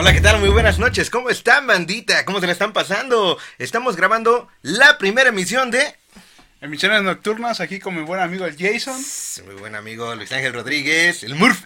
Hola, 0.00 0.14
¿qué 0.14 0.22
tal? 0.22 0.40
Muy 0.40 0.48
buenas 0.48 0.78
noches. 0.78 1.10
¿Cómo 1.10 1.28
están, 1.28 1.66
bandita? 1.66 2.24
¿Cómo 2.24 2.40
se 2.40 2.46
la 2.46 2.52
están 2.52 2.72
pasando? 2.72 3.36
Estamos 3.58 3.96
grabando 3.96 4.48
la 4.62 4.96
primera 4.96 5.28
emisión 5.28 5.70
de... 5.70 5.94
Emisiones 6.62 7.02
nocturnas, 7.02 7.60
aquí 7.60 7.80
con 7.80 7.94
mi 7.94 8.00
buen 8.00 8.18
amigo 8.18 8.46
el 8.46 8.56
Jason. 8.56 8.98
Muy 9.44 9.56
buen 9.56 9.74
amigo 9.74 10.14
Luis 10.14 10.32
Ángel 10.32 10.54
Rodríguez, 10.54 11.22
el 11.22 11.34
Murph. 11.34 11.64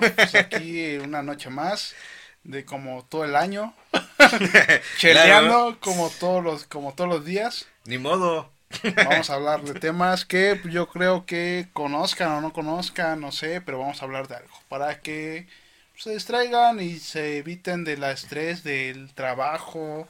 Pues 0.00 0.34
aquí 0.34 0.96
una 0.96 1.22
noche 1.22 1.48
más 1.48 1.94
de 2.42 2.64
como 2.64 3.04
todo 3.08 3.24
el 3.24 3.36
año. 3.36 3.72
Cheleando 4.98 5.78
como 5.78 6.10
todos 6.10 6.42
los 6.42 6.64
como 6.64 6.92
todos 6.92 7.08
los 7.08 7.24
días. 7.24 7.66
Ni 7.84 7.98
modo. 7.98 8.50
Vamos 8.96 9.30
a 9.30 9.34
hablar 9.34 9.62
de 9.62 9.78
temas 9.78 10.24
que 10.24 10.60
yo 10.64 10.88
creo 10.88 11.24
que 11.24 11.68
conozcan 11.72 12.32
o 12.32 12.40
no 12.40 12.52
conozcan, 12.52 13.20
no 13.20 13.30
sé, 13.30 13.60
pero 13.60 13.78
vamos 13.78 14.02
a 14.02 14.06
hablar 14.06 14.26
de 14.26 14.34
algo 14.34 14.60
para 14.68 14.98
que 15.02 15.46
se 15.96 16.10
distraigan 16.10 16.80
y 16.80 16.98
se 16.98 17.38
eviten 17.38 17.84
del 17.84 18.04
estrés 18.04 18.62
del 18.62 19.12
trabajo. 19.14 20.06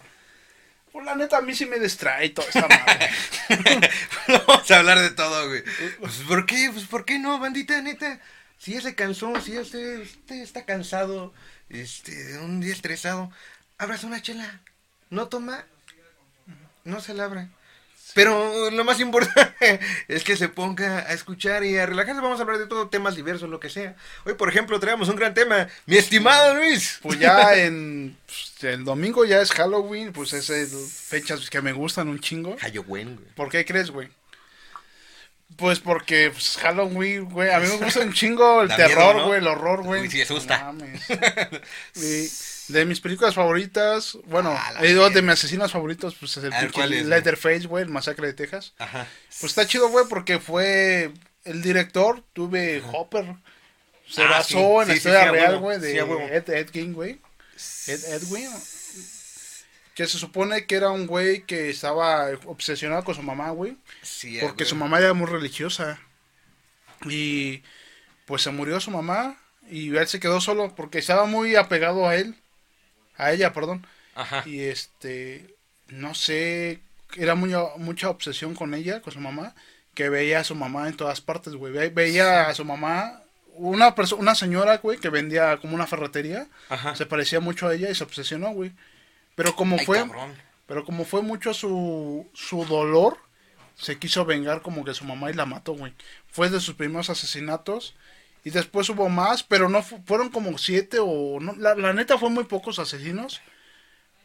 Pues 0.93 1.05
la 1.05 1.15
neta 1.15 1.39
a 1.39 1.43
mí 1.43 1.55
sí 1.55 1.67
me 1.67 1.79
distrae 1.79 2.31
toda 2.31 2.49
esta 2.49 2.69
madre. 2.69 3.11
Vamos 4.47 4.71
a 4.71 4.79
hablar 4.79 4.99
de 4.99 5.11
todo, 5.11 5.49
güey. 5.49 5.63
Pues, 6.01 6.15
¿Por 6.27 6.47
qué? 6.47 6.71
Pues, 6.73 6.87
¿por 6.87 7.05
qué 7.05 7.19
no, 7.19 7.39
bandita, 7.39 7.81
neta? 7.83 8.21
Si 8.59 8.73
ya 8.73 8.81
se 8.81 8.95
cansó, 8.95 9.41
si 9.41 9.53
ya 9.53 9.61
usted, 9.61 10.01
usted 10.01 10.37
está 10.37 10.65
cansado, 10.65 11.35
este, 11.69 12.39
un 12.39 12.61
día 12.61 12.73
estresado, 12.73 13.31
abras 13.79 14.05
una 14.05 14.23
chela. 14.23 14.61
No 15.11 15.29
toma, 15.29 15.67
no 16.85 17.01
se 17.01 17.15
la 17.15 17.25
abra. 17.25 17.49
Pero 18.17 18.71
lo 18.71 18.83
más 18.83 18.99
importante 18.99 19.79
es 20.09 20.25
que 20.25 20.39
se 20.39 20.49
ponga 20.49 21.01
a 21.01 21.13
escuchar 21.13 21.63
y 21.65 21.77
a 21.77 21.85
relajarse. 21.85 22.23
Vamos 22.23 22.39
a 22.39 22.45
hablar 22.45 22.57
de 22.57 22.67
todo, 22.67 22.89
temas 22.89 23.15
diversos, 23.15 23.51
lo 23.51 23.61
que 23.61 23.69
sea. 23.69 23.95
Hoy, 24.25 24.33
por 24.33 24.49
ejemplo, 24.49 24.81
traemos 24.81 25.11
un 25.11 25.17
gran 25.17 25.35
tema. 25.35 25.69
Mi 25.85 25.99
estimado 25.99 26.55
Luis. 26.55 26.99
Pues 27.03 27.19
ya 27.19 27.55
en 27.59 28.17
pues, 28.25 28.73
el 28.73 28.85
domingo 28.87 29.27
ya 29.27 29.43
es 29.43 29.53
Halloween, 29.53 30.15
pues 30.15 30.33
es 30.33 30.49
el- 30.49 30.67
fechas 30.67 31.51
que 31.51 31.61
me 31.61 31.75
gustan 31.75 32.09
un 32.09 32.19
chingo. 32.19 32.57
Halloween, 32.59 33.17
güey. 33.17 33.29
¿Por 33.35 33.51
qué 33.51 33.67
crees, 33.67 33.91
güey? 33.91 34.09
Pues 35.57 35.79
porque 35.79 36.31
pues, 36.31 36.57
Halloween, 36.57 37.27
güey, 37.27 37.51
a 37.51 37.61
mí 37.61 37.69
me 37.69 37.85
gusta 37.85 38.01
un 38.01 38.15
chingo 38.15 38.63
el 38.63 38.69
miedo, 38.69 38.79
terror, 38.89 39.17
¿no? 39.17 39.27
güey, 39.27 39.41
el 39.41 39.47
horror, 39.47 39.83
güey. 39.83 40.11
Sí 40.11 40.23
asusta. 40.23 40.59
No 40.59 40.73
mames. 40.73 41.03
Y 41.97 42.56
de 42.69 42.85
mis 42.85 43.01
películas 43.01 43.35
favoritas, 43.35 44.19
bueno, 44.27 44.55
Ah, 44.57 44.83
de 44.83 45.23
mis 45.23 45.33
asesinos 45.33 45.73
favoritos, 45.73 46.15
pues 46.19 46.37
es 46.37 46.45
el 46.45 46.51
ver, 46.51 46.61
pinche 46.61 46.73
¿cuál 46.75 46.93
es, 46.93 47.67
güey? 47.67 47.85
El 47.85 47.91
masacre 47.91 48.27
de 48.27 48.33
Texas. 48.35 48.75
Ajá. 48.79 49.07
Pues 49.41 49.53
está 49.53 49.67
chido, 49.67 49.89
güey, 49.89 50.07
porque 50.09 50.39
fue 50.39 51.13
el 51.45 51.63
director, 51.63 52.23
tuve 52.33 52.83
Hopper. 52.93 53.37
Se 54.09 54.23
Ah, 54.23 54.31
basó 54.31 54.49
sí, 54.49 54.59
en 54.59 54.79
la 54.79 54.87
sí, 54.87 54.93
historia 54.93 55.25
sí, 55.25 55.31
real, 55.31 55.59
güey, 55.59 55.81
de. 55.81 55.99
Ed, 55.99 56.49
Ed 56.49 56.71
Gein, 56.73 56.93
güey. 56.93 57.21
Ed, 57.87 58.05
Edwin. 58.05 58.51
Que 59.95 60.07
se 60.07 60.19
supone 60.19 60.67
que 60.67 60.75
era 60.77 60.91
un 60.91 61.07
güey 61.07 61.43
que 61.45 61.71
estaba 61.71 62.29
obsesionado 62.45 63.03
con 63.03 63.15
su 63.15 63.23
mamá, 63.23 63.51
güey. 63.51 63.79
Sí, 64.03 64.39
Porque 64.43 64.67
su 64.67 64.77
mamá 64.77 64.99
era 64.99 65.15
muy 65.15 65.27
religiosa. 65.27 65.99
Y 67.07 67.63
pues 68.27 68.43
se 68.43 68.51
murió 68.51 68.79
su 68.81 68.91
mamá 68.91 69.39
y 69.71 69.97
él 69.97 70.07
se 70.07 70.21
quedó 70.21 70.41
solo 70.41 70.75
porque 70.75 70.99
estaba 70.99 71.25
muy 71.25 71.57
apegado 71.57 72.07
a 72.07 72.15
él. 72.17 72.37
A 73.19 73.33
ella, 73.33 73.53
perdón. 73.53 73.87
Ajá. 74.15 74.43
Y 74.47 74.61
este, 74.61 75.55
no 75.89 76.15
sé, 76.15 76.81
era 77.17 77.35
muy, 77.35 77.53
mucha 77.79 78.11
obsesión 78.11 78.55
con 78.55 78.75
ella, 78.75 79.01
con 79.03 79.13
su 79.13 79.21
mamá, 79.21 79.55
que 79.95 80.09
veía 80.09 80.41
a 80.41 80.45
su 80.45 80.55
mamá 80.55 80.89
en 80.89 80.97
todas 80.97 81.21
partes, 81.21 81.55
güey. 81.55 81.73
Ve- 81.73 81.91
Veía 81.91 82.49
a 82.49 82.55
su 82.55 82.65
mamá, 82.65 83.23
una, 83.55 83.95
una 84.19 84.35
señora, 84.35 84.79
güey, 84.79 84.99
que 84.99 85.09
vendía 85.11 85.57
como 85.59 85.75
una 85.75 85.87
ferretería, 85.87 86.47
Ajá. 86.69 86.95
se 86.97 87.07
parecía 87.07 87.41
mucho 87.41 87.67
a 87.69 87.75
ella 87.75 87.91
y 87.91 87.95
se 87.95 88.05
obsesionó, 88.05 88.51
güey. 88.53 88.73
Pero 89.35 89.55
como 89.55 89.77
Ay, 89.79 89.85
fue, 89.87 89.99
cabrón. 89.99 90.35
pero 90.67 90.85
como 90.85 91.05
fue 91.05 91.23
mucho 91.23 91.53
su, 91.55 92.27
su 92.35 92.65
dolor, 92.65 93.19
se 93.79 93.99
quiso 93.99 94.25
vengar 94.25 94.63
como 94.63 94.85
que 94.85 94.95
su 94.95 95.05
mamá 95.05 95.31
y 95.31 95.35
la 95.35 95.45
mató, 95.47 95.75
güey. 95.75 95.93
Fue 96.31 96.49
de 96.49 96.61
sus 96.61 96.75
primeros 96.75 97.11
asesinatos. 97.11 97.95
Y 98.47 98.51
después 98.51 98.89
hubo 98.91 99.09
más, 99.09 99.43
pero 99.43 99.69
no 99.69 99.83
fu- 99.83 100.01
fueron 100.07 100.29
como 100.29 100.57
siete 100.57 100.99
o... 101.01 101.41
No, 101.41 101.53
la, 101.59 101.75
la 101.75 101.93
neta 101.93 102.17
fue 102.17 102.31
muy 102.31 102.45
pocos 102.45 102.79
asesinos. 102.79 103.41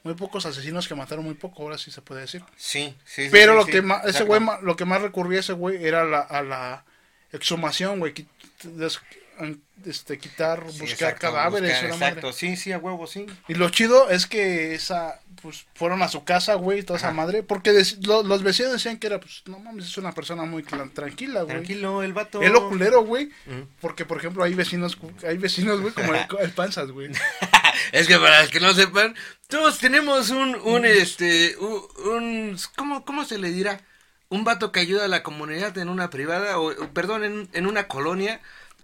Muy 0.04 0.14
pocos 0.14 0.46
asesinos 0.46 0.88
que 0.88 0.94
mataron 0.94 1.26
muy 1.26 1.34
poco, 1.34 1.64
ahora 1.64 1.78
sí 1.80 1.90
se 1.90 2.04
puede 2.04 2.22
decir. 2.22 2.44
Sí, 2.56 2.96
sí. 3.04 3.24
sí, 3.26 3.30
Pero 3.31 3.54
sí, 3.54 3.58
lo 3.58 3.66
sí. 3.66 3.72
que 3.72 3.81
más, 3.81 4.06
ese 4.06 4.24
güey, 4.24 4.40
lo 4.62 4.76
que 4.76 4.86
más 4.86 5.02
recurría 5.02 5.40
ese 5.40 5.54
güey 5.54 5.84
era 5.84 6.06
la, 6.06 6.20
a 6.22 6.44
la 6.44 6.86
exhumación, 7.31 7.98
güey. 7.98 8.14
Este, 9.86 10.18
quitar, 10.19 10.59
Sí, 10.72 10.81
buscar 10.81 10.90
exacto, 11.09 11.28
cadáveres. 11.31 11.72
buscar, 11.72 11.86
una 11.88 11.96
madre. 11.96 12.08
exacto, 12.09 12.34
sí, 12.34 12.56
sí, 12.56 12.72
a 12.72 12.78
huevo, 12.78 13.08
sí. 13.08 13.25
Y 13.47 13.56
lo 13.56 13.69
chido 13.69 14.09
es 14.09 14.28
que 14.28 14.75
esa, 14.75 15.19
pues, 15.42 15.66
fueron 15.74 16.03
a 16.03 16.08
su 16.08 16.24
casa, 16.24 16.53
güey, 16.56 16.84
toda 16.84 17.00
esa 17.00 17.12
madre. 17.12 17.42
Porque 17.42 17.74
lo- 18.02 18.22
los 18.24 18.44
vecinos 18.44 18.72
decían 18.74 18.97
que 18.97 19.08
era, 19.08 19.19
pues, 19.19 19.42
no 19.47 19.58
mames, 19.59 19.86
es 19.86 19.97
una 19.97 20.12
persona 20.14 20.44
muy 20.44 20.62
tranquila, 20.64 21.42
güey. 21.42 21.56
Tranquilo, 21.56 22.03
el 22.03 22.14
vato. 22.14 22.42
Es 22.42 22.52
lo 22.52 22.69
culero, 22.69 23.03
güey. 23.03 23.30
Porque, 23.80 24.06
por 24.06 24.18
ejemplo, 24.18 24.44
hay 24.44 24.53
vecinos, 24.53 24.97
hay 25.28 25.38
vecinos, 25.38 25.81
güey, 25.81 25.94
como 25.94 26.13
el, 26.13 26.25
el 26.40 26.52
Panzas, 26.52 26.92
güey. 26.92 27.09
es 27.92 28.08
que 28.08 28.18
para 28.18 28.42
los 28.44 28.52
que 28.52 28.59
no 28.59 28.74
sepan, 28.74 29.16
todos 29.48 29.80
tenemos 29.80 30.30
un, 30.30 30.56
un, 30.56 30.86
este, 30.86 31.56
un, 31.58 31.81
un- 32.06 32.58
¿cómo, 32.75 33.03
¿cómo 33.06 33.25
se 33.25 33.38
le 33.40 33.50
dirá? 33.52 33.81
Un 34.30 34.44
vato 34.46 34.72
que 34.72 34.80
ayuda 34.80 35.06
a 35.06 35.09
la 35.09 35.24
comunidad 35.24 35.78
en 35.78 35.90
una 35.90 36.09
privada, 36.09 36.58
o, 36.59 36.74
perdón, 36.94 37.24
en, 37.25 37.50
en 37.52 37.66
una 37.68 37.88
colonia, 37.90 38.40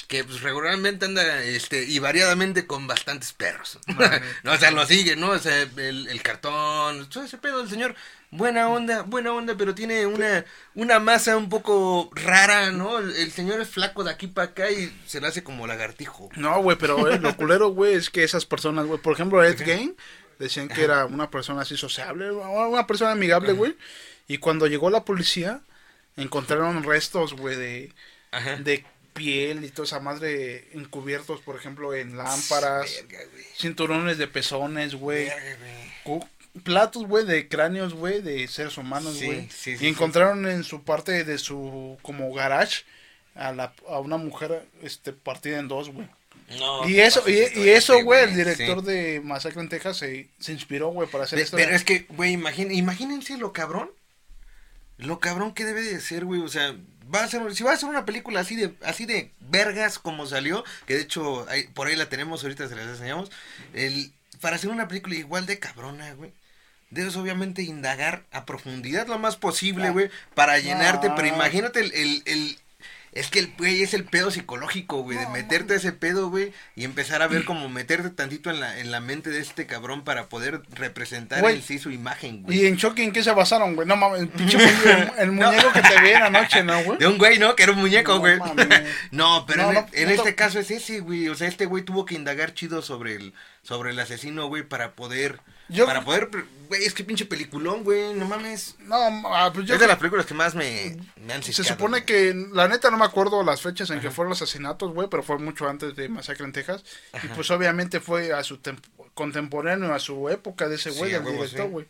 que 0.07 0.23
pues 0.23 0.41
regularmente 0.41 1.05
anda, 1.05 1.43
este, 1.43 1.83
y 1.83 1.99
variadamente 1.99 2.65
con 2.65 2.87
bastantes 2.87 3.33
perros. 3.33 3.79
no, 4.43 4.53
o 4.53 4.57
sea, 4.57 4.71
lo 4.71 4.85
sigue, 4.85 5.15
¿no? 5.15 5.31
O 5.31 5.39
sea, 5.39 5.61
el, 5.61 6.07
el 6.07 6.21
cartón, 6.21 7.09
todo 7.09 7.25
ese 7.25 7.37
pedo 7.37 7.59
del 7.59 7.69
señor, 7.69 7.95
buena 8.31 8.69
onda, 8.69 9.01
buena 9.01 9.33
onda, 9.33 9.55
pero 9.57 9.75
tiene 9.75 10.05
una, 10.05 10.45
una 10.75 10.99
masa 10.99 11.35
un 11.35 11.49
poco 11.49 12.09
rara, 12.13 12.71
¿no? 12.71 12.99
El, 12.99 13.15
el 13.15 13.31
señor 13.31 13.59
es 13.59 13.69
flaco 13.69 14.03
de 14.03 14.11
aquí 14.11 14.27
para 14.27 14.49
acá 14.49 14.71
y 14.71 14.95
se 15.05 15.19
le 15.19 15.27
hace 15.27 15.43
como 15.43 15.67
lagartijo. 15.67 16.29
No, 16.35 16.61
güey, 16.61 16.77
pero 16.77 17.09
eh, 17.11 17.19
lo 17.19 17.35
culero, 17.35 17.69
güey, 17.69 17.95
es 17.95 18.09
que 18.09 18.23
esas 18.23 18.45
personas, 18.45 18.85
güey, 18.85 19.01
por 19.01 19.13
ejemplo, 19.13 19.43
Ed 19.43 19.59
Gein, 19.59 19.95
decían 20.39 20.69
que 20.69 20.83
era 20.83 21.05
una 21.05 21.29
persona 21.29 21.61
así 21.61 21.75
sociable, 21.75 22.31
una 22.31 22.87
persona 22.87 23.11
amigable, 23.11 23.53
güey. 23.53 23.75
Y 24.27 24.37
cuando 24.37 24.67
llegó 24.67 24.89
la 24.89 25.03
policía, 25.03 25.61
encontraron 26.15 26.83
restos, 26.83 27.33
güey, 27.33 27.55
de, 27.55 27.93
Ajá. 28.31 28.57
de 28.57 28.85
piel 29.17 29.63
y 29.65 29.69
toda 29.69 29.85
esa 29.85 29.99
madre 29.99 30.67
encubiertos, 30.73 31.41
por 31.41 31.55
ejemplo, 31.55 31.93
en 31.93 32.15
lámparas, 32.17 33.03
Verga, 33.09 33.25
cinturones 33.57 34.17
de 34.17 34.27
pezones, 34.27 34.95
güey. 34.95 35.29
Platos, 36.63 37.05
güey, 37.05 37.23
de 37.25 37.47
cráneos, 37.47 37.93
güey, 37.93 38.21
de 38.21 38.47
seres 38.47 38.77
humanos, 38.77 39.21
güey. 39.23 39.47
sí, 39.51 39.77
sí, 39.77 39.85
y 39.85 39.87
encontraron 39.89 40.47
en 40.47 40.63
su 40.63 40.83
parte 40.83 41.23
de 41.23 41.37
su, 41.37 41.99
como 42.01 42.33
garage, 42.33 42.83
a, 43.35 43.51
la, 43.51 43.73
a 43.87 43.99
una 43.99 44.17
mujer, 44.17 44.65
este, 44.81 45.13
partida 45.13 45.59
en 45.59 45.67
dos, 45.67 45.89
güey. 45.91 46.07
No, 46.57 46.87
Y 46.89 46.99
eso, 46.99 47.21
y, 47.29 47.69
eso, 47.69 47.97
sí, 47.97 48.01
güey, 48.03 48.23
el 48.23 48.35
director 48.35 48.81
de 48.81 49.21
Masacre 49.23 49.61
en 49.61 49.69
Texas 49.69 49.97
se, 49.97 50.29
se 50.39 50.51
inspiró, 50.53 50.87
güey, 50.89 51.07
para 51.07 51.25
hacer 51.25 51.37
esto. 51.39 51.57
Pero 51.57 51.75
es 51.75 51.83
que, 51.83 52.07
güey, 52.09 52.33
imagín- 52.35 52.73
imagínense 52.73 53.37
lo 53.37 53.53
cabrón. 53.53 53.91
Lo 54.97 55.19
cabrón 55.19 55.53
que 55.53 55.65
debe 55.65 55.83
de 55.83 55.99
ser, 56.01 56.25
güey. 56.25 56.41
O 56.41 56.47
sea, 56.47 56.75
va 57.13 57.23
a 57.23 57.27
ser, 57.27 57.53
si 57.55 57.63
va 57.63 57.73
a 57.73 57.77
ser 57.77 57.89
una 57.89 58.05
película 58.05 58.39
así 58.41 58.55
de, 58.55 58.73
así 58.83 59.05
de 59.05 59.31
vergas 59.39 59.99
como 59.99 60.25
salió, 60.25 60.63
que 60.85 60.95
de 60.95 61.01
hecho 61.01 61.45
por 61.73 61.87
ahí 61.87 61.95
la 61.95 62.09
tenemos, 62.09 62.43
ahorita 62.43 62.67
se 62.67 62.75
las 62.75 62.87
enseñamos. 62.87 63.31
El, 63.73 64.11
para 64.41 64.55
hacer 64.57 64.69
una 64.69 64.87
película 64.87 65.15
igual 65.15 65.45
de 65.45 65.59
cabrona, 65.59 66.13
güey. 66.13 66.31
Debes 66.89 67.17
obviamente 67.17 67.63
indagar 67.63 68.23
a 68.31 68.45
profundidad 68.45 69.07
lo 69.07 69.19
más 69.19 69.35
posible, 69.35 69.89
güey, 69.89 70.09
para 70.35 70.57
llenarte, 70.59 71.07
pero 71.17 71.27
imagínate 71.35 71.81
el, 71.81 71.91
el, 71.93 72.23
el- 72.25 72.59
es 73.11 73.29
que 73.29 73.39
el 73.39 73.53
güey 73.57 73.81
es 73.81 73.93
el 73.93 74.03
pedo 74.03 74.29
psicológico, 74.31 75.01
güey, 75.03 75.17
de 75.17 75.23
No, 75.25 75.31
meterte 75.31 75.73
a 75.73 75.77
ese 75.77 75.91
pedo, 75.91 76.29
güey, 76.29 76.53
y 76.75 76.83
empezar 76.83 77.21
a 77.21 77.27
ver 77.27 77.45
como 77.45 77.69
meterte 77.69 78.09
tantito 78.09 78.49
en 78.49 78.59
la, 78.59 78.79
en 78.79 78.91
la 78.91 78.99
mente 78.99 79.29
de 79.29 79.39
este 79.39 79.65
cabrón 79.65 80.03
para 80.03 80.29
poder 80.29 80.61
representar 80.71 81.41
Güey. 81.41 81.55
en 81.55 81.61
sí 81.61 81.79
su 81.79 81.91
imagen, 81.91 82.43
güey. 82.43 82.59
¿Y 82.61 82.65
en 82.67 82.77
Chucky 82.77 83.03
en 83.03 83.11
qué 83.11 83.23
se 83.23 83.31
basaron, 83.31 83.75
güey? 83.75 83.87
No 83.87 83.95
mames, 83.95 84.21
el 84.21 84.27
pinche 84.29 84.57
muñeco, 84.57 84.89
el, 84.89 85.11
el 85.19 85.31
muñeco 85.33 85.71
que 85.73 85.81
te 85.81 86.01
vi 86.01 86.09
en 86.09 86.19
la 86.21 86.29
noche, 86.29 86.63
¿no, 86.63 86.83
güey? 86.83 86.99
De 86.99 87.07
un 87.07 87.17
güey, 87.17 87.39
¿no? 87.39 87.55
Que 87.55 87.63
era 87.63 87.71
un 87.71 87.79
muñeco, 87.79 88.13
No 88.13 88.19
güey. 88.19 88.37
mames. 88.37 88.67
No, 89.11 89.45
pero 89.47 89.63
No, 89.63 89.69
en, 89.69 89.75
no, 89.75 89.87
en 89.93 90.05
no 90.09 90.13
este 90.15 90.35
caso 90.35 90.59
es 90.59 90.69
ese, 90.71 90.99
güey. 90.99 91.27
O 91.29 91.35
sea, 91.35 91.47
este 91.47 91.65
güey 91.65 91.83
tuvo 91.83 92.05
que 92.05 92.15
indagar 92.15 92.53
chido 92.53 92.81
sobre 92.81 93.15
el, 93.15 93.33
sobre 93.63 93.91
el 93.91 93.99
asesino, 93.99 94.47
güey, 94.47 94.63
para 94.63 94.91
poder, 94.95 95.39
Yo- 95.69 95.85
para 95.85 96.03
poder, 96.03 96.29
güey, 96.69 96.83
es 96.85 96.93
que 96.93 97.03
pinche 97.03 97.25
peliculón, 97.25 97.83
güey, 97.83 98.13
no 98.13 98.25
mames. 98.25 98.75
No, 98.79 98.95
ah, 98.95 99.51
pues 99.53 99.65
yo 99.67 99.73
es 99.75 99.79
de 99.79 99.87
las 99.87 99.97
películas 99.97 100.25
que 100.25 100.33
más 100.33 100.55
me, 100.55 100.97
me 101.25 101.33
han 101.33 101.43
Se 101.43 101.51
ciscado, 101.53 101.75
supone 101.77 101.99
güey. 102.01 102.05
que, 102.05 102.33
la 102.53 102.67
neta 102.67 102.89
no 102.91 102.97
me 102.97 103.05
acuerdo 103.05 103.43
las 103.43 103.61
fechas 103.61 103.89
en 103.89 103.99
que 103.99 104.11
fueron 104.11 104.29
los 104.29 104.41
asesinatos, 104.41 104.93
güey, 104.93 105.07
pero 105.09 105.23
fue 105.23 105.37
mucho 105.39 105.67
antes 105.67 105.95
de 105.95 106.07
Masacre 106.09 106.45
en 106.45 106.53
Texas. 106.53 106.83
Y 107.23 107.27
pues 107.29 107.51
obviamente 107.51 107.99
fue 107.99 108.33
a 108.33 108.43
su 108.43 108.57
tem- 108.61 108.79
contemporáneo, 109.13 109.93
a 109.93 109.99
su 109.99 110.29
época 110.29 110.67
de 110.69 110.75
ese 110.75 110.91
güey, 110.91 111.09
Sí, 111.11 111.15
a 111.15 111.19
del 111.19 111.27
huevo, 111.27 111.43
director, 111.43 111.65
sí. 111.65 111.71
güey. 111.71 111.85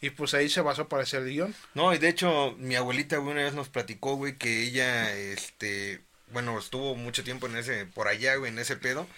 Y 0.00 0.10
pues 0.10 0.32
ahí 0.34 0.48
se 0.48 0.60
basó 0.60 0.88
para 0.88 1.02
hacer 1.02 1.22
el 1.22 1.30
guion. 1.30 1.54
No, 1.74 1.92
y 1.92 1.98
de 1.98 2.08
hecho, 2.08 2.54
mi 2.58 2.76
abuelita, 2.76 3.16
güey, 3.16 3.32
una 3.32 3.42
vez 3.42 3.54
nos 3.54 3.68
platicó, 3.68 4.14
güey, 4.14 4.36
que 4.38 4.62
ella, 4.62 5.12
este, 5.12 6.00
bueno, 6.32 6.56
estuvo 6.58 6.94
mucho 6.94 7.24
tiempo 7.24 7.46
en 7.48 7.56
ese, 7.56 7.84
por 7.86 8.06
allá, 8.06 8.36
güey, 8.36 8.52
en 8.52 8.58
ese 8.60 8.76
pedo. 8.76 9.08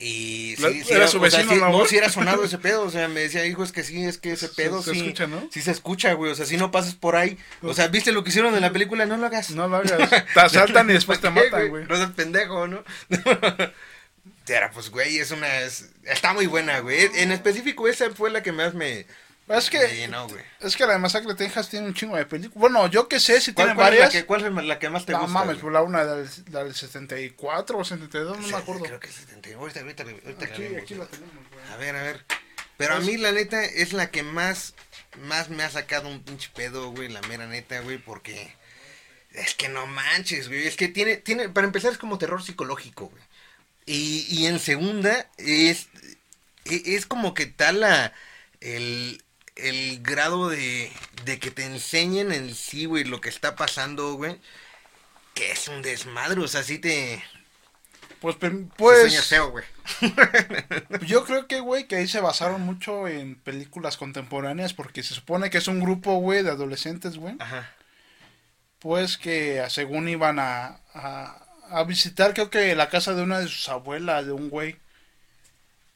Y 0.00 0.54
La- 0.60 0.68
sí, 0.70 0.84
sí 0.84 0.92
era 0.94 1.08
su 1.08 1.20
o 1.20 1.28
sea, 1.28 1.40
vecino, 1.42 1.82
sí- 1.82 1.88
sí 1.88 1.96
era 1.96 2.08
sonado 2.08 2.44
ese 2.44 2.58
pedo, 2.58 2.82
o 2.84 2.90
sea, 2.90 3.08
me 3.08 3.18
decía, 3.20 3.44
hijo, 3.46 3.64
es 3.64 3.72
que 3.72 3.82
sí, 3.82 4.04
es 4.04 4.16
que 4.16 4.30
ese 4.32 4.46
Se- 4.46 4.54
pedo 4.54 4.80
se 4.80 4.92
sí, 4.92 5.00
escucha, 5.00 5.26
¿no? 5.26 5.48
sí 5.50 5.60
se 5.60 5.72
escucha, 5.72 6.12
güey, 6.12 6.30
o 6.30 6.34
sea, 6.36 6.46
si 6.46 6.56
no 6.56 6.70
pasas 6.70 6.94
por 6.94 7.16
ahí, 7.16 7.36
o 7.62 7.74
sea, 7.74 7.88
¿viste 7.88 8.12
lo 8.12 8.22
que 8.22 8.30
hicieron 8.30 8.54
en 8.54 8.60
la 8.60 8.70
película? 8.72 9.06
No 9.06 9.16
lo 9.16 9.26
hagas. 9.26 9.50
No 9.50 9.66
lo 9.66 9.76
hagas. 9.78 10.08
Te 10.34 10.40
asaltan 10.40 10.88
y 10.90 10.92
después 10.92 11.20
te 11.20 11.28
¿Para 11.30 11.42
qué, 11.42 11.50
matan, 11.50 11.68
güey. 11.70 11.84
No 11.86 11.96
seas 11.96 12.10
pendejo, 12.12 12.68
¿no? 12.68 12.84
Era, 14.48 14.70
pues, 14.70 14.88
güey, 14.90 15.18
es 15.18 15.30
una, 15.30 15.60
es- 15.62 15.90
está 16.04 16.32
muy 16.32 16.46
buena, 16.46 16.78
güey, 16.78 17.10
en 17.16 17.32
específico 17.32 17.86
esa 17.88 18.08
fue 18.10 18.30
la 18.30 18.42
que 18.42 18.52
más 18.52 18.72
me, 18.74 19.04
Es 19.48 19.70
que, 19.70 19.88
llenó, 19.96 20.28
güey. 20.28 20.42
es 20.60 20.76
que 20.76 20.86
la 20.86 20.92
de 20.94 20.98
Masacre 20.98 21.28
de 21.30 21.34
Texas 21.36 21.68
tiene 21.70 21.86
un 21.86 21.94
chingo 21.94 22.16
de 22.16 22.26
películas. 22.26 22.60
Bueno, 22.60 22.86
yo 22.88 23.08
que 23.08 23.18
sé 23.20 23.40
si 23.40 23.52
¿Cuál, 23.52 23.68
tiene 23.68 23.74
cuál 23.76 23.94
es 23.94 24.00
varias. 24.00 24.14
la 24.14 24.20
que, 24.20 24.26
cuál 24.26 24.44
es 24.58 24.64
la 24.66 24.78
que 24.78 24.90
más 24.90 25.06
te 25.06 25.12
no 25.12 25.20
gusta? 25.20 25.32
mames, 25.32 25.48
güey? 25.56 25.60
pues 25.60 25.72
la 25.72 25.82
una 25.82 26.04
del, 26.04 26.28
la 26.50 26.64
del 26.64 26.74
74 26.74 27.78
o 27.78 27.84
72, 27.84 28.38
no 28.38 28.44
Sí, 28.44 28.50
me 28.52 28.56
acuerdo. 28.58 28.82
Creo 28.84 29.00
que 29.00 29.08
es 29.08 29.14
71. 29.14 29.60
Ahorita, 29.60 29.80
ahorita, 29.80 30.02
ahorita 30.02 30.46
la 30.46 30.52
Aquí, 30.52 30.62
vemos, 30.62 30.82
aquí 30.82 30.94
la 30.94 31.06
tenemos, 31.06 31.34
güey. 31.50 31.64
A 31.72 31.76
ver, 31.76 31.96
a 31.96 32.02
ver. 32.02 32.24
Pero 32.76 32.94
a 32.94 33.00
mí, 33.00 33.16
la 33.16 33.32
neta, 33.32 33.64
es 33.64 33.92
la 33.92 34.10
que 34.10 34.22
más, 34.22 34.74
más 35.22 35.48
me 35.50 35.64
ha 35.64 35.70
sacado 35.70 36.08
un 36.08 36.22
pinche 36.22 36.48
pedo, 36.54 36.90
güey, 36.92 37.08
la 37.08 37.20
mera 37.22 37.46
neta, 37.46 37.80
güey, 37.80 37.98
porque 37.98 38.54
es 39.32 39.54
que 39.54 39.68
no 39.68 39.86
manches, 39.86 40.48
güey. 40.48 40.66
Es 40.66 40.76
que 40.76 40.88
tiene, 40.88 41.16
tiene, 41.16 41.48
para 41.48 41.66
empezar, 41.66 41.90
es 41.90 41.98
como 41.98 42.18
terror 42.18 42.42
psicológico, 42.42 43.06
güey. 43.08 43.22
Y, 43.86 44.26
y 44.28 44.46
en 44.46 44.60
segunda, 44.60 45.28
es, 45.38 45.88
e- 46.66 46.82
es 46.94 47.06
como 47.06 47.34
que 47.34 47.46
tal 47.46 47.80
la, 47.80 48.12
el, 48.60 49.24
el 49.58 50.02
grado 50.02 50.48
de, 50.48 50.90
de 51.24 51.38
que 51.38 51.50
te 51.50 51.64
enseñen 51.64 52.32
en 52.32 52.54
sí, 52.54 52.84
güey, 52.86 53.04
lo 53.04 53.20
que 53.20 53.28
está 53.28 53.56
pasando, 53.56 54.14
güey. 54.14 54.40
Que 55.34 55.52
es 55.52 55.68
un 55.68 55.82
desmadre, 55.82 56.40
o 56.40 56.48
sea, 56.48 56.62
sí 56.62 56.78
te... 56.78 57.22
Pues, 58.20 58.36
Pues, 58.76 59.24
feo, 59.26 59.50
güey. 59.50 59.64
yo 61.06 61.24
creo 61.24 61.46
que, 61.46 61.60
güey, 61.60 61.86
que 61.86 61.96
ahí 61.96 62.08
se 62.08 62.20
basaron 62.20 62.62
mucho 62.62 63.06
en 63.06 63.36
películas 63.36 63.96
contemporáneas 63.96 64.74
porque 64.74 65.04
se 65.04 65.14
supone 65.14 65.50
que 65.50 65.58
es 65.58 65.68
un 65.68 65.78
grupo, 65.78 66.16
güey, 66.16 66.42
de 66.42 66.50
adolescentes, 66.50 67.16
güey. 67.16 67.36
Ajá. 67.38 67.70
Pues 68.80 69.18
que 69.18 69.64
según 69.70 70.08
iban 70.08 70.40
a, 70.40 70.80
a, 70.94 71.46
a 71.70 71.84
visitar, 71.84 72.34
creo 72.34 72.50
que 72.50 72.74
la 72.74 72.88
casa 72.88 73.14
de 73.14 73.22
una 73.22 73.38
de 73.38 73.46
sus 73.46 73.68
abuelas, 73.68 74.26
de 74.26 74.32
un 74.32 74.50
güey. 74.50 74.76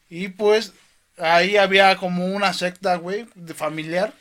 Y 0.08 0.28
pues 0.28 0.74
ahí 1.18 1.56
había 1.56 1.96
como 1.96 2.26
una 2.26 2.52
secta, 2.52 2.96
güey, 2.96 3.26
de 3.34 3.54
familiar. 3.54 4.12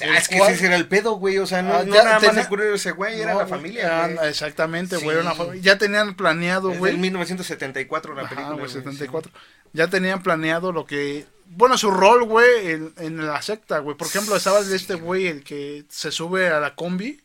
Ah, 0.00 0.16
es 0.18 0.26
que 0.26 0.36
ese 0.38 0.66
era 0.66 0.74
el 0.76 0.88
pedo, 0.88 1.12
güey. 1.12 1.38
O 1.38 1.46
sea, 1.46 1.62
no, 1.62 1.74
Ah, 1.74 1.84
no 1.84 1.94
nada 1.94 2.14
más 2.14 2.22
tenía- 2.22 2.40
el 2.42 2.48
curioso 2.48 2.74
ese 2.74 2.90
güey, 2.92 3.20
era 3.20 3.34
la 3.34 3.46
familia, 3.46 4.08
güey. 4.08 4.28
Exactamente, 4.28 4.96
güey, 4.96 5.18
una 5.18 5.34
Sí. 5.34 5.60
Ya 5.60 5.78
tenían 5.78 6.14
planeado, 6.16 6.70
güey. 6.72 6.92
del 6.92 7.00
1974 7.00 8.14
la 8.14 8.22
Ajá, 8.22 8.30
película. 8.30 8.54
güey, 8.56 8.66
güey, 8.66 8.72
74. 8.82 9.30
Ya 9.72 9.88
tenían 9.88 10.22
planeado 10.22 10.72
lo 10.72 10.86
que. 10.86 11.26
Bueno, 11.46 11.76
su 11.78 11.90
rol, 11.90 12.24
güey, 12.24 12.70
en, 12.70 12.94
en 12.98 13.26
la 13.26 13.40
secta, 13.42 13.78
güey. 13.78 13.96
Por 13.96 14.08
ejemplo, 14.08 14.34
estaba 14.34 14.62
de 14.62 14.74
este 14.74 14.94
güey, 14.94 15.26
el 15.28 15.44
que 15.44 15.84
se 15.88 16.10
sube 16.10 16.48
a 16.48 16.58
la 16.60 16.74
combi 16.74 17.20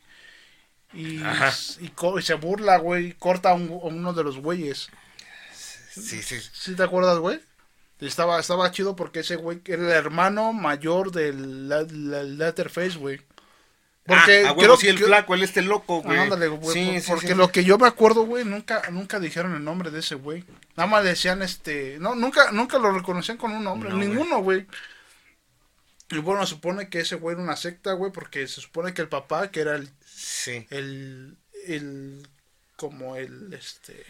y, 0.92 1.20
y, 1.20 2.22
se 2.22 2.34
burla, 2.34 2.76
güey, 2.78 3.06
y 3.08 3.12
corta 3.14 3.50
a, 3.50 3.54
un- 3.54 3.70
a 3.70 3.86
uno 3.86 4.12
de 4.12 4.22
los 4.24 4.38
güeyes. 4.38 4.88
Sí, 5.90 6.22
sí. 6.22 6.38
¿Sí 6.52 6.76
te 6.76 6.82
acuerdas, 6.82 7.18
güey? 7.18 7.40
Estaba, 8.00 8.38
estaba 8.38 8.70
chido 8.70 8.94
porque 8.94 9.20
ese 9.20 9.36
güey 9.36 9.60
era 9.64 9.82
el 9.82 9.88
hermano 9.90 10.52
mayor 10.52 11.10
del 11.10 11.68
la- 11.68 11.82
la- 11.90 12.22
Letterface, 12.22 12.96
güey. 12.98 13.20
Porque, 14.06 14.44
ah, 14.46 14.50
a 14.50 14.52
huevo, 14.52 14.76
sí, 14.78 14.88
el 14.88 14.98
flaco, 14.98 15.34
él 15.34 15.42
este 15.42 15.60
loco, 15.60 16.00
güey. 16.00 16.16
Ah, 16.18 16.22
ándale, 16.22 16.48
güey, 16.48 16.72
Sí, 16.72 16.86
por- 16.92 17.00
sí, 17.02 17.06
porque 17.10 17.26
sí. 17.28 17.34
lo 17.34 17.52
que 17.52 17.64
yo 17.64 17.76
me 17.76 17.86
acuerdo, 17.86 18.22
güey, 18.24 18.44
nunca, 18.44 18.82
nunca 18.90 19.20
dijeron 19.20 19.54
el 19.54 19.62
nombre 19.64 19.90
de 19.90 19.98
ese 19.98 20.14
güey. 20.14 20.44
Nada 20.76 20.86
más 20.88 21.04
decían 21.04 21.42
este, 21.42 21.98
no, 22.00 22.14
nunca, 22.14 22.50
nunca 22.52 22.78
lo 22.78 22.90
reconocían 22.92 23.36
con 23.36 23.52
un 23.52 23.62
nombre, 23.64 23.90
No, 23.90 23.96
güey. 23.96 24.08
ninguno, 24.08 24.38
güey. 24.42 24.66
Y 26.10 26.18
bueno, 26.18 26.46
supone 26.46 26.88
que 26.88 27.00
ese 27.00 27.16
güey 27.16 27.34
era 27.34 27.42
una 27.42 27.56
secta, 27.56 27.92
güey, 27.92 28.10
porque 28.10 28.46
se 28.48 28.62
supone 28.62 28.94
que 28.94 29.02
el 29.02 29.08
papá, 29.08 29.50
que 29.50 29.60
era 29.60 29.74
el, 29.76 29.90
Sí. 30.06 30.66
el, 30.70 31.36
el, 31.66 32.26
como 32.76 33.16
el, 33.16 33.52
este, 33.52 34.06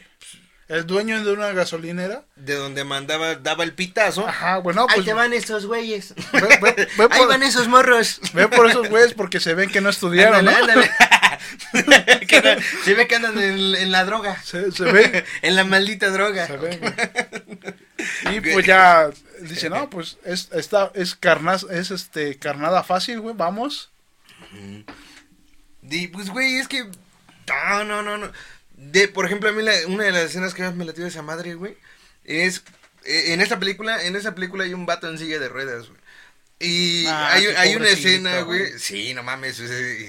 el 0.69 0.87
dueño 0.87 1.23
de 1.25 1.33
una 1.33 1.53
gasolinera. 1.53 2.25
De 2.37 2.55
donde 2.55 2.85
mandaba, 2.85 3.35
daba 3.37 3.65
el 3.65 3.73
pitazo. 3.75 4.29
Ajá, 4.29 4.59
bueno, 4.59 4.83
Ahí 4.89 4.97
pues, 4.97 5.07
te 5.07 5.15
van 5.15 5.33
estos 5.33 5.67
güeyes. 5.67 6.15
ve, 6.33 6.59
ve- 6.63 6.89
ve 6.97 7.09
Ahí 7.11 7.25
van 7.27 7.43
esos 7.43 7.69
morros. 7.69 8.21
ve 8.35 8.49
por 8.49 8.69
esos 8.69 8.89
güeyes 8.89 9.15
porque 9.15 9.41
se 9.41 9.55
ven 9.55 9.71
que 9.71 9.81
no 9.81 9.89
estudiaron, 9.91 10.45
¿no? 10.45 10.51
Ándale, 10.51 10.73
ándale. 10.73 10.91
Que 12.27 12.43
no- 12.43 12.61
Se 12.85 12.95
ve 12.95 13.07
que 13.07 13.17
andan 13.17 13.39
en, 13.39 13.75
en 13.77 13.93
la 13.93 14.05
droga. 14.05 14.41
Se, 14.43 14.71
se 14.73 14.85
ven, 14.85 15.25
en 15.43 15.57
la 15.57 15.65
maldita 15.65 16.11
droga. 16.11 16.47
Se 16.47 16.57
ven, 16.57 16.81
güey. 16.81 18.37
Y 18.37 18.41
pues 18.41 18.67
ya 18.67 19.11
dice, 19.41 19.71
no, 19.71 19.89
pues 19.89 20.19
es, 20.25 20.49
está, 20.53 20.91
es 20.95 21.15
carnaz, 21.15 21.65
es 21.71 21.91
este 21.91 22.39
carnada 22.39 22.83
fácil, 22.85 23.21
güey, 23.21 23.35
vamos. 23.37 23.91
Di, 25.83 26.09
pues, 26.09 26.29
güey, 26.31 26.57
es 26.59 26.69
que. 26.69 26.85
No, 27.49 27.85
no, 27.85 28.03
no, 28.03 28.19
no. 28.19 28.31
De, 28.79 29.09
por 29.09 29.27
ejemplo, 29.27 29.49
a 29.49 29.53
mí 29.53 29.63
la- 29.63 29.87
una 29.87 30.05
de 30.05 30.13
las 30.13 30.23
escenas 30.23 30.55
que 30.55 30.63
más 30.63 30.75
me 30.75 30.85
latió 30.85 31.03
de 31.05 31.11
esa 31.11 31.23
madre, 31.23 31.55
güey, 31.55 31.77
es. 32.25 32.63
eh, 33.05 33.33
En 33.33 33.41
esa 33.41 33.59
película, 33.59 34.03
en 34.05 34.17
esa 34.17 34.35
película 34.35 34.65
hay 34.65 34.73
un 34.75 34.87
vato 34.87 35.09
en 35.09 35.19
silla 35.19 35.39
de 35.39 35.49
ruedas, 35.49 35.89
güey. 35.89 35.99
Y 36.61 37.07
Ah, 37.07 37.35
hay, 37.35 37.47
hay 37.47 37.77
una 37.77 37.89
escena, 37.89 38.41
güey. 38.41 38.77
Sí, 38.81 39.15
no 39.15 39.23
mames, 39.23 39.61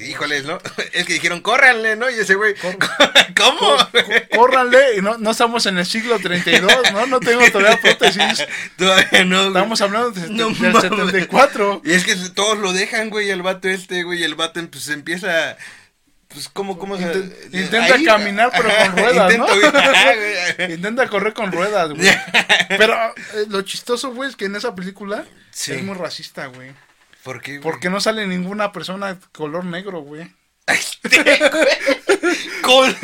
híjoles, 0.08 0.46
¿no? 0.46 0.58
Es 0.94 1.06
que 1.06 1.14
dijeron, 1.14 1.42
córranle, 1.42 1.96
¿no? 1.96 2.10
Y 2.10 2.16
ese 2.16 2.34
güey, 2.34 2.56
¿cómo? 2.62 2.80
Có- 3.60 3.90
Córranle, 4.36 4.98
y 4.98 5.02
no, 5.02 5.18
no 5.20 5.30
estamos 5.32 5.66
en 5.68 5.78
el 5.78 5.86
siglo 5.86 6.18
32, 6.20 6.92
¿no? 6.92 7.06
No 7.06 7.20
tengo 7.20 7.44
todavía 7.52 7.80
prótesis. 7.80 8.46
Todavía 8.78 9.26
no, 9.26 9.38
güey. 9.38 9.48
Estamos 9.50 9.82
hablando 9.82 10.10
de, 10.12 10.28
No 10.30 10.48
del 10.50 10.58
mames. 10.74 10.82
74. 10.82 11.82
Y 11.86 11.92
es 11.94 12.04
que 12.04 12.16
todos 12.34 12.58
lo 12.58 12.74
dejan, 12.74 13.10
güey, 13.12 13.30
el 13.30 13.44
vato 13.44 13.70
este, 13.70 14.02
güey, 14.04 14.22
y 14.22 14.24
el 14.24 14.34
vato 14.36 14.60
pues 14.72 14.88
empieza, 14.88 15.56
pues, 16.30 16.48
¿cómo, 16.50 16.78
cómo 16.78 16.98
se...? 16.98 17.04
Inten- 17.04 17.34
intenta 17.52 17.96
ahí- 17.96 18.06
caminar, 18.06 18.52
pero 18.56 18.70
con 18.70 18.98
ruedas, 19.04 19.34
intenta, 19.34 19.72
¿no? 19.72 19.80
ajá, 19.80 20.14
güey. 20.58 20.74
Intenta 20.74 21.08
correr 21.10 21.34
con 21.34 21.52
ruedas, 21.52 21.90
güey. 21.92 22.10
Pero 22.70 22.94
eh, 22.94 23.46
lo 23.50 23.62
chistoso, 23.64 24.14
güey, 24.14 24.30
es 24.30 24.36
que 24.36 24.46
en 24.46 24.56
esa 24.56 24.74
película 24.76 25.26
Sí. 25.52 25.74
es 25.74 25.84
muy 25.84 25.96
racista, 25.96 26.46
güey. 26.46 26.72
¿Por 27.24 27.42
qué, 27.42 27.54
güey? 27.58 27.62
Porque 27.64 27.90
no 27.90 28.00
sale 28.00 28.26
ninguna 28.28 28.72
persona 28.72 29.20
color 29.34 29.66
negro, 29.66 30.02
güey. 30.02 30.32
Col, 32.62 32.96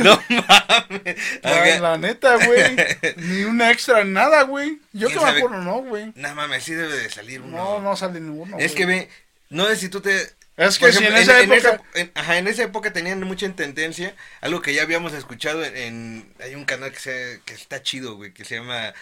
no, 0.00 0.22
mames. 0.28 1.80
La, 1.80 1.96
neta, 1.96 2.36
güey. 2.44 2.76
Ni 3.16 3.44
un 3.44 3.60
extra, 3.62 4.04
nada, 4.04 4.42
güey. 4.42 4.78
Yo 4.92 5.08
que 5.08 5.14
¿Quién 5.14 5.24
me 5.24 5.38
acuerdo, 5.38 5.62
no, 5.62 5.78
güey. 5.82 6.12
No 6.14 6.34
mames, 6.34 6.64
sí 6.64 6.74
debe 6.74 6.94
de 6.98 7.08
salir 7.10 7.40
uno. 7.40 7.56
No, 7.56 7.80
no 7.80 7.96
sale 7.96 8.20
ninguno. 8.20 8.58
Es 8.58 8.72
güey. 8.72 8.74
que 8.76 8.86
ve, 8.86 9.08
no 9.50 9.66
sé 9.66 9.76
si 9.76 9.88
tú 9.88 10.00
te... 10.00 10.36
Es 10.66 10.78
que 10.78 10.92
si 10.92 11.04
en 11.06 11.16
esa 11.16 11.40
época. 11.40 11.80
en- 11.94 12.10
ajá, 12.14 12.38
en 12.38 12.48
esa 12.48 12.64
época 12.64 12.92
tenían 12.92 13.20
mucha 13.22 13.46
en 13.46 13.54
tendencia, 13.54 14.14
algo 14.40 14.60
que 14.60 14.74
ya 14.74 14.82
habíamos 14.82 15.12
escuchado 15.12 15.64
en, 15.64 16.34
hay 16.40 16.54
un 16.56 16.64
canal 16.64 16.92
que, 16.92 16.98
se, 17.00 17.42
que 17.44 17.54
está 17.54 17.82
chido, 17.82 18.16
güey, 18.16 18.32
que 18.34 18.44
se 18.44 18.56
llama 18.56 18.92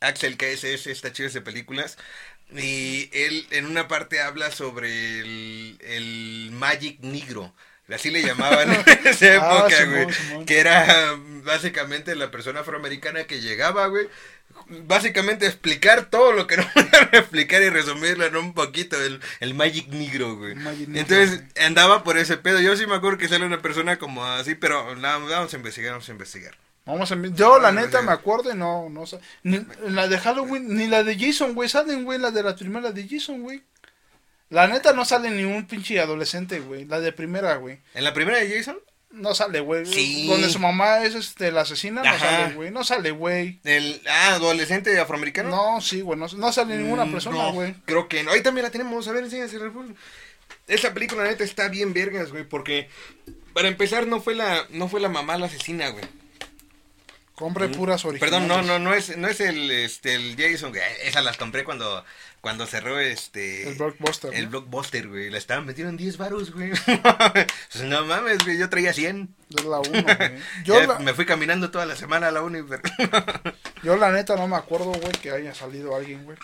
Axel 0.00 0.36
KSS, 0.36 0.90
está 0.92 1.12
chido 1.12 1.28
de 1.30 1.40
películas, 1.40 1.98
y 2.50 3.10
él 3.12 3.46
en 3.50 3.66
una 3.66 3.88
parte 3.88 4.20
habla 4.20 4.50
sobre 4.52 5.20
el, 5.20 5.78
el 5.82 6.50
Magic 6.52 7.00
Negro, 7.00 7.54
así 7.88 8.10
le 8.10 8.22
llamaban 8.22 8.72
en 8.72 8.84
esa 9.04 9.34
Ah, 9.34 9.66
época, 9.66 9.84
güey, 9.86 10.06
que 10.46 10.60
era 10.60 11.14
básicamente 11.44 12.14
la 12.14 12.30
persona 12.30 12.60
afroamericana 12.60 13.24
que 13.24 13.40
llegaba, 13.40 13.86
güey, 13.88 14.08
básicamente 14.86 15.46
explicar 15.46 16.06
todo 16.10 16.32
lo 16.32 16.46
que 16.46 16.56
no 16.58 16.64
podían 16.72 17.08
explicar 17.12 17.62
y 17.62 17.70
resumirlo 17.70 18.26
en 18.26 18.36
un 18.36 18.54
poquito, 18.54 19.00
el, 19.00 19.20
el 19.40 19.54
Magic 19.54 19.88
Negro, 19.88 20.36
güey. 20.36 20.54
Magic 20.54 20.88
Negro, 20.88 21.00
Entonces 21.00 21.42
andaba 21.64 22.04
por 22.04 22.18
ese 22.18 22.36
pedo. 22.36 22.60
Yo 22.60 22.76
sí 22.76 22.86
me 22.86 22.94
acuerdo 22.94 23.18
que 23.18 23.28
sale 23.28 23.46
una 23.46 23.62
persona 23.62 23.98
como 23.98 24.24
así, 24.24 24.54
pero 24.54 24.94
no, 24.96 25.26
vamos 25.26 25.52
a 25.52 25.56
investigar, 25.56 25.92
vamos 25.92 26.08
a 26.08 26.12
investigar. 26.12 26.56
Vamos 26.84 27.12
a 27.12 27.16
Yo, 27.34 27.60
la 27.60 27.70
neta, 27.70 28.02
me 28.02 28.10
acuerdo 28.10 28.52
y 28.52 28.56
no, 28.56 28.88
no 28.88 29.06
sé. 29.06 29.20
Ni, 29.44 29.64
la 29.88 30.08
de 30.08 30.18
Halloween, 30.18 30.74
ni 30.74 30.88
la 30.88 31.04
de 31.04 31.16
Jason, 31.16 31.54
güey. 31.54 31.68
Salen, 31.68 32.04
güey, 32.04 32.18
la 32.18 32.32
de 32.32 32.42
la 32.42 32.56
primera 32.56 32.90
de 32.90 33.08
Jason, 33.08 33.42
güey. 33.42 33.62
La 34.50 34.66
neta 34.66 34.92
no 34.92 35.04
sale 35.04 35.30
ni 35.30 35.44
un 35.44 35.66
pinche 35.66 36.00
adolescente, 36.00 36.60
güey. 36.60 36.84
La 36.84 37.00
de 37.00 37.12
primera, 37.12 37.54
güey. 37.56 37.80
¿En 37.94 38.04
la 38.04 38.12
primera 38.12 38.38
de 38.38 38.54
Jason? 38.54 38.78
No 39.12 39.34
sale, 39.34 39.60
güey. 39.60 39.84
Sí. 39.86 40.26
Donde 40.26 40.48
su 40.48 40.58
mamá 40.58 41.04
es 41.04 41.14
este, 41.14 41.52
la 41.52 41.62
asesina, 41.62 42.02
no 42.02 42.18
sale, 42.18 42.54
güey. 42.54 42.70
No 42.70 42.82
sale, 42.82 43.10
güey. 43.10 43.60
¿El 43.64 44.00
ah, 44.08 44.34
adolescente 44.36 44.98
afroamericano? 44.98 45.50
No, 45.50 45.80
sí, 45.80 46.00
güey. 46.00 46.18
No, 46.18 46.26
no 46.28 46.52
sale 46.52 46.76
ninguna 46.76 47.04
Mm, 47.04 47.12
persona, 47.12 47.36
no, 47.36 47.52
güey. 47.52 47.74
Creo 47.84 48.08
que 48.08 48.22
no. 48.22 48.30
Ahí 48.32 48.42
también 48.42 48.64
la 48.64 48.70
tenemos. 48.70 49.06
A 49.08 49.12
ver, 49.12 49.24
enséñasela. 49.24 49.70
pues. 49.70 49.90
Esa 50.66 50.94
película, 50.94 51.24
la 51.24 51.30
neta, 51.30 51.44
está 51.44 51.68
bien 51.68 51.92
vergas, 51.92 52.30
güey. 52.30 52.44
Porque, 52.44 52.88
para 53.52 53.68
empezar, 53.68 54.06
no 54.06 54.20
fue 54.22 54.34
la, 54.34 54.64
no 54.70 54.88
fue 54.88 55.00
la 55.00 55.08
mamá 55.08 55.36
la 55.36 55.46
asesina, 55.46 55.88
güey. 55.88 56.04
Compre 57.34 57.68
puras 57.68 58.04
originales. 58.04 58.30
Perdón, 58.40 58.48
no, 58.48 58.62
no, 58.62 58.78
no 58.78 58.94
es, 58.94 59.16
no 59.16 59.26
es 59.26 59.40
el, 59.40 59.70
este, 59.70 60.14
el 60.14 60.36
Jason, 60.38 60.70
güey. 60.70 60.82
Esas 61.02 61.24
las 61.24 61.36
compré 61.36 61.64
cuando, 61.64 62.04
cuando 62.42 62.66
cerró 62.66 62.98
este... 63.00 63.68
El 63.68 63.76
Blockbuster. 63.76 64.34
El 64.34 64.44
¿no? 64.44 64.50
Blockbuster, 64.50 65.08
güey. 65.08 65.30
La 65.30 65.38
estaban 65.38 65.64
metiendo 65.64 65.88
en 65.90 65.96
10 65.96 66.18
baros, 66.18 66.52
güey. 66.52 66.72
Pues 67.72 67.84
no 67.84 68.04
mames, 68.04 68.44
güey. 68.44 68.58
Yo 68.58 68.68
traía 68.68 68.92
100. 68.92 69.34
Es 69.56 69.64
la 69.64 69.78
1, 69.80 69.90
güey. 70.02 70.32
Yo, 70.64 70.82
la, 70.86 70.98
Me 70.98 71.14
fui 71.14 71.24
caminando 71.24 71.70
toda 71.70 71.86
la 71.86 71.96
semana 71.96 72.28
a 72.28 72.30
la 72.32 72.42
uni, 72.42 72.60
pero... 72.62 72.82
yo 73.82 73.96
la 73.96 74.10
neta 74.12 74.36
no 74.36 74.46
me 74.48 74.56
acuerdo, 74.56 74.92
güey, 74.92 75.12
que 75.22 75.30
haya 75.30 75.54
salido 75.54 75.96
alguien, 75.96 76.24
güey. 76.24 76.36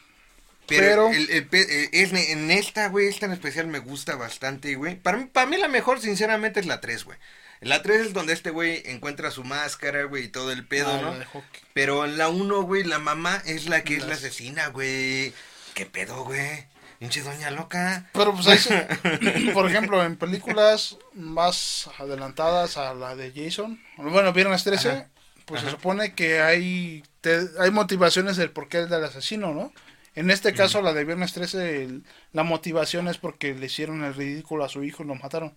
Pero, 0.67 1.09
Pero- 1.09 1.09
el- 1.11 1.31
el 1.31 1.47
pe- 1.47 1.85
eh, 1.85 1.89
es, 1.93 2.13
en 2.13 2.51
esta, 2.51 2.89
güey, 2.89 3.09
esta 3.09 3.27
en 3.27 3.33
especial 3.33 3.67
me 3.67 3.79
gusta 3.81 4.17
bastante, 4.17 4.75
güey. 4.77 4.97
Para 4.97 5.17
mí, 5.19 5.27
para 5.27 5.47
mí 5.47 5.57
la 5.57 5.69
mejor, 5.69 6.01
sinceramente, 6.01 6.61
es 6.61 6.67
la 6.67 6.81
3, 6.81 7.05
güey. 7.05 7.19
La 7.61 7.83
3 7.83 8.07
es 8.09 8.13
donde 8.13 8.35
este 8.35 8.51
güey 8.51 8.83
encuentra 8.87 9.33
su 9.33 9.43
máscara, 9.43 10.05
güey, 10.05 10.27
y 10.27 10.29
todo 10.29 10.53
el 10.53 10.65
pedo, 10.65 10.91
Ah, 10.95 11.01
¿no? 11.03 11.11
la 11.13 11.19
de 11.19 11.25
hockey. 11.25 11.61
Pero 11.75 12.05
en 12.05 12.17
la 12.19 12.29
1, 12.29 12.63
güey, 12.63 12.85
la 12.85 12.99
mamá 13.01 13.43
es 13.47 13.67
la 13.67 13.83
que 13.83 13.95
es 13.97 14.03
la 14.03 14.11
Las- 14.11 14.19
asesina, 14.19 14.69
güey. 14.69 15.33
¿Qué 15.79 15.87
pedo, 15.87 16.25
güey? 16.25 16.65
Pinche 16.99 17.23
doña 17.23 17.53
loca. 17.53 18.11
Pero 18.13 18.35
pues 18.35 18.49
ahí, 18.49 18.59
se- 18.59 19.53
por 19.55 19.71
ejemplo, 19.71 20.03
en 20.05 20.17
películas 20.17 20.99
más 21.15 21.89
adelantadas 22.01 22.77
a 22.77 22.95
la 22.95 23.15
de 23.15 23.31
Jason, 23.33 23.81
bueno, 23.97 24.33
Viernes 24.33 24.65
13, 24.65 24.89
Ajá. 24.91 25.09
pues 25.45 25.61
se 25.61 25.71
supone 25.71 26.15
que 26.15 26.41
hay, 26.41 27.05
te- 27.21 27.47
hay 27.61 27.71
motivaciones 27.71 28.37
del 28.37 28.51
por 28.51 28.69
qué 28.69 28.81
es 28.83 28.91
del 28.91 29.05
asesino, 29.05 29.55
¿no? 29.55 29.73
En 30.17 30.33
este 30.33 30.53
caso, 30.53 30.83
la 30.83 30.93
de 30.93 31.05
Viernes 31.05 31.33
13, 31.33 31.85
el- 31.85 32.03
la 32.33 32.43
motivación 32.43 33.07
es 33.07 33.19
porque 33.19 33.55
le 33.55 33.67
hicieron 33.67 34.03
el 34.03 34.15
ridículo 34.15 34.65
a 34.65 34.69
su 34.69 34.83
hijo 34.83 35.05
y 35.05 35.07
lo 35.07 35.15
mataron. 35.15 35.55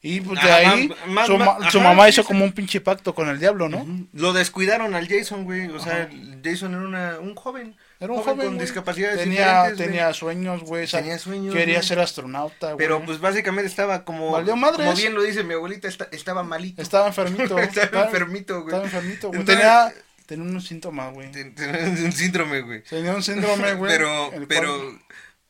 Y 0.00 0.20
pues 0.20 0.40
de 0.40 0.50
ahí, 0.52 0.88
su, 0.88 1.10
más- 1.10 1.28
ma- 1.28 1.70
su 1.72 1.78
ajá, 1.78 1.88
mamá 1.88 2.08
hizo 2.08 2.22
como 2.24 2.44
un 2.44 2.52
pinche 2.52 2.80
pacto 2.80 3.16
con 3.16 3.28
el 3.28 3.40
diablo, 3.40 3.68
¿no? 3.68 3.84
Lo 4.12 4.32
descuidaron 4.32 4.94
al 4.94 5.08
Jason, 5.08 5.44
güey. 5.44 5.66
O 5.70 5.80
sea, 5.80 6.02
Ajá. 6.04 6.08
Jason 6.44 6.72
era 6.74 6.82
una, 6.82 7.18
un 7.18 7.34
joven. 7.34 7.74
Era 7.98 8.12
un 8.12 8.20
joven, 8.20 8.36
con 8.36 8.46
güey. 8.54 8.60
discapacidades 8.60 9.18
tenía, 9.18 9.62
güey. 9.64 9.76
tenía 9.76 10.12
sueños, 10.14 10.62
güey. 10.62 10.86
Tenía 10.86 11.18
sueños, 11.18 11.52
Quería 11.52 11.78
güey. 11.78 11.88
ser 11.88 11.98
astronauta, 11.98 12.66
güey. 12.74 12.78
Pero 12.78 13.04
pues 13.04 13.18
básicamente 13.18 13.68
estaba 13.68 14.04
como... 14.04 14.30
Valió 14.30 14.54
madres. 14.54 14.86
Como 14.86 14.96
bien 14.96 15.14
lo 15.16 15.22
dice 15.22 15.42
mi 15.42 15.54
abuelita, 15.54 15.88
esta- 15.88 16.08
estaba 16.12 16.44
malito. 16.44 16.80
Estaba 16.80 17.08
enfermito. 17.08 17.58
Estaba 17.58 18.04
enfermito, 18.04 18.54
güey. 18.62 18.66
Estaba 18.68 18.84
enfermito, 18.84 19.28
güey. 19.28 19.40
Entonces- 19.40 19.64
Tenía, 19.64 19.92
tenía 20.26 20.44
unos 20.48 20.64
síntomas, 20.64 21.12
güey. 21.12 21.32
Ten- 21.32 21.56
ten- 21.56 22.04
un 22.04 22.12
síndrome, 22.12 22.60
güey. 22.60 22.84
Tenía 22.84 23.12
un 23.16 23.22
síndrome, 23.24 23.74
güey. 23.74 23.90
Pero, 23.90 24.30
pero, 24.46 24.76
cual- 24.78 25.00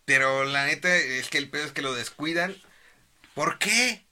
pero 0.06 0.44
la 0.44 0.64
neta 0.64 0.96
es 0.96 1.28
que 1.28 1.36
el 1.36 1.50
pedo 1.50 1.66
es 1.66 1.72
que 1.72 1.82
lo 1.82 1.92
descuidan. 1.92 2.56
¿Por 3.34 3.58
qué? 3.58 4.06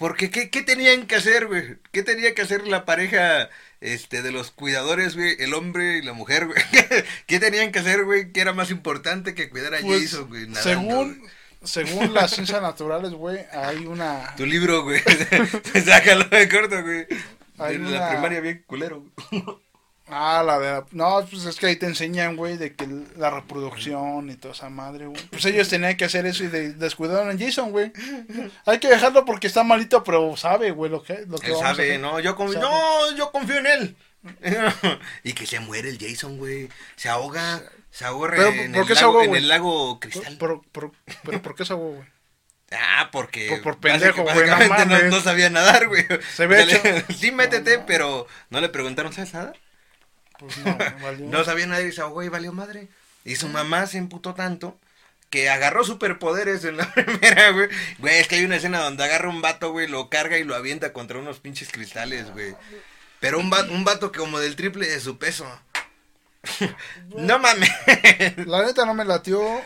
Porque 0.00 0.30
¿qué, 0.30 0.48
qué 0.48 0.62
tenían 0.62 1.06
que 1.06 1.16
hacer, 1.16 1.46
güey? 1.46 1.76
¿Qué 1.92 2.02
tenía 2.02 2.34
que 2.34 2.40
hacer 2.40 2.66
la 2.66 2.86
pareja 2.86 3.50
este 3.82 4.22
de 4.22 4.32
los 4.32 4.50
cuidadores, 4.50 5.14
güey? 5.14 5.36
El 5.38 5.52
hombre 5.52 5.98
y 5.98 6.02
la 6.02 6.14
mujer, 6.14 6.46
güey. 6.46 6.58
¿Qué 7.26 7.38
tenían 7.38 7.70
que 7.70 7.80
hacer, 7.80 8.04
güey? 8.06 8.32
Que 8.32 8.40
era 8.40 8.54
más 8.54 8.70
importante 8.70 9.34
que 9.34 9.50
cuidar 9.50 9.74
a 9.74 9.80
pues, 9.80 10.10
Jason, 10.10 10.28
güey. 10.28 10.48
nadando, 10.48 10.62
según, 10.62 11.18
güey. 11.18 11.30
según 11.62 12.14
las 12.14 12.30
ciencias 12.30 12.62
naturales, 12.62 13.12
güey, 13.12 13.40
hay 13.52 13.84
una... 13.84 14.34
Tu 14.36 14.46
libro, 14.46 14.84
güey. 14.84 15.02
Sácalo 15.84 16.24
de 16.24 16.48
corto, 16.48 16.82
güey. 16.82 17.06
Hay 17.58 17.74
En 17.74 17.84
una- 17.84 18.00
la 18.00 18.08
primaria 18.10 18.40
bien 18.40 18.64
culero. 18.66 19.04
güey. 19.30 19.44
Ah, 20.12 20.42
la 20.44 20.58
de... 20.58 20.82
No, 20.92 21.24
pues 21.30 21.44
es 21.44 21.56
que 21.56 21.66
ahí 21.66 21.76
te 21.76 21.86
enseñan, 21.86 22.36
güey, 22.36 22.56
de 22.56 22.74
que 22.74 22.86
la 23.16 23.30
reproducción 23.30 24.30
y 24.30 24.36
toda 24.36 24.54
esa 24.54 24.68
madre, 24.68 25.06
güey. 25.06 25.20
Pues 25.30 25.44
ellos 25.44 25.68
tenían 25.68 25.96
que 25.96 26.04
hacer 26.04 26.26
eso 26.26 26.44
y 26.44 26.48
de- 26.48 26.72
descuidaron 26.74 27.30
a 27.30 27.38
Jason, 27.38 27.70
güey. 27.70 27.92
Hay 28.66 28.78
que 28.78 28.88
dejarlo 28.88 29.24
porque 29.24 29.46
está 29.46 29.62
malito, 29.64 30.02
pero 30.04 30.36
sabe, 30.36 30.70
güey, 30.70 30.90
lo 30.90 31.02
que, 31.02 31.24
lo 31.26 31.38
que 31.38 31.46
Él 31.48 31.52
vamos 31.52 31.64
a 31.66 31.70
sabe, 31.74 31.88
hacer. 31.90 32.00
¿no? 32.00 32.20
Yo 32.20 32.36
Sabe. 32.36 32.56
no, 32.58 33.16
yo 33.16 33.30
confío 33.32 33.58
en 33.58 33.66
él. 33.66 33.96
y 35.24 35.32
que 35.32 35.46
se 35.46 35.60
muere 35.60 35.88
el 35.88 35.98
Jason, 35.98 36.36
güey. 36.38 36.68
Se 36.96 37.08
ahoga, 37.08 37.62
se 37.90 38.04
ahoga 38.04 38.30
Pero, 38.36 38.48
en, 38.50 38.72
¿por 38.72 38.82
el 38.82 38.86
qué 38.88 38.94
se 38.94 39.00
lago, 39.02 39.12
ahogó, 39.20 39.24
en 39.24 39.36
el 39.36 39.48
lago 39.48 40.00
Cristal. 40.00 40.36
Pero, 40.38 40.64
pero, 40.72 40.92
pero, 41.24 41.40
¿por 41.42 41.54
qué 41.54 41.62
esa 41.62 41.74
güey? 41.74 42.00
Ah, 42.72 43.08
porque 43.10 43.48
Por- 43.48 43.62
por 43.62 43.78
pendejo, 43.80 44.22
güey, 44.22 44.46
no 44.46 45.10
no, 45.10 45.20
sabía 45.20 45.50
nadar, 45.50 45.88
güey. 45.88 46.06
Se 46.36 46.46
ve 46.46 46.62
O 46.62 46.66
sea, 46.66 46.82
le- 46.82 46.98
hecho- 46.98 47.06
sí, 47.18 47.32
métete, 47.32 47.78
no. 47.78 47.86
pero 47.86 48.26
no 48.50 48.60
le 48.60 48.68
preguntaron, 48.68 49.12
¿sabes 49.12 49.34
nada? 49.34 49.54
Pues 50.40 50.58
no, 50.58 50.76
valió. 51.02 51.26
No 51.26 51.44
sabía 51.44 51.66
nadar 51.66 51.86
y 51.86 51.92
se 51.92 52.00
ahogó 52.00 52.22
y 52.22 52.28
valió 52.28 52.52
madre. 52.52 52.88
Y 53.24 53.36
su 53.36 53.48
mamá 53.48 53.86
se 53.86 53.98
emputó 53.98 54.34
tanto 54.34 54.78
que 55.28 55.48
agarró 55.48 55.84
superpoderes 55.84 56.64
en 56.64 56.78
la 56.78 56.92
primera, 56.94 57.50
güey. 57.50 57.68
Güey, 57.98 58.18
es 58.18 58.26
que 58.26 58.36
hay 58.36 58.44
una 58.44 58.56
escena 58.56 58.80
donde 58.80 59.04
agarra 59.04 59.28
un 59.28 59.42
vato, 59.42 59.70
güey, 59.70 59.86
lo 59.86 60.08
carga 60.08 60.38
y 60.38 60.44
lo 60.44 60.56
avienta 60.56 60.92
contra 60.92 61.18
unos 61.18 61.38
pinches 61.38 61.70
cristales, 61.70 62.30
güey. 62.32 62.56
Pero 63.20 63.38
un 63.38 63.50
vato, 63.50 63.70
un 63.72 63.84
vato 63.84 64.10
que 64.10 64.18
como 64.18 64.40
del 64.40 64.56
triple 64.56 64.88
de 64.88 64.98
su 64.98 65.18
peso. 65.18 65.46
no 67.16 67.38
mames. 67.38 67.70
La 68.46 68.64
neta 68.64 68.86
no 68.86 68.94
me 68.94 69.04
latió. 69.04 69.62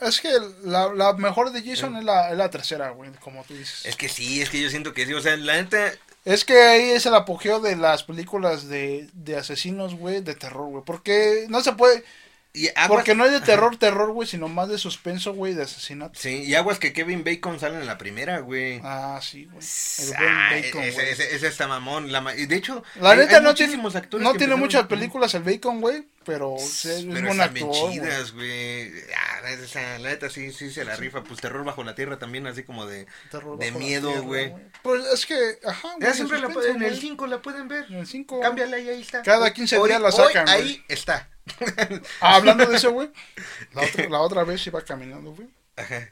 Es 0.00 0.20
que 0.20 0.30
la, 0.62 0.92
la 0.94 1.12
mejor 1.14 1.50
de 1.50 1.62
Jason 1.62 1.96
es 1.96 2.04
la, 2.04 2.30
es 2.30 2.36
la 2.36 2.50
tercera, 2.50 2.90
güey, 2.90 3.10
como 3.20 3.42
tú 3.44 3.54
dices. 3.54 3.84
Es 3.84 3.96
que 3.96 4.08
sí, 4.08 4.40
es 4.40 4.48
que 4.48 4.60
yo 4.60 4.70
siento 4.70 4.94
que 4.94 5.06
sí. 5.06 5.12
O 5.12 5.20
sea, 5.20 5.36
la 5.36 5.54
neta, 5.54 5.92
Es 6.24 6.44
que 6.44 6.60
ahí 6.60 6.90
es 6.90 7.06
el 7.06 7.14
apogeo 7.14 7.60
de 7.60 7.76
las 7.76 8.02
películas 8.02 8.68
de, 8.68 9.08
de 9.14 9.36
asesinos, 9.36 9.94
güey, 9.94 10.20
de 10.20 10.34
terror, 10.34 10.68
güey. 10.68 10.84
Porque 10.84 11.46
no 11.48 11.62
se 11.62 11.72
puede... 11.72 12.04
y 12.52 12.68
aguas, 12.68 12.88
Porque 12.88 13.14
no 13.14 13.24
es 13.24 13.32
de 13.32 13.40
terror, 13.40 13.76
terror, 13.78 14.12
güey, 14.12 14.28
sino 14.28 14.46
más 14.48 14.68
de 14.68 14.76
suspenso, 14.76 15.32
güey, 15.32 15.54
de 15.54 15.62
asesinato. 15.62 16.18
Sí, 16.20 16.42
y 16.42 16.54
aguas 16.54 16.78
que 16.78 16.92
Kevin 16.92 17.24
Bacon 17.24 17.58
sale 17.58 17.78
en 17.78 17.86
la 17.86 17.96
primera, 17.96 18.40
güey. 18.40 18.80
Ah, 18.84 19.18
sí, 19.22 19.46
güey. 19.46 19.64
El 20.00 20.14
Ah, 20.16 20.50
Bacon, 20.52 20.82
ese, 20.82 20.92
güey. 21.00 21.08
ese, 21.10 21.34
ese 21.36 21.46
está 21.46 21.66
mamón. 21.68 22.12
La 22.12 22.20
de 22.46 22.54
hecho, 22.56 22.82
La 23.00 23.12
hay- 23.12 23.18
neta 23.18 23.38
hay 23.38 23.42
no 23.42 23.54
tiene, 23.54 23.76
actores 23.96 24.22
no 24.22 24.34
tiene 24.34 24.56
muchas 24.56 24.86
películas 24.88 25.32
el 25.34 25.42
Bacon, 25.42 25.80
güey, 25.80 26.04
pero 26.30 26.54
es 26.56 26.82
Pero 26.84 27.10
buen 27.10 27.26
están 27.26 27.52
bien 27.54 27.66
actor, 27.66 27.80
güey. 27.82 27.92
chidas, 27.94 28.32
güey. 28.32 28.92
Ah, 29.16 29.50
esa, 29.50 29.98
la 29.98 30.10
neta 30.10 30.30
sí, 30.30 30.52
sí 30.52 30.70
se 30.70 30.84
la 30.84 30.94
rifa. 30.94 31.24
Pues 31.24 31.40
terror 31.40 31.64
bajo 31.64 31.82
la 31.82 31.96
tierra 31.96 32.18
también, 32.20 32.46
así 32.46 32.62
como 32.62 32.86
de, 32.86 33.06
Terror 33.32 33.58
de 33.58 33.72
miedo, 33.72 34.22
güey. 34.22 34.54
Pues 34.82 35.04
es 35.06 35.26
que, 35.26 35.58
ajá, 35.66 35.88
güey, 35.96 36.02
Ya 36.08 36.14
siempre 36.14 36.38
la 36.38 36.48
pueden, 36.50 36.76
en 36.76 36.82
el 36.84 36.90
güey. 36.90 37.00
5 37.00 37.26
la 37.26 37.42
pueden 37.42 37.66
ver. 37.66 37.86
En 37.88 37.96
el 37.96 38.06
5. 38.06 38.40
Cámbiala 38.40 38.78
y 38.78 38.88
ahí 38.88 39.00
está. 39.00 39.22
Cada 39.22 39.52
15 39.52 39.78
Hoy- 39.78 39.88
días 39.88 40.00
la 40.00 40.12
sacan, 40.12 40.48
ahí 40.48 40.84
está. 40.88 41.28
Ah, 42.20 42.36
hablando 42.36 42.64
de 42.66 42.76
eso, 42.76 42.92
güey. 42.92 43.10
La 43.72 43.82
otra, 43.82 44.08
la 44.08 44.20
otra 44.20 44.44
vez 44.44 44.64
iba 44.68 44.80
caminando, 44.84 45.32
güey. 45.34 45.48
Ajá. 45.76 46.08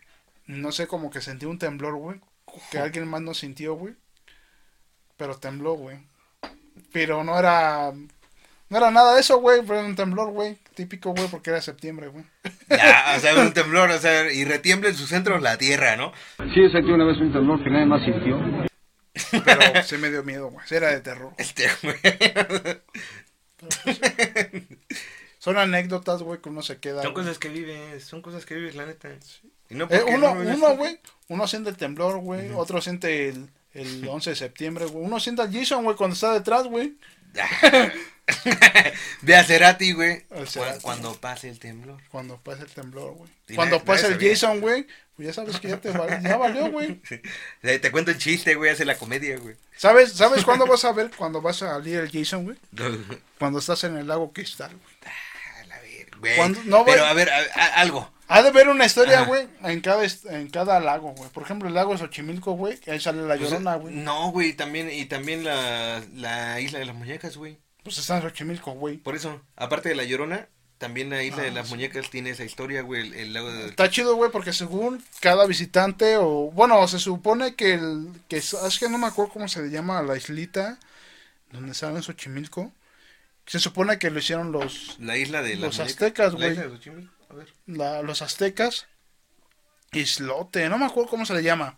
No 0.46 0.72
sé, 0.72 0.87
como 0.88 1.10
que 1.10 1.20
sentí 1.20 1.46
un 1.46 1.58
temblor, 1.60 1.94
güey. 1.94 2.20
Que 2.72 2.78
alguien 2.78 3.06
más 3.06 3.20
no 3.20 3.34
sintió, 3.34 3.75
güey. 3.75 3.94
Pero 5.16 5.37
tembló, 5.38 5.75
güey. 5.75 5.98
Pero 6.92 7.22
no 7.22 7.38
era. 7.38 7.92
No 8.70 8.76
era 8.76 8.90
nada 8.90 9.14
de 9.14 9.20
eso, 9.20 9.38
güey. 9.40 9.62
Fue 9.64 9.82
un 9.82 9.96
temblor, 9.96 10.30
güey. 10.30 10.58
Típico, 10.75 11.12
güey, 11.14 11.28
porque 11.28 11.50
era 11.50 11.62
septiembre, 11.62 12.08
güey. 12.08 12.25
Ya, 12.68 13.14
o 13.16 13.20
sea, 13.20 13.34
un 13.37 13.52
temblor, 13.52 13.90
o 13.90 13.98
sea, 13.98 14.30
y 14.32 14.44
retiembla 14.44 14.90
en 14.90 14.94
su 14.94 15.06
centro 15.06 15.38
la 15.38 15.56
tierra, 15.56 15.96
¿no? 15.96 16.12
Sí, 16.54 16.68
sentí 16.70 16.90
una 16.90 17.04
vez 17.04 17.16
un 17.18 17.32
temblor 17.32 17.62
que 17.64 17.70
nadie 17.70 17.87
más 17.87 18.02
sintió. 18.04 18.38
Pero 19.44 19.82
sí 19.84 19.96
me 19.96 20.10
dio 20.10 20.22
miedo, 20.22 20.50
güey. 20.50 20.64
Era 20.70 20.90
de 20.90 21.00
terror. 21.00 21.32
Este, 21.38 21.66
güey. 21.82 21.96
Son 25.38 25.56
anécdotas, 25.56 26.22
güey, 26.22 26.40
que 26.40 26.48
uno 26.48 26.62
se 26.62 26.78
queda. 26.78 27.02
Son 27.02 27.14
cosas 27.14 27.38
que 27.38 27.48
vives, 27.48 28.04
son 28.04 28.22
cosas 28.22 28.44
que 28.44 28.54
vives, 28.56 28.75
la 28.75 28.87
neta. 28.87 29.08
Y 29.70 29.75
no 29.76 29.87
Eh, 29.88 30.02
uno, 30.08 30.34
no 30.34 30.54
uno, 30.54 30.76
güey. 30.76 30.98
Uno 31.28 31.46
siente 31.46 31.70
el 31.70 31.76
temblor, 31.76 32.18
güey. 32.18 32.50
Otro 32.54 32.80
siente 32.80 33.28
el, 33.28 33.48
el 33.72 34.06
11 34.06 34.30
de 34.30 34.37
septiembre, 34.37 34.87
güey. 34.87 35.04
Uno 35.04 35.20
siente 35.20 35.42
al 35.42 35.52
Jason, 35.52 35.84
güey, 35.84 35.96
cuando 35.96 36.14
está 36.14 36.32
detrás, 36.32 36.64
güey. 36.66 36.94
Ve 39.23 39.37
a 39.37 39.44
Cerati, 39.44 39.92
güey. 39.92 40.25
Cuando 40.82 41.14
pase 41.20 41.49
el 41.49 41.58
temblor. 41.58 42.00
Cuando 42.11 42.38
pasa 42.40 42.62
el 42.62 42.70
temblor, 42.70 43.12
güey. 43.14 43.30
Sí, 43.47 43.54
Cuando 43.54 43.82
nadie 43.85 44.06
el. 44.06 44.18
Jason, 44.30 44.61
güey, 44.61 44.87
pues 45.16 45.28
ya 45.28 45.32
sabes 45.35 45.58
que 45.58 45.68
ya 45.68 45.80
te 45.80 45.90
val- 45.90 46.23
ya 46.23 46.37
valió, 46.37 46.70
güey. 46.70 47.00
Te 47.62 47.90
cuento 47.90 48.11
el 48.11 48.18
chiste, 48.18 48.54
güey, 48.54 48.70
hace 48.70 48.85
la 48.85 48.97
comedia, 48.99 49.38
güey. 49.38 49.56
¿Sabes, 49.76 50.12
¿Sabes 50.12 50.44
cuándo 50.44 50.66
vas 50.66 50.85
a 50.85 50.92
ver 50.92 51.11
cuando 51.16 51.40
vas 51.40 51.62
a 51.62 51.70
salir 51.70 51.99
el 52.00 52.11
Jason, 52.11 52.44
güey? 52.44 52.56
Cuando 53.38 53.61
estás 53.61 53.85
en 53.85 53.97
el 53.97 54.06
lago 54.08 54.32
Cristal, 54.32 54.73
güey. 54.76 55.14
A 55.62 55.66
la 55.66 55.78
ver, 55.80 56.11
güey. 56.18 56.37
Cuando- 56.37 56.61
no, 56.64 56.85
Pero 56.85 57.04
a 57.06 57.12
ver, 57.14 57.30
a- 57.30 57.38
a- 57.54 57.75
algo. 57.80 58.12
Ha 58.30 58.42
de 58.42 58.49
haber 58.49 58.68
una 58.68 58.85
historia, 58.85 59.23
güey, 59.23 59.47
en 59.64 59.80
cada, 59.80 60.04
en 60.04 60.49
cada 60.50 60.80
lago, 60.80 61.12
güey. 61.12 61.30
Por 61.30 61.42
ejemplo, 61.42 61.66
el 61.68 61.75
lago 61.75 61.92
de 61.92 61.99
Xochimilco, 61.99 62.52
güey, 62.52 62.78
ahí 62.87 63.00
sale 63.00 63.23
la 63.23 63.37
Pues, 63.37 63.49
llorona, 63.50 63.76
güey. 63.76 63.94
No, 63.94 64.30
güey, 64.30 64.52
también, 64.52 64.90
y 64.92 65.06
también 65.06 65.44
la, 65.44 66.02
la 66.14 66.61
isla 66.61 66.78
de 66.78 66.85
las 66.85 66.94
muñecas, 66.94 67.37
güey. 67.38 67.58
Pues 67.82 67.97
está 67.99 68.16
en 68.16 68.23
Xochimilco, 68.23 68.73
güey. 68.73 68.99
Por 68.99 69.16
eso, 69.16 69.40
aparte 69.56 69.88
de 69.88 69.94
la 69.94 70.04
llorona, 70.04 70.47
también 70.76 71.08
la 71.08 71.23
isla 71.25 71.38
Ah, 71.42 71.44
de 71.47 71.50
las 71.52 71.68
sí. 71.68 71.75
muñecas 71.75 72.11
tiene 72.11 72.30
esa 72.30 72.44
historia, 72.44 72.82
güey, 72.82 73.00
el, 73.08 73.14
el 73.14 73.32
lago 73.32 73.50
de... 73.50 73.66
Está 73.66 73.88
chido, 73.88 74.14
güey, 74.14 74.30
porque 74.30 74.52
según 74.52 75.02
cada 75.20 75.47
visitante, 75.47 76.18
o 76.18 76.50
bueno, 76.52 76.87
se 76.87 76.99
supone 76.99 77.54
que 77.54 77.75
el. 77.75 78.08
que 78.28 78.37
es, 78.37 78.54
que 78.78 78.88
no 78.90 78.99
me 78.99 79.06
acuerdo 79.06 79.32
cómo 79.32 79.49
se 79.49 79.62
le 79.62 79.70
llama 79.70 80.02
la 80.02 80.16
islita 80.16 80.78
donde 81.50 81.73
sale 81.73 81.97
en 81.97 82.02
Xochimilco. 82.02 82.73
Se 83.47 83.58
supone 83.58 83.99
que 83.99 84.11
lo 84.11 84.18
hicieron 84.18 84.52
los, 84.52 84.97
La 85.00 85.16
isla 85.16 85.40
de 85.40 85.54
las 85.56 85.78
Los 85.78 85.80
aztecas, 85.80 86.35
La 86.35 86.38
güey. 86.38 86.50
isla 86.52 86.62
de 86.64 86.70
Xochimilco, 86.76 87.14
a 87.30 87.35
ver. 87.35 87.52
la- 87.66 88.02
los 88.02 88.23
aztecas. 88.23 88.87
Islote, 89.92 90.68
no 90.68 90.78
me 90.78 90.85
acuerdo 90.87 91.11
cómo 91.11 91.25
se 91.26 91.35
le 91.35 91.42
llama. 91.42 91.76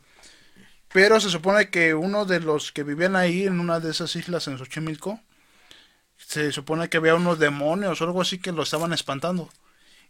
Pero 0.93 1.21
se 1.21 1.31
supone 1.31 1.71
que 1.71 1.95
uno 1.95 2.25
de 2.25 2.41
los 2.41 2.73
que 2.73 2.83
vivían 2.83 3.15
ahí 3.15 3.47
en 3.47 3.61
una 3.61 3.79
de 3.79 3.91
esas 3.93 4.17
islas 4.17 4.49
en 4.49 4.59
Xochimilco 4.59 5.21
se 6.17 6.51
supone 6.53 6.89
que 6.89 6.97
había 6.99 7.15
unos 7.15 7.39
demonios 7.39 8.01
o 8.01 8.05
algo 8.05 8.21
así 8.21 8.39
que 8.39 8.53
lo 8.53 8.63
estaban 8.65 8.93
espantando. 8.93 9.49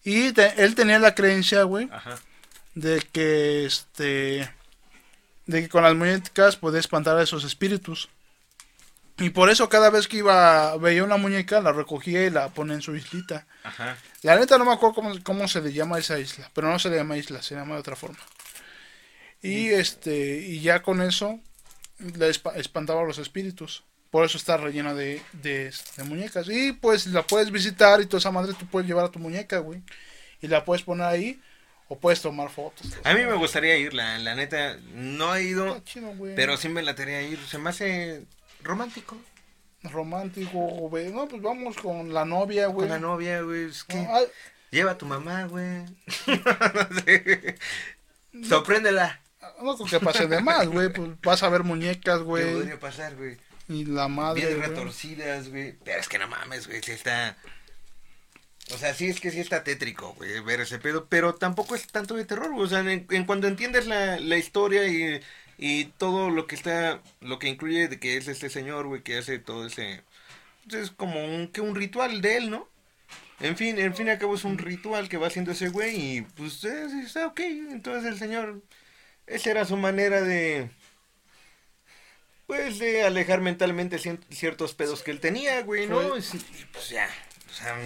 Y 0.02 0.32
te- 0.32 0.64
él 0.64 0.75
tenía 0.75 0.99
la 0.99 1.14
creencia, 1.14 1.62
güey, 1.64 1.88
de 2.75 3.00
que 3.12 3.66
este 3.66 4.50
de 5.47 5.62
que 5.62 5.68
con 5.68 5.82
las 5.82 5.94
muñecas 5.94 6.56
podía 6.56 6.80
espantar 6.80 7.18
a 7.18 7.23
esos 7.23 7.44
espíritus. 7.44 8.09
Y 9.20 9.30
por 9.30 9.50
eso 9.50 9.68
cada 9.68 9.90
vez 9.90 10.08
que 10.08 10.18
iba 10.18 10.76
veía 10.78 11.04
una 11.04 11.16
muñeca 11.16 11.60
la 11.60 11.72
recogía 11.72 12.24
y 12.26 12.30
la 12.30 12.48
pone 12.48 12.74
en 12.74 12.82
su 12.82 12.96
islita. 12.96 13.46
Ajá. 13.62 13.96
La 14.22 14.36
neta 14.36 14.58
no 14.58 14.64
me 14.64 14.72
acuerdo 14.72 14.94
cómo, 14.94 15.14
cómo 15.22 15.46
se 15.48 15.60
le 15.60 15.72
llama 15.72 15.98
esa 15.98 16.18
isla, 16.18 16.50
pero 16.54 16.68
no 16.70 16.78
se 16.78 16.88
le 16.90 16.96
llama 16.96 17.16
isla, 17.16 17.42
se 17.42 17.54
llama 17.54 17.74
de 17.74 17.80
otra 17.80 17.96
forma. 17.96 18.18
Y 19.42 19.68
este 19.68 20.38
y 20.38 20.60
ya 20.60 20.82
con 20.82 21.00
eso 21.02 21.40
le 21.98 22.28
espa- 22.30 22.56
espantaba 22.56 23.02
a 23.02 23.04
los 23.06 23.18
espíritus. 23.18 23.84
Por 24.10 24.24
eso 24.24 24.38
está 24.38 24.56
rellena 24.56 24.92
de, 24.92 25.22
de, 25.34 25.72
de 25.96 26.02
muñecas. 26.04 26.48
Y 26.48 26.72
pues 26.72 27.06
la 27.06 27.22
puedes 27.22 27.50
visitar 27.52 28.00
y 28.00 28.06
toda 28.06 28.18
esa 28.18 28.32
madre 28.32 28.54
tú 28.58 28.66
puedes 28.66 28.88
llevar 28.88 29.04
a 29.04 29.10
tu 29.10 29.18
muñeca, 29.20 29.58
güey. 29.58 29.82
Y 30.42 30.48
la 30.48 30.64
puedes 30.64 30.82
poner 30.82 31.06
ahí 31.06 31.40
o 31.88 31.98
puedes 31.98 32.20
tomar 32.20 32.50
fotos. 32.50 32.86
A 33.04 33.14
mí 33.14 33.24
me 33.24 33.34
gustaría 33.34 33.76
ir, 33.76 33.94
la, 33.94 34.18
la 34.18 34.34
neta, 34.34 34.78
no 34.94 35.34
he 35.36 35.44
ido, 35.44 35.76
Está 35.76 35.84
chido, 35.84 36.08
güey. 36.16 36.34
pero 36.34 36.56
sí 36.56 36.68
me 36.68 36.82
la 36.82 36.94
tarea 36.96 37.22
ir. 37.22 37.38
Se 37.48 37.58
me 37.58 37.70
hace 37.70 38.24
romántico. 38.62 39.16
Romántico, 39.82 40.58
güey. 40.58 41.10
No, 41.12 41.26
pues 41.26 41.40
vamos 41.40 41.76
con 41.76 42.12
la 42.12 42.24
novia, 42.24 42.66
güey. 42.66 42.88
Con 42.88 42.88
la 42.88 42.98
novia, 42.98 43.40
güey. 43.40 43.64
Es 43.64 43.84
que 43.84 43.96
No, 43.96 44.18
lleva 44.70 44.92
a 44.92 44.98
tu 44.98 45.06
mamá, 45.06 45.44
güey. 45.44 45.84
no 46.26 47.00
sé. 47.04 47.56
Sorpréndela. 48.44 49.20
no 49.62 49.76
creo 49.76 50.00
que 50.00 50.04
pase 50.04 50.26
de 50.26 50.40
más, 50.40 50.66
güey. 50.68 50.92
Pues 50.92 51.10
vas 51.22 51.42
a 51.42 51.48
ver 51.48 51.64
muñecas, 51.64 52.18
¿Qué 52.18 52.24
güey. 52.24 52.52
podría 52.52 52.78
pasar, 52.78 53.16
güey? 53.16 53.38
Y 53.68 53.84
la 53.84 54.08
madre. 54.08 54.46
Bien 54.46 54.60
retorcidas, 54.60 55.48
güey. 55.48 55.72
Pero 55.84 56.00
es 56.00 56.08
que 56.08 56.18
no 56.18 56.28
mames, 56.28 56.66
güey. 56.66 56.82
Sí 56.82 56.92
está. 56.92 57.36
O 58.74 58.78
sea, 58.78 58.94
sí 58.94 59.08
es 59.08 59.20
que 59.20 59.30
sí 59.30 59.40
está 59.40 59.64
tétrico, 59.64 60.14
güey, 60.14 60.40
ver 60.40 60.60
ese 60.60 60.78
pedo. 60.78 61.06
Pero 61.08 61.34
tampoco 61.34 61.74
es 61.74 61.86
tanto 61.88 62.14
de 62.14 62.24
terror, 62.24 62.52
güey. 62.52 62.66
O 62.66 62.68
sea, 62.68 62.80
en, 62.80 63.06
en 63.10 63.24
cuando 63.24 63.48
entiendes 63.48 63.86
la, 63.86 64.20
la 64.20 64.36
historia 64.36 64.86
y, 64.86 65.20
y 65.62 65.84
todo 65.84 66.30
lo 66.30 66.46
que 66.46 66.54
está. 66.54 67.02
Lo 67.20 67.38
que 67.38 67.48
incluye 67.48 67.86
de 67.86 68.00
que 68.00 68.16
es 68.16 68.28
este 68.28 68.48
señor, 68.48 68.86
güey, 68.86 69.02
que 69.02 69.18
hace 69.18 69.38
todo 69.38 69.66
ese. 69.66 70.02
pues, 70.64 70.84
Es 70.84 70.90
como 70.90 71.22
un, 71.22 71.48
que 71.48 71.60
un 71.60 71.74
ritual 71.76 72.22
de 72.22 72.38
él, 72.38 72.50
¿no? 72.50 72.66
En 73.40 73.56
fin, 73.58 73.78
en 73.78 73.94
fin 73.94 74.06
y 74.06 74.10
al 74.10 74.18
cabo 74.18 74.34
es 74.36 74.44
un 74.44 74.56
ritual 74.56 75.10
que 75.10 75.18
va 75.18 75.26
haciendo 75.26 75.52
ese 75.52 75.68
güey 75.68 76.16
y 76.16 76.22
pues 76.22 76.64
eh, 76.64 76.86
está 77.04 77.26
ok. 77.26 77.40
Entonces 77.40 78.10
el 78.10 78.18
señor, 78.18 78.62
esa 79.26 79.50
era 79.50 79.64
su 79.66 79.76
manera 79.76 80.22
de, 80.22 80.70
pues 82.46 82.78
de 82.78 83.04
alejar 83.04 83.42
mentalmente 83.42 83.98
ciertos 84.30 84.74
pedos 84.74 85.02
que 85.02 85.10
él 85.10 85.20
tenía, 85.20 85.60
güey, 85.62 85.86
¿no? 85.86 86.16
Y 86.16 86.64
pues 86.72 86.88
ya, 86.90 87.08
o 87.50 87.52
sea, 87.52 87.76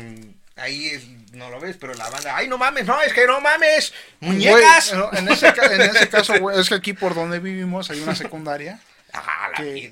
ahí 0.57 0.87
es, 0.87 1.07
no 1.33 1.51
lo 1.51 1.61
ves, 1.61 1.77
pero 1.79 1.95
la 1.95 2.09
banda, 2.11 2.37
ay, 2.37 2.49
no 2.49 2.59
mames, 2.59 2.87
no, 2.87 3.01
es 3.03 3.13
que 3.13 3.27
no 3.27 3.41
mames, 3.41 3.93
muñecas. 4.21 4.93
Güey, 4.95 5.19
en, 5.19 5.29
ese, 5.29 5.49
en 5.49 5.81
ese 5.83 6.09
caso, 6.09 6.39
güey, 6.41 6.61
es 6.61 6.69
que 6.69 6.75
aquí 6.77 6.93
por 6.93 7.15
donde 7.15 7.39
vivimos 7.41 7.91
hay 7.91 8.01
una 8.01 8.15
secundaria 8.15 8.81
Ah, 9.13 9.49
la 9.51 9.57
que- 9.57 9.91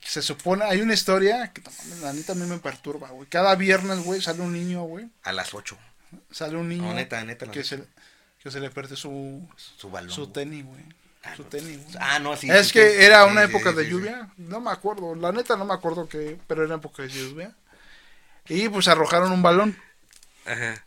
se 0.00 0.22
supone, 0.22 0.64
hay 0.64 0.80
una 0.80 0.94
historia 0.94 1.52
que 1.52 1.62
la 2.00 2.12
neta 2.12 2.32
a 2.32 2.34
mí 2.34 2.46
me 2.46 2.58
perturba, 2.58 3.08
güey. 3.10 3.28
Cada 3.28 3.54
viernes, 3.56 4.00
güey, 4.00 4.20
sale 4.22 4.40
un 4.40 4.52
niño, 4.52 4.82
güey, 4.84 5.06
A 5.22 5.32
las 5.32 5.52
ocho, 5.54 5.76
sale 6.30 6.56
un 6.56 6.68
niño 6.68 6.84
no, 6.84 6.94
neta, 6.94 7.22
neta, 7.24 7.50
que, 7.50 7.62
se, 7.62 7.84
que 8.42 8.50
se 8.50 8.58
le 8.60 8.70
perdió 8.70 8.96
su, 8.96 9.46
su 9.56 9.90
balón. 9.90 10.10
su 10.10 10.28
tenis, 10.28 10.64
güey. 10.64 10.82
Ah, 11.22 11.34
Su 11.36 11.44
tenis, 11.44 11.78
güey. 11.82 11.96
Ah, 12.00 12.18
no, 12.20 12.36
sí. 12.36 12.48
es 12.50 12.68
sí, 12.68 12.72
que 12.74 12.88
sí, 12.90 13.04
era 13.04 13.24
sí, 13.24 13.30
una 13.32 13.42
época 13.42 13.72
de 13.72 13.88
lluvia, 13.88 14.28
no 14.38 14.60
me 14.60 14.70
acuerdo, 14.70 15.14
la 15.14 15.32
neta 15.32 15.56
no 15.56 15.64
me 15.64 15.74
acuerdo 15.74 16.08
que, 16.08 16.38
pero 16.46 16.64
era 16.64 16.76
época 16.76 17.02
de 17.02 17.08
lluvia. 17.10 17.52
Y 18.48 18.68
pues 18.68 18.88
arrojaron 18.88 19.32
un 19.32 19.42
balón. 19.42 19.78
Ajá. 20.44 20.82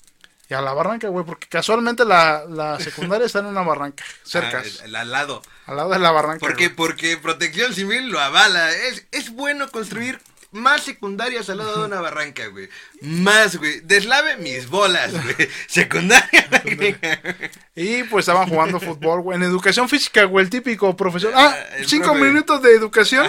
Y 0.49 0.53
a 0.55 0.61
la 0.61 0.73
barranca, 0.73 1.09
güey, 1.09 1.23
porque 1.25 1.47
casualmente 1.47 2.05
la, 2.05 2.43
la 2.49 2.79
secundaria 2.79 3.27
está 3.27 3.37
en 3.39 3.45
una 3.45 3.61
barranca, 3.61 4.03
cerca, 4.23 4.63
Ah, 4.65 4.83
el- 4.85 4.95
al 4.95 5.11
lado. 5.11 5.41
al 5.67 5.75
lado 5.75 5.89
de 5.91 5.99
la 5.99 6.09
barranca. 6.11 6.39
Porque, 6.39 6.69
porque 6.71 7.17
Protección 7.17 7.73
Civil 7.75 8.07
lo 8.09 8.19
avala. 8.19 8.71
Es, 8.71 9.05
es 9.11 9.29
bueno 9.31 9.69
construir 9.69 10.19
más 10.51 10.81
secundarias 10.81 11.47
al 11.51 11.59
lado 11.59 11.77
de 11.81 11.85
una 11.85 12.01
barranca, 12.01 12.47
güey. 12.47 12.67
Más, 13.01 13.57
güey. 13.57 13.81
Deslave 13.81 14.37
mis 14.37 14.67
bolas, 14.67 15.11
güey. 15.11 15.35
Secundaria. 15.67 16.47
Y 17.75 18.03
pues 18.03 18.23
estaban 18.27 18.49
jugando 18.49 18.79
fútbol, 18.79 19.21
güey, 19.21 19.37
en 19.37 19.43
educación 19.43 19.87
física, 19.87 20.23
güey, 20.23 20.43
el 20.45 20.49
típico 20.49 20.97
profesor. 20.97 21.31
Ah, 21.35 21.53
Ah, 21.55 21.75
el 21.77 21.87
cinco 21.87 22.07
profe. 22.13 22.21
minutos 22.23 22.61
de 22.63 22.73
educación, 22.75 23.25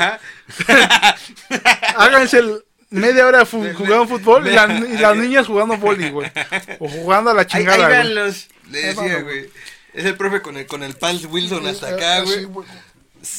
háganse 1.96 2.38
el 2.38 2.64
media 2.90 3.26
hora 3.26 3.44
jugando 3.46 4.06
fútbol 4.06 4.46
y, 4.46 4.50
me- 4.50 4.56
la- 4.56 4.66
y 4.88 4.98
las 4.98 5.16
niñas 5.16 5.46
jugando 5.46 5.76
boli, 5.78 6.10
güey. 6.10 6.30
O 6.78 6.88
jugando 6.88 7.30
a 7.30 7.34
la 7.34 7.40
Ahí, 7.42 7.46
chingada, 7.46 7.74
ahí 7.74 7.80
güey. 7.82 7.90
véanlos. 8.14 8.48
Le 8.70 8.78
Ahí 8.78 8.94
decía, 8.94 9.20
güey. 9.22 9.50
Es 9.94 10.04
el 10.04 10.16
profe 10.16 10.40
con 10.42 10.56
el, 10.56 10.66
con 10.66 10.82
el 10.82 10.94
Pals 10.94 11.24
Wilson 11.26 11.66
hasta 11.66 11.88
acá, 11.88 12.18
Eh, 12.18 12.22
güey. 12.22 12.46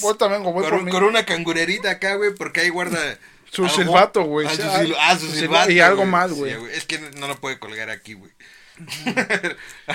Voy 0.01 0.17
también, 0.17 0.43
güey, 0.43 0.53
voy 0.53 0.69
Con, 0.69 0.89
con 0.89 1.03
una 1.03 1.25
cangurerita 1.25 1.91
acá, 1.91 2.15
güey, 2.15 2.35
porque 2.35 2.61
ahí 2.61 2.69
guarda... 2.69 2.99
Su 3.51 3.65
algo- 3.65 3.75
silbato, 3.75 4.23
güey. 4.23 4.47
Ah, 4.47 4.55
su, 4.55 4.61
ah, 4.63 4.79
sil- 4.83 4.95
ah, 4.99 5.17
su 5.17 5.25
su 5.27 5.31
silbato. 5.35 5.69
silba- 5.69 5.73
y 5.73 5.79
algo 5.81 6.05
más, 6.05 6.31
güey. 6.31 6.53
Sí, 6.53 6.59
es 6.73 6.85
que 6.85 6.99
no 7.17 7.27
lo 7.27 7.35
puede 7.37 7.59
colgar 7.59 7.89
aquí, 7.89 8.13
güey. 8.13 8.31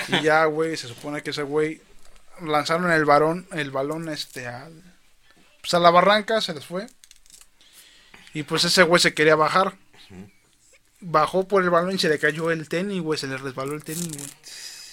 Y 0.09 0.21
ya, 0.21 0.45
güey, 0.45 0.77
se 0.77 0.87
supone 0.87 1.21
que 1.23 1.31
ese 1.31 1.43
güey 1.43 1.81
lanzaron 2.41 2.91
el 2.91 3.05
varón, 3.05 3.47
el 3.53 3.71
balón 3.71 4.09
este 4.09 4.47
al, 4.47 4.73
pues 5.61 5.73
a 5.73 5.79
la 5.79 5.89
barranca, 5.89 6.39
se 6.41 6.53
les 6.53 6.65
fue. 6.65 6.87
Y 8.33 8.43
pues 8.43 8.63
ese 8.63 8.83
güey 8.83 9.01
se 9.01 9.13
quería 9.13 9.35
bajar. 9.35 9.77
Bajó 10.99 11.47
por 11.47 11.63
el 11.63 11.69
balón 11.69 11.95
y 11.95 11.99
se 11.99 12.09
le 12.09 12.19
cayó 12.19 12.49
el 12.51 12.69
tenis, 12.69 13.01
güey, 13.01 13.19
se 13.19 13.27
le 13.27 13.37
resbaló 13.37 13.75
el 13.75 13.83
tenis, 13.83 14.09
güey. 14.17 14.29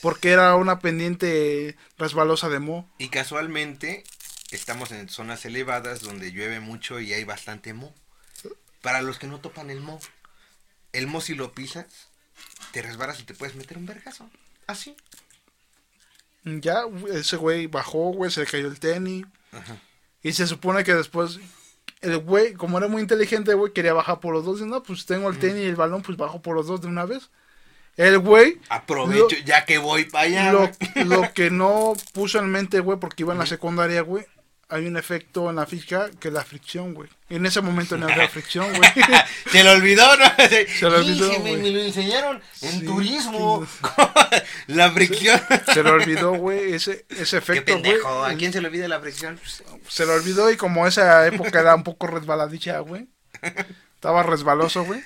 Porque 0.02 0.32
era 0.32 0.54
una 0.56 0.80
pendiente 0.80 1.76
resbalosa 1.96 2.50
de 2.50 2.58
mo. 2.58 2.90
Y 2.98 3.08
casualmente 3.08 4.04
estamos 4.50 4.92
en 4.92 5.08
zonas 5.08 5.44
elevadas 5.46 6.00
donde 6.00 6.30
llueve 6.30 6.60
mucho 6.60 7.00
y 7.00 7.12
hay 7.14 7.24
bastante 7.24 7.72
mo. 7.72 7.94
Para 8.82 9.00
los 9.00 9.18
que 9.18 9.26
no 9.26 9.40
topan 9.40 9.70
el 9.70 9.80
mo, 9.80 9.98
el 10.92 11.06
mo 11.06 11.22
si 11.22 11.34
lo 11.34 11.54
pisas, 11.54 11.86
te 12.72 12.82
resbalas 12.82 13.18
y 13.20 13.24
te 13.24 13.34
puedes 13.34 13.56
meter 13.56 13.78
un 13.78 13.86
vergazo. 13.86 14.28
Así. 14.66 14.94
Ya, 16.44 16.82
ese 17.10 17.36
güey 17.36 17.66
bajó, 17.66 18.12
güey, 18.12 18.30
se 18.30 18.40
le 18.40 18.46
cayó 18.46 18.68
el 18.68 18.78
tenis. 18.78 19.24
Ajá. 19.52 19.78
Y 20.22 20.32
se 20.32 20.46
supone 20.46 20.84
que 20.84 20.94
después, 20.94 21.38
el 22.04 22.18
güey, 22.18 22.54
como 22.54 22.78
era 22.78 22.86
muy 22.88 23.02
inteligente, 23.02 23.54
güey, 23.54 23.72
quería 23.72 23.92
bajar 23.92 24.20
por 24.20 24.32
los 24.34 24.44
dos. 24.44 24.60
Y 24.60 24.64
no, 24.64 24.82
pues 24.82 25.06
tengo 25.06 25.28
el 25.30 25.38
tenis 25.38 25.64
y 25.64 25.66
el 25.66 25.76
balón, 25.76 26.02
pues 26.02 26.16
bajo 26.16 26.40
por 26.42 26.54
los 26.54 26.66
dos 26.66 26.80
de 26.80 26.86
una 26.88 27.04
vez. 27.04 27.30
El 27.96 28.18
güey, 28.18 28.58
Aprovecho, 28.68 29.28
Lo- 29.36 29.44
ya 29.44 29.64
que 29.64 29.78
voy 29.78 30.04
para 30.04 30.24
allá. 30.24 30.52
lo, 30.52 30.70
lo 31.04 31.32
que 31.32 31.50
no 31.50 31.94
puso 32.12 32.38
en 32.40 32.50
mente, 32.50 32.80
güey, 32.80 32.98
porque 32.98 33.22
iba 33.22 33.32
en 33.32 33.38
la 33.38 33.46
secundaria, 33.46 34.02
güey, 34.02 34.26
hay 34.74 34.86
un 34.86 34.96
efecto 34.96 35.48
en 35.50 35.56
la 35.56 35.66
física 35.66 36.10
que 36.20 36.28
es 36.28 36.34
la 36.34 36.44
fricción, 36.44 36.94
güey. 36.94 37.08
En 37.28 37.46
ese 37.46 37.60
momento 37.60 37.96
no 37.96 38.06
había 38.06 38.28
fricción, 38.30 38.66
güey. 38.76 38.90
Se 39.52 39.62
le 39.64 39.70
olvidó, 39.70 40.04
¿no? 40.16 40.24
Se 40.38 40.66
le 40.90 40.96
olvidó, 40.96 41.30
me, 41.32 41.38
güey. 41.38 41.56
me 41.62 41.70
lo 41.70 41.80
enseñaron 41.80 42.42
en 42.62 42.80
Sí. 42.80 42.84
turismo. 42.84 43.66
la 44.66 44.90
fricción. 44.90 45.40
se 45.72 45.82
le 45.82 45.90
olvidó, 45.90 46.32
güey, 46.32 46.74
ese, 46.74 47.06
ese 47.08 47.30
Qué 47.30 47.36
efecto, 47.38 47.72
güey. 47.72 47.82
pendejo. 47.82 48.24
¿A 48.24 48.34
quién 48.34 48.52
se 48.52 48.60
le 48.60 48.68
olvida 48.68 48.88
la 48.88 49.00
fricción? 49.00 49.40
Se 49.88 50.06
le 50.06 50.12
olvidó 50.12 50.50
y 50.50 50.56
como 50.56 50.86
esa 50.86 51.26
época 51.26 51.60
era 51.60 51.74
un 51.74 51.84
poco 51.84 52.06
resbaladicha, 52.06 52.78
güey. 52.80 53.08
Estaba 53.94 54.22
resbaloso, 54.22 54.84
güey. 54.84 55.00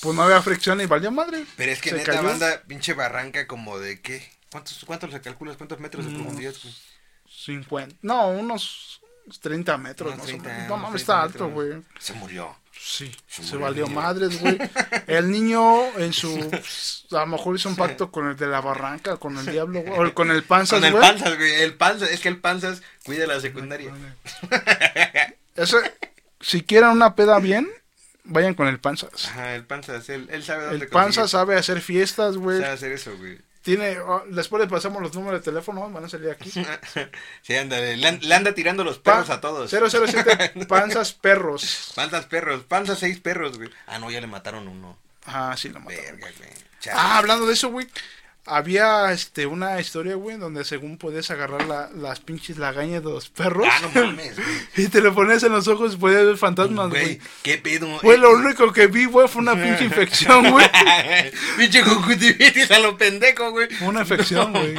Pues 0.00 0.14
no 0.16 0.22
había 0.22 0.40
fricción 0.42 0.80
y 0.80 0.86
valió 0.86 1.10
madre. 1.10 1.44
Pero 1.56 1.72
es 1.72 1.80
que 1.80 1.90
Se 1.90 1.96
neta 1.96 2.12
cayó. 2.12 2.22
banda, 2.22 2.62
pinche 2.66 2.92
barranca 2.94 3.46
como 3.46 3.78
de 3.78 4.00
qué? 4.00 4.28
¿Cuántos, 4.50 4.82
cuántos 4.86 5.12
le 5.12 5.20
calculas? 5.20 5.56
¿Cuántos 5.56 5.80
metros 5.80 6.04
Mm, 6.04 6.08
de 6.08 6.14
profundidad? 6.14 6.54
güey? 6.62 6.74
50. 7.48 7.96
No, 8.02 8.28
unos 8.30 9.00
30 9.40 9.76
metros. 9.78 10.14
Unos 10.14 10.18
más 10.18 10.26
o 10.26 10.28
30, 10.28 10.48
menos. 10.48 10.68
No 10.68 10.76
mames, 10.76 10.90
30 10.90 10.98
está 10.98 11.22
alto, 11.22 11.48
güey. 11.50 11.82
Se 11.98 12.12
murió. 12.14 12.56
Sí, 12.80 13.12
Se 13.28 13.56
valió 13.56 13.86
niño. 13.88 14.00
madres, 14.00 14.40
güey. 14.40 14.56
El 15.08 15.32
niño 15.32 15.84
en 15.98 16.12
su. 16.12 16.32
A 17.10 17.20
lo 17.20 17.26
mejor 17.26 17.56
hizo 17.56 17.68
un 17.68 17.74
pacto 17.74 18.12
con 18.12 18.28
el 18.28 18.36
de 18.36 18.46
la 18.46 18.60
barranca, 18.60 19.16
con 19.16 19.36
el 19.36 19.46
diablo, 19.46 19.80
güey. 19.82 20.08
O 20.10 20.14
con 20.14 20.30
el 20.30 20.44
panzas, 20.44 20.78
Con 20.78 20.84
el 20.86 20.92
güey. 20.92 21.02
panzas, 21.02 21.36
güey. 21.36 21.54
El 21.54 21.74
panzas, 21.74 22.10
es 22.10 22.20
que 22.20 22.28
el 22.28 22.38
panzas 22.38 22.82
cuida 23.04 23.26
la 23.26 23.40
secundaria. 23.40 23.92
Ese, 25.56 25.76
si 26.40 26.62
quieren 26.62 26.90
una 26.90 27.16
peda 27.16 27.40
bien, 27.40 27.68
vayan 28.24 28.54
con 28.54 28.68
el 28.68 28.78
panzas. 28.78 29.26
Ajá, 29.26 29.56
el 29.56 29.64
panzas, 29.64 30.08
él, 30.08 30.28
él 30.30 30.44
sabe 30.44 30.66
dónde 30.66 30.84
El 30.84 30.88
panzas 30.90 31.30
sabe 31.32 31.56
hacer 31.56 31.80
fiestas, 31.80 32.36
güey. 32.36 32.60
Sabe 32.60 32.72
hacer 32.72 32.92
eso, 32.92 33.16
güey. 33.18 33.38
Tiene. 33.76 33.98
oh, 34.00 34.22
después 34.30 34.62
le 34.62 34.66
pasamos 34.68 35.02
los 35.02 35.14
números 35.14 35.40
de 35.40 35.44
teléfono, 35.50 35.90
van 35.90 36.04
a 36.04 36.08
salir 36.08 36.30
aquí. 36.30 36.50
sí, 37.42 37.54
ándale. 37.56 37.96
Le, 37.98 38.08
an- 38.08 38.20
le 38.22 38.34
anda 38.34 38.54
tirando 38.54 38.82
los 38.84 38.98
Pa- 38.98 39.12
perros 39.12 39.30
a 39.30 39.40
todos. 39.40 39.70
007 39.70 40.64
Panzas 40.68 41.12
Perros. 41.12 41.92
Panzas 41.94 42.24
perros, 42.26 42.62
panzas 42.64 42.98
seis 42.98 43.20
perros, 43.20 43.58
güey. 43.58 43.68
Ah, 43.86 43.98
no, 43.98 44.10
ya 44.10 44.20
le 44.20 44.26
mataron 44.26 44.66
uno. 44.68 44.96
Ah, 45.26 45.54
sí, 45.58 45.68
lo 45.68 45.80
mataron. 45.80 46.18
Verga, 46.20 46.28
güey. 46.38 46.50
Ah, 46.94 47.18
hablando 47.18 47.44
de 47.46 47.52
eso, 47.52 47.68
güey. 47.70 47.86
Había 48.48 49.12
este 49.12 49.46
una 49.46 49.80
historia, 49.80 50.14
güey, 50.14 50.36
donde 50.36 50.64
según 50.64 50.98
podías 50.98 51.30
agarrar 51.30 51.66
la- 51.66 51.90
las 51.96 52.20
pinches 52.20 52.58
lagañas 52.58 53.02
de 53.02 53.10
los 53.10 53.28
perros 53.28 53.66
Ah, 53.70 53.80
no 53.94 54.04
mames, 54.04 54.36
güey. 54.74 54.86
y 54.86 54.88
te 54.88 55.00
lo 55.00 55.14
ponías 55.14 55.42
en 55.42 55.52
los 55.52 55.68
ojos 55.68 55.94
y 55.94 55.96
podías 55.96 56.24
ver 56.24 56.36
fantasmas, 56.36 56.88
Güey, 56.90 57.02
güey. 57.02 57.20
qué 57.42 57.58
pedo. 57.58 57.98
Fue 58.00 58.14
Eh, 58.14 58.18
lo 58.18 58.32
único 58.32 58.72
que 58.72 58.86
vi, 58.86 59.04
güey, 59.06 59.28
fue 59.28 59.42
una 59.42 59.54
pinche 59.54 59.84
infección, 59.84 60.50
güey. 60.50 60.66
Pinche 61.56 61.82
conjuntivitis 61.82 62.70
a 62.70 62.78
lo 62.78 62.96
pendejo, 62.96 63.50
güey. 63.50 63.68
Una 63.82 64.00
infección, 64.00 64.52
güey. 64.52 64.74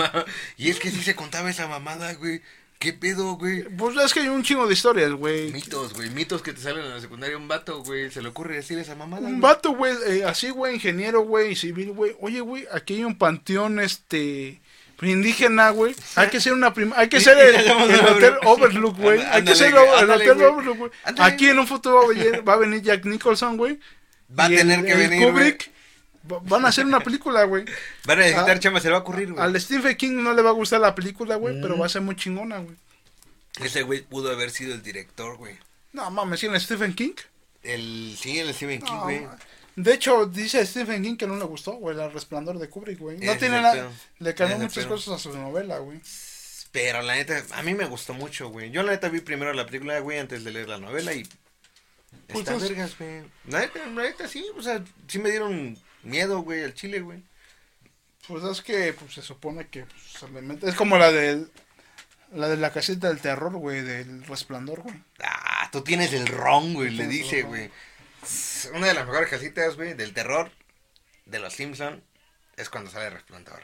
y 0.58 0.70
es 0.70 0.80
que 0.80 0.90
sí 0.92 1.02
se 1.04 1.16
contaba 1.16 1.50
esa 1.50 1.68
mamada, 1.68 2.14
güey. 2.14 2.42
¿Qué 2.80 2.94
pedo, 2.94 3.36
güey? 3.36 3.64
Pues 3.64 3.98
es 3.98 4.14
que 4.14 4.22
hay 4.22 4.30
un 4.30 4.42
chingo 4.42 4.66
de 4.66 4.74
historias, 4.74 5.12
güey. 5.12 5.52
Mitos, 5.52 5.94
güey. 5.94 6.10
Mitos 6.12 6.42
que 6.42 6.54
te 6.54 6.62
salen 6.62 6.86
en 6.86 6.92
la 6.92 7.02
secundaria. 7.02 7.36
Un 7.36 7.50
vato, 7.50 7.84
güey. 7.84 8.10
Se 8.10 8.22
le 8.22 8.30
ocurre 8.30 8.56
decir 8.56 8.80
esa 8.80 8.96
mamada. 8.96 9.28
Un 9.28 9.42
güey. 9.42 9.42
vato, 9.42 9.72
güey, 9.72 9.94
eh, 10.08 10.24
así, 10.24 10.50
güey, 10.50 10.76
ingeniero, 10.76 11.20
güey, 11.22 11.58
civil, 11.58 11.92
güey. 11.92 12.16
Oye, 12.22 12.40
güey, 12.40 12.66
aquí 12.72 12.94
hay 12.96 13.04
un 13.04 13.18
panteón, 13.18 13.82
este, 13.82 14.62
indígena, 15.02 15.72
güey. 15.72 15.94
Hay 16.16 16.30
que 16.30 16.40
ser 16.40 16.54
una 16.54 16.74
prima, 16.74 16.96
hay 16.98 17.10
que 17.10 17.20
ser 17.20 17.38
el, 17.38 17.56
el 17.56 18.00
hotel. 18.00 18.36
Overlook, 18.46 18.98
güey. 18.98 19.22
Hay 19.24 19.44
que 19.44 19.56
ser 19.56 19.74
el 19.74 20.10
hotel. 20.10 20.42
Overlook, 20.42 20.78
güey. 20.78 20.92
Aquí 21.18 21.50
en 21.50 21.60
un 21.60 21.68
futuro 21.68 22.04
va 22.48 22.54
a 22.54 22.58
venir, 22.58 22.82
Jack 22.82 23.04
Nicholson, 23.04 23.58
güey. 23.58 23.78
Va 24.38 24.46
a 24.46 24.48
tener 24.48 24.86
que 24.86 24.96
venir. 24.96 25.28
Kubrick. 25.28 25.70
Va- 26.32 26.40
Van 26.44 26.66
a 26.66 26.70
hacer 26.70 26.86
una 26.86 27.00
película, 27.00 27.44
güey. 27.44 27.66
Van 28.06 28.20
a 28.20 28.22
necesitar 28.22 28.58
Ah, 28.58 28.60
chamba, 28.60 28.80
se 28.80 28.88
le 28.88 28.92
va 28.92 28.98
a 28.98 29.02
ocurrir, 29.02 29.32
güey. 29.34 29.44
Al 29.44 29.60
Stephen 29.60 29.96
King 29.96 30.22
no 30.24 30.34
le 30.34 30.42
va 30.42 30.50
a 30.50 30.54
gustar 30.54 30.80
la 30.82 30.96
película, 30.96 31.36
güey, 31.36 31.62
pero 31.62 31.78
va 31.78 31.86
a 31.86 31.90
ser 31.90 32.02
muy 32.02 32.16
chingona, 32.16 32.60
güey. 32.60 32.76
Ese 33.62 33.84
güey 33.84 34.02
pudo 34.02 34.32
haber 34.32 34.52
sido 34.52 34.74
el 34.74 34.82
director, 34.82 35.38
güey. 35.38 35.58
No 35.94 36.10
mames, 36.12 36.40
¿sí 36.40 36.46
en 36.46 36.60
Stephen 36.60 36.94
King? 36.94 37.14
El, 37.64 38.16
sí, 38.20 38.40
el 38.40 38.54
Stephen 38.54 38.82
King, 38.82 38.98
güey. 39.04 39.28
de 39.76 39.94
hecho, 39.94 40.26
dice 40.28 40.66
Stephen 40.66 41.04
King 41.04 41.18
que 41.18 41.28
no 41.28 41.36
le 41.36 41.44
gustó, 41.46 41.74
güey, 41.74 42.00
el 42.00 42.12
resplandor 42.12 42.58
de 42.60 42.70
Kubrick, 42.70 43.00
güey. 43.00 43.18
No 43.18 43.32
es 43.34 43.40
tiene 43.40 43.58
el 43.58 43.64
nada. 43.64 43.92
Le 44.20 44.34
cambió 44.36 44.56
el 44.58 44.64
muchas 44.64 44.86
cosas 44.86 45.16
a 45.16 45.20
su 45.20 45.38
novela, 45.38 45.80
güey. 45.80 46.00
Pero 46.72 47.02
la 47.02 47.16
neta, 47.16 47.44
a 47.54 47.64
mí 47.64 47.74
me 47.74 47.86
gustó 47.86 48.14
mucho, 48.14 48.50
güey. 48.50 48.70
Yo 48.70 48.84
la 48.84 48.92
neta 48.92 49.10
vi 49.10 49.22
primero 49.22 49.52
la 49.54 49.66
película, 49.66 50.00
güey, 50.00 50.20
antes 50.20 50.44
de 50.44 50.52
leer 50.52 50.70
la 50.70 50.78
novela 50.78 51.14
y... 51.14 51.28
Pues 52.28 52.48
Está 52.48 52.58
vergas, 52.58 52.96
güey. 52.98 53.24
La 53.48 53.62
neta, 53.62 53.80
la 53.88 54.04
neta, 54.04 54.28
sí, 54.28 54.46
o 54.56 54.62
sea, 54.62 54.84
sí 55.08 55.18
me 55.20 55.32
dieron 55.32 55.76
miedo, 56.04 56.40
güey, 56.42 56.64
al 56.64 56.74
chile, 56.74 57.02
güey. 57.02 57.24
Pues 58.28 58.44
es 58.44 58.62
que 58.62 58.94
pues, 58.94 59.14
se 59.14 59.22
supone 59.22 59.68
que 59.68 59.86
pues, 59.86 60.64
es 60.64 60.76
como 60.76 60.98
la 60.98 61.12
del 61.12 61.50
la 62.34 62.48
de 62.48 62.58
la 62.58 62.72
casita 62.72 63.08
del 63.08 63.20
terror, 63.20 63.54
güey, 63.54 63.82
del 63.82 64.24
resplandor, 64.26 64.82
güey. 64.82 64.96
Ah, 65.24 65.70
tú 65.72 65.82
tienes 65.82 66.14
el 66.14 66.28
ron, 66.28 66.74
güey, 66.74 66.92
le 66.92 67.08
dice, 67.08 67.42
güey. 67.44 67.72
Una 68.74 68.88
de 68.88 68.94
las 68.94 69.08
mejores 69.08 69.30
casitas, 69.30 69.76
güey, 69.76 69.94
del 69.94 70.14
terror 70.14 70.52
de 71.26 71.40
los 71.40 71.54
Simpson 71.54 72.04
es 72.58 72.70
cuando 72.70 72.92
sale 72.92 73.10
Resplandor. 73.10 73.64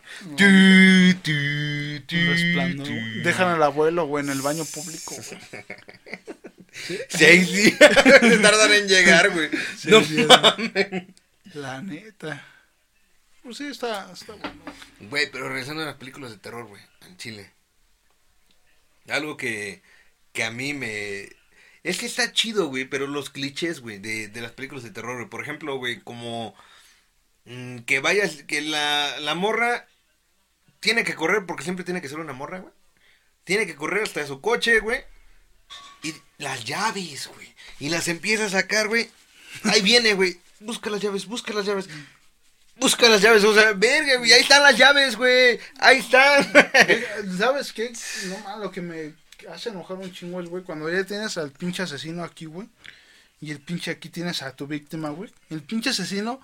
Resplandor. 2.25 2.87
Dejan 3.23 3.49
al 3.49 3.63
abuelo, 3.63 4.07
güey, 4.07 4.23
en 4.23 4.31
el 4.31 4.41
baño 4.41 4.63
público, 4.65 5.15
güey. 5.15 5.65
Seis 7.09 7.51
días 7.51 7.79
tardan 8.41 8.71
en 8.73 8.87
llegar, 8.87 9.29
güey. 9.31 9.49
No 9.85 10.01
mames. 10.27 11.03
La 11.55 11.81
neta. 11.81 12.45
Pues 13.41 13.57
sí, 13.57 13.67
está, 13.67 14.11
está 14.11 14.33
bueno. 14.33 14.61
Güey, 14.99 15.31
pero 15.31 15.47
regresando 15.47 15.83
a 15.83 15.85
las 15.85 15.95
películas 15.95 16.31
de 16.31 16.37
terror, 16.37 16.67
güey, 16.67 16.81
en 17.07 17.15
Chile. 17.15 17.49
Algo 19.07 19.37
que, 19.37 19.81
que 20.33 20.43
a 20.43 20.51
mí 20.51 20.73
me... 20.73 21.29
Es 21.83 21.97
que 21.97 22.07
está 22.07 22.33
chido, 22.33 22.67
güey, 22.67 22.83
pero 22.83 23.07
los 23.07 23.29
clichés, 23.29 23.79
güey, 23.79 23.99
de, 23.99 24.27
de 24.27 24.41
las 24.41 24.51
películas 24.51 24.83
de 24.83 24.91
terror, 24.91 25.15
güey. 25.15 25.29
Por 25.29 25.41
ejemplo, 25.41 25.77
güey, 25.77 26.01
como 26.01 26.53
mm, 27.45 27.79
que 27.79 28.01
vayas, 28.01 28.43
que 28.43 28.59
la, 28.61 29.17
la 29.21 29.33
morra 29.33 29.87
tiene 30.81 31.05
que 31.05 31.15
correr 31.15 31.45
porque 31.45 31.63
siempre 31.63 31.85
tiene 31.85 32.01
que 32.01 32.09
ser 32.09 32.19
una 32.19 32.33
morra, 32.33 32.59
güey. 32.59 32.73
Tiene 33.45 33.65
que 33.65 33.75
correr 33.75 34.03
hasta 34.03 34.27
su 34.27 34.41
coche, 34.41 34.79
güey. 34.79 35.05
Y 36.03 36.13
las 36.37 36.65
llaves, 36.65 37.27
güey. 37.27 37.55
Y 37.79 37.87
las 37.87 38.09
empieza 38.09 38.45
a 38.45 38.49
sacar, 38.49 38.89
güey. 38.89 39.09
Ahí 39.63 39.81
viene, 39.81 40.15
güey. 40.15 40.37
Busca 40.59 40.89
las 40.89 41.01
llaves, 41.01 41.25
busca 41.25 41.53
las 41.53 41.65
llaves. 41.65 41.89
Busca 42.77 43.07
las 43.07 43.21
llaves, 43.21 43.43
o 43.43 43.53
sea, 43.53 43.73
verga, 43.73 44.17
güey. 44.17 44.33
Ahí 44.33 44.41
están 44.41 44.63
las 44.63 44.77
llaves, 44.77 45.15
güey. 45.15 45.59
Ahí 45.79 45.99
están. 45.99 46.45
¿Sabes 47.37 47.71
qué? 47.71 47.93
No 48.27 48.37
mames, 48.39 48.65
lo 48.65 48.71
que 48.71 48.81
me 48.81 49.13
hace 49.51 49.69
enojar 49.69 49.97
un 49.97 50.11
chingo 50.11 50.41
es, 50.41 50.49
güey, 50.49 50.63
cuando 50.63 50.89
ya 50.89 51.03
tienes 51.03 51.37
al 51.37 51.51
pinche 51.51 51.83
asesino 51.83 52.23
aquí, 52.23 52.45
güey. 52.45 52.67
Y 53.41 53.51
el 53.51 53.59
pinche 53.59 53.91
aquí 53.91 54.09
tienes 54.09 54.41
a 54.41 54.55
tu 54.55 54.65
víctima, 54.65 55.09
güey. 55.09 55.29
El 55.49 55.61
pinche 55.61 55.89
asesino, 55.89 56.39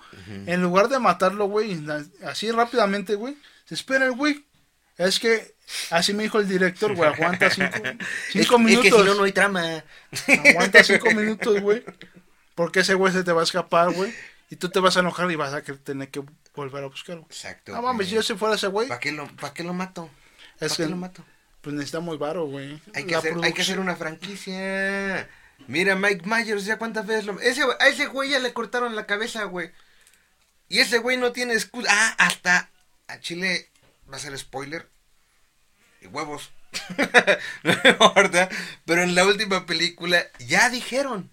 en 0.46 0.62
lugar 0.62 0.88
de 0.88 0.98
matarlo, 0.98 1.46
güey, 1.46 1.80
así 2.24 2.50
rápidamente, 2.50 3.14
güey, 3.14 3.36
se 3.64 3.74
espera 3.74 4.04
el 4.04 4.12
güey. 4.12 4.44
Es 4.98 5.18
que, 5.18 5.54
así 5.90 6.12
me 6.12 6.24
dijo 6.24 6.38
el 6.38 6.48
director, 6.48 6.94
güey, 6.94 7.10
aguanta 7.10 7.50
cinco, 7.50 7.78
cinco 8.30 8.56
es, 8.56 8.60
minutos. 8.60 8.86
Es 8.86 8.92
que 8.92 8.98
si 9.00 9.04
no, 9.06 9.14
no 9.14 9.24
hay 9.24 9.32
trama. 9.32 9.84
Aguanta 10.50 10.84
cinco 10.84 11.10
minutos, 11.12 11.60
güey. 11.60 11.82
Porque 12.54 12.80
ese 12.80 12.94
güey 12.94 13.12
se 13.12 13.24
te 13.24 13.32
va 13.32 13.40
a 13.40 13.44
escapar, 13.44 13.92
güey. 13.92 14.12
Y 14.50 14.56
tú 14.56 14.68
te 14.68 14.80
vas 14.80 14.96
a 14.96 15.00
enojar 15.00 15.30
y 15.30 15.36
vas 15.36 15.54
a 15.54 15.62
tener 15.62 16.10
que 16.10 16.22
volver 16.54 16.84
a 16.84 16.88
buscar, 16.88 17.16
güey. 17.16 17.26
Exacto. 17.30 17.72
No 17.72 17.82
mames, 17.82 18.08
güey. 18.08 18.16
yo 18.16 18.22
si 18.22 18.34
fuera 18.34 18.54
ese 18.54 18.66
güey, 18.66 18.88
¿Para 18.88 19.00
qué, 19.00 19.12
lo, 19.12 19.26
¿Para 19.36 19.54
qué 19.54 19.64
lo 19.64 19.72
mato? 19.72 20.10
¿Para 20.58 20.66
es 20.66 20.76
qué 20.76 20.84
que 20.84 20.90
lo 20.90 20.96
mato? 20.96 21.24
pues 21.62 21.74
necesitamos 21.74 22.18
varo, 22.18 22.46
güey. 22.46 22.82
Hay 22.94 23.04
que, 23.04 23.14
hacer, 23.14 23.36
hay 23.42 23.52
que 23.52 23.62
hacer 23.62 23.78
una 23.78 23.96
franquicia. 23.96 25.28
Mira, 25.68 25.94
Mike 25.94 26.26
Myers, 26.26 26.64
ya 26.64 26.76
cuántas 26.76 27.06
veces 27.06 27.24
lo... 27.24 27.40
Ese, 27.40 27.62
a 27.78 27.86
ese 27.86 28.06
güey 28.06 28.30
ya 28.30 28.40
le 28.40 28.52
cortaron 28.52 28.96
la 28.96 29.06
cabeza, 29.06 29.44
güey. 29.44 29.70
Y 30.68 30.80
ese 30.80 30.98
güey 30.98 31.16
no 31.16 31.32
tiene 31.32 31.54
escudo. 31.54 31.86
Ah, 31.88 32.14
hasta 32.18 32.68
a 33.06 33.20
Chile 33.20 33.70
va 34.12 34.16
a 34.16 34.20
ser 34.20 34.36
spoiler. 34.36 34.88
Y 36.00 36.08
huevos. 36.08 36.50
no 37.62 37.74
me 37.84 37.90
importa. 37.90 38.48
Pero 38.84 39.02
en 39.02 39.14
la 39.14 39.24
última 39.24 39.64
película 39.64 40.26
ya 40.40 40.68
dijeron. 40.68 41.30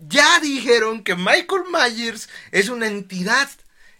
Ya 0.00 0.38
dijeron 0.40 1.02
que 1.02 1.14
Michael 1.16 1.64
Myers 1.72 2.28
es 2.52 2.68
una 2.68 2.86
entidad. 2.86 3.48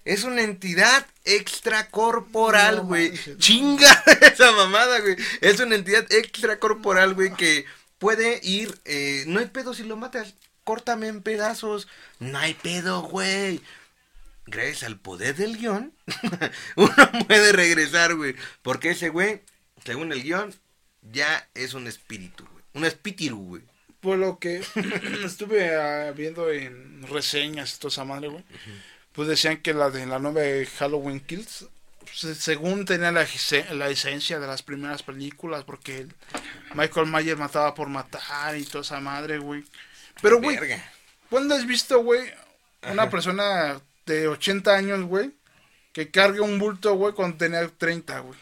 Es 0.04 0.24
una 0.24 0.42
entidad 0.42 1.06
extracorporal, 1.24 2.80
güey. 2.80 3.12
no. 3.26 3.36
Chinga 3.38 4.04
esa 4.22 4.52
mamada, 4.52 5.00
güey. 5.00 5.16
Es 5.40 5.60
una 5.60 5.74
entidad 5.74 6.10
extracorporal, 6.10 7.14
güey, 7.14 7.34
que 7.34 7.66
puede 7.98 8.40
ir. 8.42 8.78
eh, 8.84 9.24
no 9.26 9.40
hay 9.40 9.46
pedo 9.46 9.74
si 9.74 9.82
lo 9.84 9.96
matas. 9.96 10.34
Córtame 10.64 11.08
en 11.08 11.22
pedazos. 11.22 11.88
No 12.20 12.38
hay 12.38 12.54
pedo, 12.54 13.02
güey. 13.02 13.60
Gracias 14.46 14.84
al 14.84 14.98
poder 14.98 15.36
del 15.36 15.58
guion, 15.58 15.92
uno 16.76 16.94
puede 17.26 17.52
regresar, 17.52 18.14
güey. 18.14 18.34
Porque 18.62 18.90
ese 18.90 19.10
güey, 19.10 19.42
según 19.84 20.10
el 20.10 20.22
guion, 20.22 20.54
ya 21.02 21.46
es 21.54 21.74
un 21.74 21.86
espíritu, 21.86 22.46
güey. 22.50 22.64
Un 22.72 22.86
espíritu, 22.86 23.36
güey. 23.36 23.62
Por 24.00 24.18
lo 24.18 24.38
que 24.38 24.62
estuve 25.24 25.74
ah, 25.74 26.12
viendo 26.12 26.50
en 26.50 27.02
reseñas 27.08 27.74
y 27.74 27.78
toda 27.78 27.90
esa 27.90 28.04
madre, 28.04 28.28
güey. 28.28 28.44
Pues 29.12 29.28
decían 29.28 29.58
que 29.58 29.74
la 29.74 29.90
de 29.90 30.06
la 30.06 30.18
nueva 30.18 30.42
de 30.42 30.66
Halloween 30.66 31.20
Kills, 31.20 31.66
pues, 32.00 32.38
según 32.38 32.84
tenía 32.84 33.10
la, 33.10 33.26
la 33.72 33.88
esencia 33.88 34.38
de 34.38 34.46
las 34.46 34.62
primeras 34.62 35.02
películas, 35.02 35.64
porque 35.64 35.98
el 35.98 36.14
Michael 36.74 37.06
Myers 37.06 37.38
mataba 37.38 37.74
por 37.74 37.88
matar 37.88 38.56
y 38.56 38.64
toda 38.64 38.82
esa 38.82 39.00
madre, 39.00 39.38
güey. 39.38 39.64
Pero, 40.22 40.40
güey. 40.40 40.58
¿cuándo 41.30 41.54
has 41.54 41.66
visto, 41.66 42.02
güey, 42.02 42.30
una 42.90 43.10
persona 43.10 43.80
de 44.06 44.28
80 44.28 44.74
años, 44.74 45.02
güey, 45.02 45.32
que 45.92 46.10
cargue 46.10 46.40
un 46.40 46.58
bulto, 46.58 46.94
güey, 46.94 47.14
cuando 47.14 47.36
tenía 47.36 47.66
30, 47.68 48.20
güey? 48.20 48.38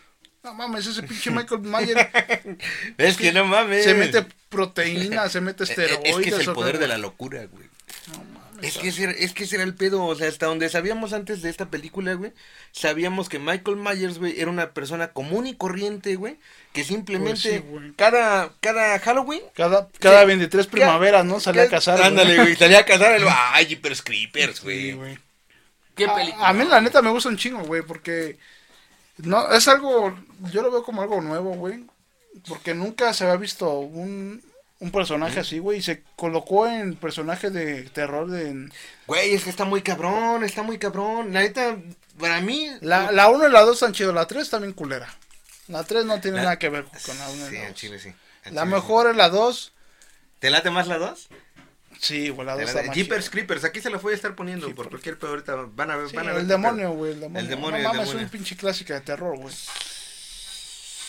No 0.47 0.55
mames, 0.55 0.87
ese 0.87 1.03
pinche 1.03 1.31
Michael 1.33 1.61
Myers 1.63 2.07
Es 2.99 3.17
que 3.17 3.33
no 3.33 3.45
mames. 3.45 3.83
se 3.83 3.95
mete 3.95 4.25
proteína, 4.49 5.29
se 5.29 5.41
mete 5.41 5.65
esteroides. 5.69 6.05
Es 6.05 6.17
que 6.19 6.29
es 6.29 6.47
el 6.47 6.55
poder 6.55 6.79
de 6.79 6.87
la 6.87 6.99
locura, 6.99 7.45
güey. 7.47 7.69
No 8.13 8.19
mames, 8.23 8.65
Es 8.77 8.79
que, 8.79 8.89
ese, 8.89 9.03
era- 9.03 9.13
es 9.13 9.33
que 9.33 9.43
ese 9.43 9.57
era 9.57 9.65
el 9.65 9.75
pedo, 9.75 10.05
o 10.05 10.15
sea, 10.15 10.29
hasta 10.29 10.47
donde 10.47 10.69
sabíamos 10.69 11.13
antes 11.13 11.43
de 11.43 11.51
esta 11.51 11.67
película, 11.69 12.15
güey, 12.15 12.33
sabíamos 12.71 13.29
que 13.29 13.41
Michael 13.41 13.77
Myers, 13.77 14.19
güey, 14.19 14.41
era 14.41 14.49
una 14.49 14.71
persona 14.71 15.09
común 15.09 15.49
y 15.49 15.57
corriente, 15.57 16.15
güey, 16.15 16.37
que 16.73 16.85
simplemente 16.85 17.33
Pues 17.33 17.43
sí, 17.43 17.59
güey. 17.69 17.93
cada, 17.97 18.53
cada 18.61 19.01
Halloween... 19.01 19.43
Cada, 19.55 19.89
cada 19.99 20.21
Sí. 20.21 20.27
23 20.29 20.67
primaveras, 20.69 21.25
¿no? 21.25 21.41
Salía 21.41 21.65
a 21.65 21.69
cazar. 21.69 21.97
güey. 21.97 22.07
Ándale, 22.09 22.37
güey, 22.37 22.55
salía 22.55 22.79
a 22.79 22.85
cazar 22.87 23.17
el... 23.17 23.25
Ay, 23.29 23.75
pero 23.83 23.97
Creepers, 24.05 24.59
Sí, 24.59 24.63
güey. 24.63 24.93
güey. 24.93 25.19
Qué 25.97 26.05
A- 26.07 26.15
película. 26.15 26.49
A, 26.49 26.53
mí 26.53 26.65
la 26.67 26.81
neta 26.81 27.03
me 27.03 27.11
gusta 27.11 27.31
un 27.31 27.37
chingo, 27.37 27.63
güey, 27.65 27.83
porque 27.83 28.39
no 29.19 29.51
es 29.53 29.69
algo, 29.69 30.17
yo 30.53 30.63
lo 30.63 30.71
veo 30.71 30.83
como 30.83 31.03
algo 31.03 31.21
nuevo, 31.21 31.55
güey, 31.55 31.85
porque 32.49 32.75
nunca 32.75 33.13
se 33.15 33.25
había 33.25 33.37
visto 33.37 33.79
un, 33.79 34.43
un 34.81 34.91
personaje 34.91 35.41
así, 35.41 35.59
güey, 35.59 35.79
y 35.79 35.83
se 35.83 36.03
colocó 36.17 36.67
en 36.67 36.97
personaje 36.97 37.51
de 37.51 37.85
terror 37.85 38.29
de 38.31 38.69
Güey, 39.07 39.35
es 39.35 39.45
que 39.45 39.51
está 39.51 39.65
muy 39.65 39.83
cabrón, 39.83 40.45
está 40.45 40.63
muy 40.63 40.79
cabrón. 40.79 41.33
La 41.33 41.41
neta, 41.41 41.77
para 42.19 42.41
mí... 42.41 42.69
la 42.83 43.11
la 43.13 43.29
1 43.29 43.49
y 43.49 43.53
la 43.53 43.63
2 43.63 43.75
están 43.75 43.93
chido, 43.93 44.13
la 44.13 44.27
3 44.27 44.51
también 44.51 44.73
culera. 44.75 45.09
La 45.69 45.83
3 45.85 46.05
no 46.05 46.21
tiene 46.21 46.37
La- 46.39 46.43
nada 46.45 46.59
que 46.59 46.69
ver 46.69 46.85
con 46.85 47.19
la 47.19 47.29
1 47.31 47.47
y 47.47 47.49
Sí, 47.51 47.55
la 47.57 47.63
en 47.63 47.69
2. 47.69 47.75
Chile 47.75 47.99
sí. 47.99 48.09
en 48.45 48.55
La 48.55 48.63
Chile 48.63 48.77
sí. 48.77 48.83
mejor 48.83 49.11
es 49.11 49.17
la 49.17 49.29
2. 49.31 49.73
¿Te 50.39 50.51
late 50.51 50.71
más 50.71 50.87
la 50.89 50.99
2? 50.99 51.29
Sí, 51.99 52.29
güey, 52.29 52.47
la 52.47 52.57
De 52.57 52.63
dos 52.63 52.75
la 52.75 52.81
está 52.81 52.83
de 52.83 52.89
más 52.89 52.97
Jeepers. 52.97 53.31
Creepers, 53.31 53.65
aquí 53.65 53.81
se 53.81 53.91
la 53.91 53.99
voy 53.99 54.13
a 54.13 54.17
estar 54.17 54.35
poniendo 54.35 54.75
por 54.75 54.89
cualquier 54.89 55.19
pedo 55.19 55.31
ahorita 55.31 55.55
van 55.75 55.91
a 55.91 55.97
ver, 55.97 56.09
Sí, 56.09 56.17
van 56.17 56.29
a 56.29 56.33
ver. 56.33 56.43
el 56.43 56.49
demonio, 56.49 56.91
güey, 56.93 57.13
el 57.13 57.21
demonio. 57.21 57.41
El 57.41 57.49
demonio, 57.49 57.71
no 57.71 57.77
el 57.77 57.93
demonio. 57.93 58.13
es 58.13 58.23
un 58.23 58.29
pinche 58.29 58.57
clásica 58.57 58.95
de 58.95 59.01
terror, 59.01 59.37
güey. 59.39 59.55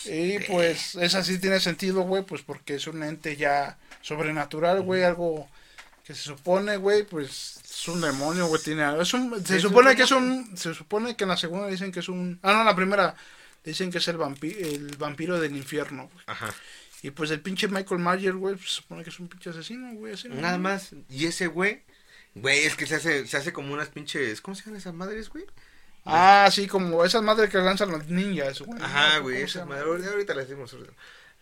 Y 0.06 0.38
pues, 0.40 0.94
esa 0.94 1.22
sí 1.22 1.38
tiene 1.38 1.60
sentido, 1.60 2.02
güey, 2.02 2.22
pues 2.24 2.42
porque 2.42 2.76
es 2.76 2.86
un 2.86 3.02
ente 3.02 3.36
ya 3.36 3.78
sobrenatural, 4.00 4.80
güey, 4.82 5.02
algo 5.02 5.48
que 6.04 6.14
se 6.14 6.22
supone, 6.22 6.78
güey, 6.78 7.02
pues 7.02 7.60
es 7.62 7.88
un 7.88 8.00
demonio, 8.00 8.46
güey, 8.46 8.62
tiene 8.62 8.84
es 9.00 9.12
un 9.12 9.44
se 9.44 9.60
supone 9.60 9.94
que 9.94 10.04
es 10.04 10.10
un 10.10 10.56
se 10.56 10.72
supone 10.72 11.14
que 11.16 11.24
en 11.24 11.28
la 11.28 11.36
segunda 11.36 11.66
dicen 11.66 11.92
que 11.92 12.00
es 12.00 12.08
un 12.08 12.38
ah 12.42 12.54
no, 12.54 12.60
en 12.60 12.66
la 12.66 12.74
primera 12.74 13.14
dicen 13.62 13.90
que 13.90 13.98
es 13.98 14.08
el 14.08 14.16
vampiro 14.16 14.58
el 14.58 14.96
vampiro 14.96 15.38
del 15.38 15.54
infierno, 15.54 16.08
güey. 16.10 16.24
Ajá. 16.26 16.54
Y 17.02 17.10
pues 17.10 17.30
el 17.30 17.40
pinche 17.40 17.68
Michael 17.68 18.00
Myers, 18.00 18.34
güey, 18.36 18.56
pues, 18.56 18.70
se 18.70 18.76
supone 18.76 19.04
que 19.04 19.10
es 19.10 19.20
un 19.20 19.28
pinche 19.28 19.50
asesino, 19.50 19.92
güey, 19.94 20.14
así. 20.14 20.28
Nada 20.28 20.58
más. 20.58 20.90
Y 21.08 21.26
ese 21.26 21.46
güey, 21.46 21.82
güey, 22.34 22.64
es 22.64 22.74
que 22.74 22.86
se 22.86 22.96
hace, 22.96 23.26
se 23.26 23.36
hace 23.36 23.52
como 23.52 23.72
unas 23.72 23.88
pinches, 23.88 24.40
¿cómo 24.40 24.54
se 24.54 24.64
llaman 24.64 24.80
esas 24.80 24.94
madres, 24.94 25.28
güey? 25.28 25.44
Ah, 26.04 26.48
sí, 26.50 26.66
como 26.66 27.04
esas 27.04 27.22
madres 27.22 27.50
que 27.50 27.58
lanzan 27.58 27.90
los 27.90 28.06
ninjas, 28.08 28.60
güey. 28.62 28.80
Ajá, 28.82 29.18
güey, 29.18 29.36
¿Cómo 29.36 29.46
se 29.48 29.58
esas 29.58 29.68
madres, 29.68 30.06
ahorita- 30.06 30.34
las 30.34 30.48
decimos. 30.48 30.72
ahorita. 30.72 30.92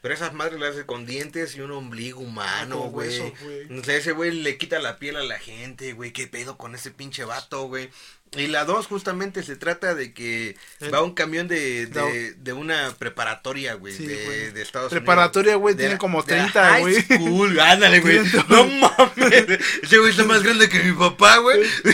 Pero 0.03 0.15
esas 0.15 0.35
madres 0.35 0.61
las 0.61 0.75
hace 0.75 0.87
con 0.87 1.07
dientes 1.07 1.57
y 1.57 1.61
un 1.61 1.71
ombligo 1.73 2.21
humano, 2.21 2.79
güey. 2.91 3.19
O 3.21 3.83
sea, 3.83 3.97
ese 3.97 4.13
güey 4.13 4.31
le 4.31 4.57
quita 4.59 4.79
la 4.79 4.99
piel 4.99 5.17
a 5.17 5.25
la 5.25 5.39
gente, 5.39 5.95
güey. 5.95 6.13
¿Qué 6.13 6.27
pedo 6.27 6.59
con 6.59 6.75
ese 6.75 6.91
pinche 6.91 7.25
vato, 7.25 7.67
güey? 7.67 7.91
Y 8.37 8.49
la 8.49 8.65
dos 8.65 8.87
justamente 8.87 9.43
se 9.43 9.57
trata 9.57 9.95
de 9.95 10.13
que 10.13 10.57
El- 10.81 10.93
va 10.93 11.01
un 11.03 11.15
camión 11.15 11.49
de, 11.49 11.87
de, 11.87 12.35
de 12.35 12.53
una 12.53 12.95
preparatoria, 12.99 13.75
güey, 13.75 13.95
Sí, 13.97 14.07
de, 14.07 14.25
güey. 14.25 14.51
de 14.51 14.61
Estados 14.63 14.91
Preparatoria, 14.91 15.53
Unidos. 15.53 15.61
güey, 15.63 15.75
De 15.75 15.85
tiene 15.85 15.99
como 15.99 16.23
de 16.23 16.37
la 16.37 16.43
30, 16.51 16.71
high 16.71 16.81
güey. 16.83 17.03
school, 17.03 17.61
ándale, 17.61 18.01
güey. 18.01 18.21
No 18.49 18.65
mames. 18.67 19.61
Ese 19.83 19.99
güey 19.99 20.11
está 20.11 20.25
más 20.25 20.43
grande 20.43 20.69
que 20.69 20.83
mi 20.83 20.93
papá, 20.93 21.39
güey. 21.39 21.61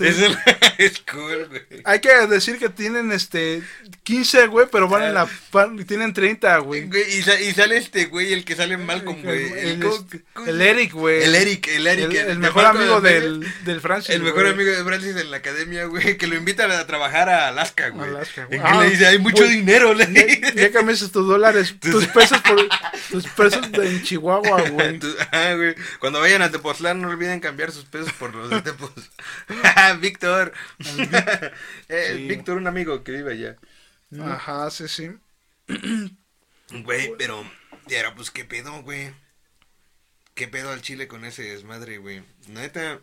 es 0.00 0.18
el 0.18 0.36
high 0.36 0.90
school, 0.94 1.46
güey. 1.48 1.62
Hay 1.84 2.00
que 2.00 2.12
decir 2.26 2.58
que 2.58 2.68
tienen 2.68 3.12
este 3.12 3.62
15, 4.02 4.48
güey, 4.48 4.66
pero 4.70 4.88
van 4.88 5.04
en 5.04 5.14
la 5.14 5.28
van- 5.52 5.84
tienen 5.86 6.12
30, 6.12 6.58
güey. 6.58 6.86
Güey, 6.86 7.18
y, 7.18 7.22
sa- 7.22 7.40
y 7.40 7.52
sale 7.52 7.76
este 7.78 8.06
güey, 8.06 8.32
el 8.32 8.44
que 8.44 8.56
sale 8.56 8.74
en 8.74 8.84
Malcolm, 8.84 9.22
güey. 9.22 9.46
El, 9.52 9.58
El, 9.58 9.68
el, 9.68 9.82
este, 9.84 10.22
co- 10.34 10.44
el 10.44 10.60
Eric, 10.60 10.92
güey. 10.92 11.22
El 11.22 11.34
Eric, 11.34 11.68
el 11.68 11.86
Eric. 11.86 12.10
El, 12.10 12.30
el 12.30 12.38
mejor 12.38 12.66
amigo 12.66 12.96
el 12.98 13.02
del, 13.02 13.46
del 13.64 13.80
Francis. 13.80 14.10
El 14.14 14.22
mejor 14.22 14.42
güey. 14.42 14.52
amigo 14.52 14.70
de 14.70 14.84
Francis 14.84 15.16
en 15.16 15.30
la 15.30 15.42
academia, 15.50 15.84
güey, 15.86 16.16
que 16.18 16.26
lo 16.26 16.34
invitan 16.36 16.70
a 16.70 16.86
trabajar 16.86 17.28
a 17.28 17.48
Alaska, 17.48 17.90
güey. 17.90 18.10
Alaska, 18.10 18.44
güey. 18.46 18.58
que 18.60 18.66
Ah, 18.66 18.80
le 18.82 18.90
dice, 18.90 19.06
hay 19.06 19.18
mucho 19.18 19.44
güey, 19.44 19.56
dinero, 19.56 19.94
le 19.94 20.06
dice. 20.06 20.70
cambiaste 20.72 21.08
tus 21.08 21.26
dólares, 21.26 21.74
tus 21.80 22.06
pesos 22.08 22.40
por 22.42 22.56
tus 23.10 23.26
pesos 23.28 23.70
de 23.72 23.88
en 23.88 24.02
Chihuahua, 24.02 24.62
güey. 24.70 24.98
Ah, 25.32 25.52
güey. 25.54 25.74
Cuando 26.00 26.20
vayan 26.20 26.42
a 26.42 26.50
Tepoztlán, 26.50 27.00
no 27.00 27.08
olviden 27.08 27.40
cambiar 27.40 27.70
sus 27.72 27.84
pesos 27.84 28.12
por 28.14 28.34
los 28.34 28.50
de 28.50 28.62
Tepos. 28.62 28.90
Víctor. 30.00 30.52
Eh, 31.88 32.12
Sí. 32.16 32.28
Víctor, 32.28 32.56
un 32.56 32.66
amigo 32.66 33.02
que 33.04 33.12
vive 33.12 33.32
allá. 33.32 33.56
Ajá, 34.24 34.70
sí, 34.70 34.88
sí. 34.88 35.10
Güey, 36.70 37.12
pero, 37.16 37.48
pero 37.86 38.14
pues 38.16 38.32
qué 38.32 38.44
pedo, 38.44 38.82
güey. 38.82 39.12
¿Qué 40.34 40.48
pedo 40.48 40.72
al 40.72 40.82
chile 40.82 41.06
con 41.06 41.24
ese 41.24 41.42
desmadre, 41.44 41.98
güey? 41.98 42.24
Neta. 42.48 43.00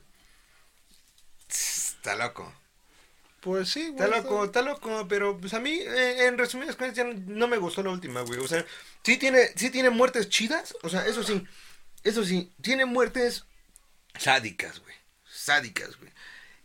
Está 2.03 2.15
loco. 2.15 2.51
Pues 3.39 3.69
sí, 3.69 3.89
güey. 3.89 3.93
Está 3.93 4.07
loco, 4.07 4.43
está 4.45 4.61
loco, 4.61 5.07
pero 5.07 5.37
pues 5.37 5.53
a 5.53 5.59
mí, 5.59 5.71
eh, 5.71 6.27
en 6.27 6.37
resumidas 6.37 6.75
cuentas, 6.75 6.97
ya 6.97 7.05
no, 7.05 7.13
no 7.27 7.47
me 7.47 7.57
gustó 7.57 7.81
la 7.81 7.91
última, 7.91 8.21
güey. 8.21 8.39
O 8.39 8.47
sea, 8.47 8.65
sí 9.03 9.17
tiene, 9.17 9.47
sí 9.55 9.69
tiene 9.69 9.89
muertes 9.89 10.27
chidas, 10.29 10.75
o 10.83 10.89
sea, 10.89 11.05
eso 11.07 11.23
sí, 11.23 11.45
eso 12.03 12.25
sí, 12.25 12.51
tiene 12.61 12.85
muertes 12.85 13.45
sádicas, 14.17 14.79
güey. 14.81 14.95
Sádicas, 15.25 15.97
güey. 15.97 16.11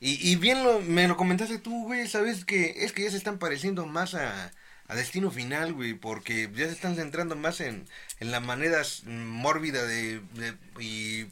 Y, 0.00 0.30
y 0.30 0.36
bien 0.36 0.64
lo, 0.64 0.80
me 0.80 1.08
lo 1.08 1.16
comentaste 1.16 1.58
tú, 1.58 1.84
güey, 1.84 2.08
sabes 2.08 2.44
que 2.44 2.84
es 2.84 2.92
que 2.92 3.04
ya 3.04 3.10
se 3.10 3.16
están 3.16 3.38
pareciendo 3.38 3.86
más 3.86 4.14
a, 4.14 4.52
a 4.88 4.94
Destino 4.96 5.30
Final, 5.30 5.72
güey, 5.74 5.94
porque 5.94 6.50
ya 6.54 6.66
se 6.66 6.72
están 6.72 6.96
centrando 6.96 7.36
más 7.36 7.60
en, 7.60 7.88
en 8.20 8.30
la 8.32 8.40
manera 8.40 8.82
mórbida 9.06 9.84
de, 9.86 10.20
de- 10.34 10.56
y 10.80 11.26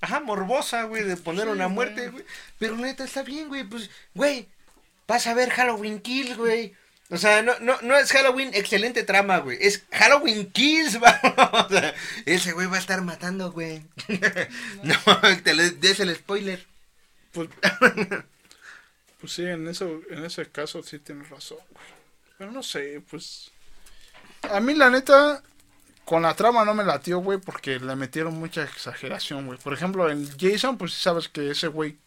Ajá, 0.00 0.20
morbosa, 0.20 0.84
güey, 0.84 1.04
de 1.04 1.16
poner 1.16 1.44
Sí, 1.44 1.50
una 1.50 1.64
güey. 1.64 1.74
muerte, 1.74 2.08
güey. 2.10 2.24
Pero 2.58 2.76
neta, 2.76 3.04
está 3.04 3.22
bien, 3.22 3.48
güey. 3.48 3.64
Pues, 3.64 3.90
güey, 4.14 4.48
vas 5.06 5.26
a 5.26 5.34
ver 5.34 5.50
Halloween 5.50 6.00
Kills, 6.00 6.36
güey. 6.36 6.74
O 7.10 7.18
sea, 7.18 7.42
no, 7.42 7.52
no, 7.60 7.78
no 7.82 7.96
es 7.96 8.10
Halloween 8.12 8.50
excelente 8.54 9.02
trama, 9.04 9.38
güey. 9.38 9.58
Es 9.60 9.84
Halloween 9.92 10.50
Kills, 10.52 10.98
vamos. 11.00 11.66
O 11.66 11.68
sea, 11.68 11.94
ese 12.26 12.52
güey 12.52 12.66
va 12.66 12.76
a 12.76 12.80
estar 12.80 13.00
matando, 13.02 13.52
güey. 13.52 13.82
no, 14.82 14.96
te 15.42 15.54
le 15.54 15.70
des 15.70 16.00
el 16.00 16.14
spoiler. 16.14 16.66
Pues, 17.32 17.48
pues 19.20 19.32
sí, 19.32 19.44
en, 19.44 19.68
eso, 19.68 20.00
en 20.10 20.24
ese 20.24 20.46
caso 20.50 20.82
sí 20.82 20.98
tienes 20.98 21.28
razón, 21.30 21.58
güey. 21.70 21.84
Pero 22.38 22.50
no 22.50 22.62
sé, 22.62 23.02
pues... 23.10 23.50
A 24.42 24.60
mí 24.60 24.74
la 24.74 24.90
neta, 24.90 25.42
con 26.04 26.22
la 26.22 26.34
trama 26.34 26.64
no 26.64 26.74
me 26.74 26.84
latió, 26.84 27.18
güey, 27.18 27.38
porque 27.38 27.78
le 27.78 27.96
metieron 27.96 28.34
mucha 28.34 28.62
exageración, 28.62 29.46
güey. 29.46 29.58
Por 29.58 29.72
ejemplo, 29.72 30.10
en 30.10 30.28
Jason, 30.38 30.76
pues 30.76 30.92
sí 30.92 31.00
sabes 31.02 31.28
que 31.28 31.50
ese 31.50 31.68
güey 31.68 31.98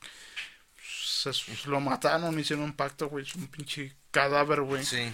se, 0.82 1.32
lo 1.66 1.80
mataron, 1.80 2.40
hicieron 2.40 2.66
un 2.66 2.74
pacto, 2.74 3.10
güey, 3.10 3.26
es 3.26 3.36
un 3.36 3.48
pinche 3.48 3.96
cadáver, 4.12 4.62
güey. 4.62 4.86
Sí, 4.86 5.12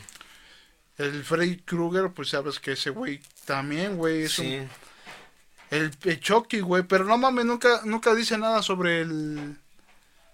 El 0.98 1.24
Freddy 1.24 1.58
Krueger, 1.58 2.12
pues 2.12 2.30
sabes 2.30 2.60
que 2.60 2.74
ese 2.74 2.90
güey 2.90 3.22
también, 3.46 3.98
güey, 3.98 4.24
es 4.24 4.34
sí. 4.34 4.58
un... 4.58 4.70
El, 5.72 5.92
el 6.04 6.20
Chucky, 6.20 6.60
güey, 6.60 6.84
pero 6.84 7.06
no 7.06 7.18
mames, 7.18 7.46
nunca, 7.46 7.82
nunca 7.86 8.14
dice 8.14 8.38
nada 8.38 8.62
sobre 8.62 9.02
el... 9.02 9.58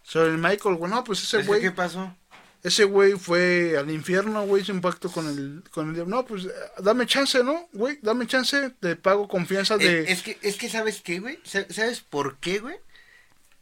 Sobre 0.04 0.32
el 0.32 0.38
Michael, 0.38 0.76
güey, 0.76 0.92
no, 0.92 1.04
pues 1.04 1.22
ese 1.22 1.44
güey... 1.44 1.62
¿Qué 1.62 1.72
pasó? 1.72 2.14
Ese 2.62 2.84
güey 2.84 3.14
fue 3.14 3.78
al 3.78 3.90
infierno, 3.90 4.46
güey, 4.46 4.70
un 4.70 4.82
pacto 4.82 5.10
con 5.10 5.28
el, 5.28 5.64
con 5.72 5.88
el 5.90 5.96
diablo. 5.96 6.18
No, 6.18 6.26
pues 6.26 6.48
dame 6.80 7.06
chance, 7.08 7.42
¿no? 7.44 7.70
Güey, 7.72 8.00
dame 8.02 8.28
chance, 8.28 8.72
te 8.82 8.96
pago 8.98 9.28
confianza 9.30 9.78
de... 9.78 10.02
Es, 10.02 10.10
es 10.10 10.22
que, 10.24 10.38
es 10.42 10.58
que, 10.58 10.68
¿sabes 10.70 11.02
qué, 11.02 11.20
güey? 11.20 11.40
Sa- 11.44 11.68
¿Sabes 11.70 12.02
por 12.02 12.38
qué, 12.40 12.60
güey? 12.60 12.76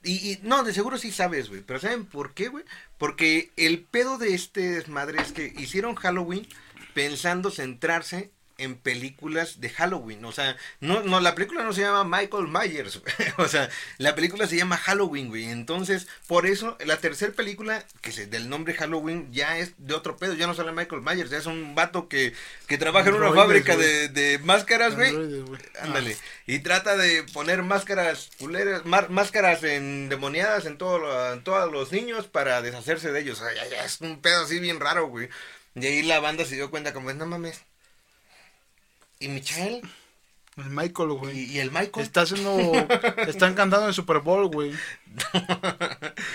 Y, 0.04 0.32
y 0.32 0.40
no, 0.42 0.64
de 0.64 0.74
seguro 0.74 0.98
sí 0.98 1.12
sabes, 1.12 1.50
güey. 1.50 1.62
Pero 1.62 1.80
¿saben 1.80 2.06
por 2.06 2.34
qué, 2.34 2.48
güey? 2.48 2.64
Porque 2.98 3.52
el 3.56 3.84
pedo 3.84 4.18
de 4.18 4.34
este 4.34 4.62
desmadre 4.62 5.22
es 5.22 5.32
que 5.32 5.54
hicieron 5.58 5.96
Halloween 5.96 6.48
pensando 6.94 7.52
centrarse 7.52 8.32
en 8.58 8.76
películas 8.76 9.60
de 9.62 9.70
Halloween. 9.70 10.24
O 10.26 10.32
sea, 10.32 10.58
no, 10.80 11.02
no, 11.04 11.20
la 11.20 11.36
película 11.36 11.64
no 11.64 11.74
se 11.74 11.82
llama 11.82 12.04
Michael 12.04 12.48
Myers. 12.48 13.02
O 13.38 13.48
sea, 13.48 13.70
la 13.98 14.16
película 14.16 14.48
se 14.48 14.58
llama 14.58 14.78
Halloween, 14.78 15.30
güey. 15.30 15.46
Entonces, 15.46 16.08
por 16.28 16.46
eso, 16.48 16.78
la 16.86 16.98
tercera 16.98 17.34
película, 17.34 17.86
que 18.02 18.10
es 18.10 18.30
del 18.30 18.50
nombre 18.50 18.74
Halloween, 18.74 19.32
ya 19.32 19.58
es 19.60 19.74
de 19.78 19.94
otro 19.94 20.18
pedo. 20.18 20.34
Ya 20.34 20.48
no 20.48 20.54
sale 20.56 20.72
Michael 20.72 21.02
Myers, 21.02 21.30
ya 21.30 21.38
es 21.38 21.46
un 21.46 21.76
vato 21.76 22.08
que, 22.08 22.34
que 22.68 22.78
trabaja 22.78 23.10
en 23.10 23.16
una 23.16 23.32
fábrica 23.34 23.76
de, 23.78 24.10
de 24.10 24.40
máscaras, 24.40 24.96
güey. 24.96 25.12
Ándale. 25.82 26.18
Y 26.48 26.60
trata 26.60 26.98
de 26.98 27.24
poner 27.24 27.64
máscaras 27.64 28.30
culeras, 28.40 28.86
mar- 28.86 29.10
máscaras 29.10 29.64
endemoniadas 29.64 30.66
en, 30.66 30.78
todo 30.78 31.34
en 31.34 31.44
todos 31.44 31.72
los 31.72 31.92
niños 31.92 32.28
para 32.28 32.62
deshacerse 32.62 33.12
de 33.12 33.20
ellos. 33.22 33.42
O 33.42 33.46
sea, 33.46 33.54
ya, 33.54 33.70
ya 33.70 33.86
es 33.86 34.02
un 34.02 34.22
pedo 34.22 34.44
así 34.44 34.60
bien 34.60 34.80
raro, 34.80 35.08
güey. 35.08 35.30
Y 35.76 35.86
ahí 35.86 36.02
la 36.04 36.20
banda 36.20 36.46
se 36.46 36.56
dio 36.56 36.72
cuenta 36.72 36.94
como, 36.94 37.12
no 37.14 37.26
mames. 37.26 37.62
¿Y 39.20 39.28
Michael? 39.30 39.82
El 40.58 40.70
Michael, 40.72 41.10
¿Y, 41.12 41.14
güey. 41.16 41.40
y 41.52 41.60
el 41.60 41.72
Michael? 41.72 42.06
Está 42.06 42.22
haciendo... 42.22 42.58
Están 43.28 43.54
cantando 43.54 43.84
en 43.86 43.90
el 43.90 43.94
Super 43.94 44.20
Bowl, 44.20 44.48
güey. 44.48 44.74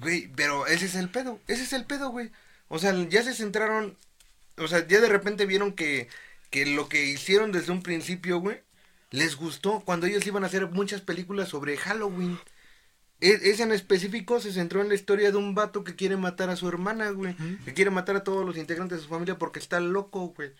Güey, 0.00 0.28
pero 0.36 0.66
ese 0.66 0.84
es 0.86 0.94
el 0.94 1.08
pedo, 1.08 1.40
ese 1.46 1.62
es 1.62 1.72
el 1.72 1.84
pedo, 1.84 2.10
güey. 2.10 2.30
O 2.68 2.78
sea, 2.78 2.92
ya 3.08 3.22
se 3.22 3.32
centraron, 3.34 3.96
o 4.58 4.68
sea, 4.68 4.86
ya 4.86 5.00
de 5.00 5.08
repente 5.08 5.46
vieron 5.46 5.72
que, 5.72 6.08
que 6.50 6.66
lo 6.66 6.88
que 6.88 7.06
hicieron 7.06 7.52
desde 7.52 7.72
un 7.72 7.82
principio, 7.82 8.38
güey, 8.38 8.60
les 9.10 9.36
gustó 9.36 9.80
cuando 9.80 10.06
ellos 10.06 10.26
iban 10.26 10.44
a 10.44 10.48
hacer 10.48 10.66
muchas 10.68 11.00
películas 11.00 11.48
sobre 11.48 11.76
Halloween. 11.78 12.38
E- 13.20 13.40
ese 13.50 13.62
en 13.62 13.72
específico 13.72 14.40
se 14.40 14.52
centró 14.52 14.82
en 14.82 14.88
la 14.88 14.94
historia 14.94 15.30
de 15.30 15.38
un 15.38 15.54
vato 15.54 15.82
que 15.84 15.96
quiere 15.96 16.16
matar 16.18 16.50
a 16.50 16.56
su 16.56 16.68
hermana, 16.68 17.08
güey. 17.10 17.34
Que 17.64 17.72
quiere 17.72 17.90
matar 17.90 18.16
a 18.16 18.24
todos 18.24 18.44
los 18.44 18.58
integrantes 18.58 18.98
de 18.98 19.04
su 19.04 19.08
familia 19.10 19.38
porque 19.38 19.58
está 19.58 19.80
loco, 19.80 20.34
güey. 20.36 20.52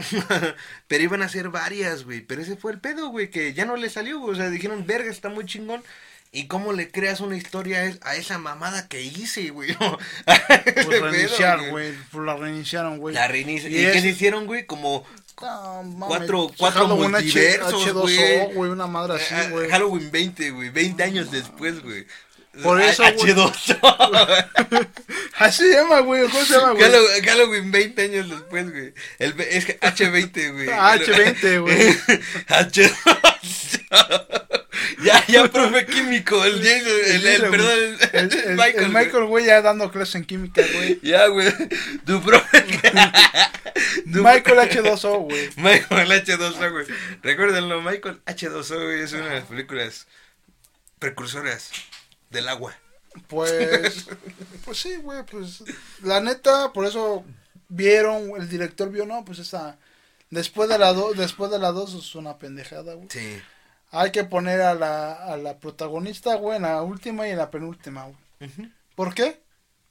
pero 0.88 1.02
iban 1.04 1.22
a 1.22 1.26
hacer 1.26 1.48
varias, 1.48 2.04
güey. 2.04 2.20
Pero 2.20 2.42
ese 2.42 2.56
fue 2.56 2.72
el 2.72 2.80
pedo, 2.80 3.08
güey, 3.08 3.30
que 3.30 3.52
ya 3.54 3.64
no 3.64 3.76
le 3.76 3.90
salió, 3.90 4.18
güey. 4.20 4.32
O 4.32 4.36
sea, 4.36 4.50
dijeron, 4.50 4.86
verga, 4.86 5.10
está 5.10 5.28
muy 5.28 5.44
chingón. 5.46 5.82
¿Y 6.32 6.46
cómo 6.46 6.72
le 6.72 6.90
creas 6.92 7.18
una 7.20 7.36
historia 7.36 7.78
a 7.78 7.84
es- 7.86 7.98
a 8.02 8.14
esa 8.14 8.38
mamada 8.38 8.86
que 8.86 9.02
hice, 9.02 9.50
güey? 9.50 9.70
Ese 10.64 10.84
Pues 10.84 11.00
reiniciar, 11.00 11.70
güey. 11.70 11.92
Pues 12.12 12.24
la 12.24 12.36
reiniciaron, 12.36 12.98
güey. 12.98 13.14
La 13.14 13.26
reinicia. 13.26 13.68
¿Y, 13.68 13.74
Y 13.88 13.92
qué 13.92 14.00
se 14.00 14.08
hicieron, 14.10 14.46
güey? 14.46 14.64
Como 14.64 15.04
No. 15.42 16.06
Cuatro- 16.06 16.52
cuatro 16.56 16.82
Halloween 16.82 17.10
multiversos, 17.12 17.84
H2O, 17.86 18.54
güey. 18.54 18.70
Una 18.70 18.86
madre 18.86 19.14
así, 19.20 19.34
Ah, 19.34 19.48
güey. 19.50 19.68
Halloween 19.70 20.10
20, 20.12 20.50
güey. 20.50 20.68
20 20.70 21.02
años 21.02 21.30
después, 21.32 21.82
güey. 21.82 22.06
Por 22.62 22.80
eso, 22.82 23.04
Ah, 23.04 23.12
güey. 23.12 23.32
H2. 23.32 23.76
Así 25.38 25.62
se 25.62 25.72
llama, 25.74 26.00
güey. 26.00 26.22
¿Cómo 26.28 26.44
se 26.44 26.54
llama, 26.54 26.72
güey? 26.72 26.82
Hallow- 26.84 27.24
Halloween 27.24 27.70
20 27.70 28.02
años 28.02 28.28
después, 28.28 28.70
güey. 28.70 28.92
El, 29.18 29.40
es 29.40 29.64
que 29.64 29.78
H20, 29.80 30.52
güey. 30.52 30.68
Ah, 30.70 30.96
H20, 30.96 31.60
güey. 31.60 31.96
H2. 32.48 32.92
Ya, 35.02 35.24
ya, 35.28 35.48
profe 35.48 35.86
químico, 35.86 36.42
el 36.44 36.64
el, 36.66 36.86
el, 36.86 37.22
Dice, 37.22 37.40
perdón, 37.50 37.70
el, 37.70 37.98
El, 38.12 38.32
el- 38.32 38.38
el 38.50 38.56
Michael, 38.56 38.88
Michael, 38.90 39.24
güey. 39.24 39.46
ya 39.46 39.62
dando 39.62 39.90
clases 39.90 40.16
en 40.16 40.24
química, 40.24 40.62
güey. 40.74 40.98
Ya, 41.02 41.26
güey. 41.26 41.50
Tu 42.04 42.20
profe. 42.22 42.64
Michael 44.04 44.58
H2O, 44.58 45.18
güey. 45.24 45.50
Michael 45.56 46.10
H2O, 46.10 46.70
güey. 46.70 46.86
Recuérdenlo, 47.22 47.80
Michael 47.82 48.20
H2O, 48.26 48.84
güey, 48.84 49.00
es 49.02 49.12
una 49.12 49.26
de 49.26 49.34
las 49.40 49.44
películas 49.44 50.06
precursoras 50.98 51.70
del 52.30 52.48
agua. 52.48 52.74
Pues, 53.26 54.06
pues 54.64 54.78
sí, 54.78 54.96
güey, 54.96 55.24
pues 55.24 55.62
la 56.02 56.20
neta, 56.20 56.72
por 56.72 56.86
eso 56.86 57.24
vieron, 57.68 58.30
el 58.40 58.48
director 58.48 58.90
vio, 58.90 59.04
no, 59.04 59.24
pues 59.24 59.40
esa, 59.40 59.76
después 60.30 60.68
de 60.68 60.78
la 60.78 60.92
dos, 60.92 61.16
después 61.16 61.50
de 61.50 61.58
la 61.58 61.72
dos 61.72 61.94
es 61.94 62.14
una 62.14 62.38
pendejada, 62.38 62.94
güey. 62.94 63.08
Sí. 63.10 63.40
Hay 63.90 64.12
que 64.12 64.24
poner 64.24 64.60
a 64.60 64.74
la, 64.74 65.12
a 65.12 65.36
la 65.36 65.58
protagonista, 65.58 66.36
güey, 66.36 66.56
en 66.56 66.62
la 66.62 66.82
última 66.82 67.26
y 67.26 67.32
en 67.32 67.38
la 67.38 67.50
penúltima, 67.50 68.04
güey. 68.04 68.70
¿Por 68.94 69.14
qué? 69.14 69.40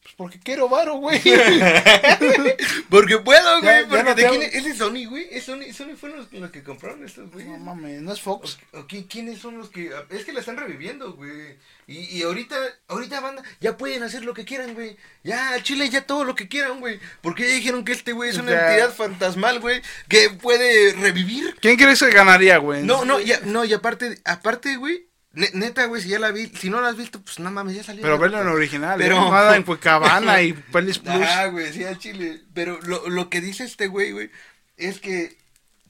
Pues 0.09 0.15
porque 0.17 0.39
quiero 0.39 0.67
varo, 0.69 0.95
güey. 0.95 1.21
Porque 2.89 3.19
puedo, 3.19 3.61
güey. 3.61 3.85
Porque 3.87 4.03
no 4.03 4.15
de 4.15 4.23
tengo- 4.23 4.31
quién 4.37 4.41
es, 4.43 4.55
es 4.55 4.65
de 4.65 4.75
Sony, 4.75 5.05
güey. 5.07 5.27
Es 5.31 5.43
Sony, 5.45 5.71
Sony 5.73 5.95
fueron 5.99 6.19
los, 6.19 6.31
los 6.33 6.51
que 6.51 6.63
compraron 6.63 7.05
estos, 7.05 7.31
güey. 7.31 7.45
No 7.45 7.57
mames, 7.57 8.01
no 8.01 8.11
es 8.13 8.21
Fox. 8.21 8.57
¿O 8.73 8.79
qui- 8.87 9.07
¿Quiénes 9.07 9.39
son 9.39 9.57
los 9.57 9.69
que.? 9.69 9.91
Es 10.09 10.25
que 10.25 10.33
la 10.33 10.39
están 10.39 10.57
reviviendo, 10.57 11.13
güey. 11.13 11.57
Y, 11.87 12.17
y 12.17 12.23
ahorita, 12.23 12.55
ahorita, 12.87 13.19
banda, 13.19 13.43
ya 13.59 13.77
pueden 13.77 14.03
hacer 14.03 14.23
lo 14.25 14.33
que 14.33 14.45
quieran, 14.45 14.73
güey. 14.73 14.97
Ya, 15.23 15.49
al 15.51 15.63
Chile, 15.63 15.89
ya 15.89 16.01
todo 16.01 16.23
lo 16.23 16.35
que 16.35 16.47
quieran, 16.47 16.79
güey. 16.79 16.99
Porque 17.21 17.47
ya 17.47 17.53
dijeron 17.55 17.85
que 17.85 17.91
este 17.91 18.11
güey 18.13 18.29
es 18.31 18.37
una 18.37 18.51
entidad 18.51 18.93
fantasmal, 18.93 19.59
güey. 19.59 19.81
Que 20.07 20.29
puede 20.29 20.93
revivir. 20.93 21.55
¿Quién 21.61 21.77
crees 21.77 21.99
que 21.99 22.09
ganaría, 22.11 22.57
güey? 22.57 22.83
No, 22.83 23.05
no, 23.05 23.19
ya, 23.19 23.39
no, 23.45 23.63
y 23.65 23.73
aparte, 23.73 24.19
aparte, 24.25 24.75
güey. 24.77 25.08
Ne- 25.33 25.51
Neta, 25.53 25.85
güey, 25.85 26.01
si 26.01 26.09
ya 26.09 26.19
la 26.19 26.31
vi, 26.31 26.47
si 26.59 26.69
no 26.69 26.81
la 26.81 26.89
has 26.89 26.97
visto, 26.97 27.21
pues 27.21 27.39
no 27.39 27.51
mames, 27.51 27.75
ya 27.75 27.83
salió. 27.83 28.01
Pero 28.01 28.17
verlo 28.17 28.41
en 28.41 28.47
original, 28.47 28.97
Pero- 28.97 29.15
pero 29.17 29.31
nada 29.31 29.55
en 29.55 29.63
Cuicabana 29.65 30.41
y 30.41 30.53
Pelis 30.53 30.99
Plus. 30.99 31.15
Ah, 31.25 31.47
güey, 31.47 31.71
sí, 31.73 31.83
al 31.83 31.97
chile. 31.99 32.41
Pero 32.53 32.79
lo, 32.83 33.07
lo 33.09 33.29
que 33.29 33.41
dice 33.41 33.63
este 33.63 33.87
güey, 33.87 34.11
güey, 34.11 34.31
es 34.77 34.99
que 34.99 35.37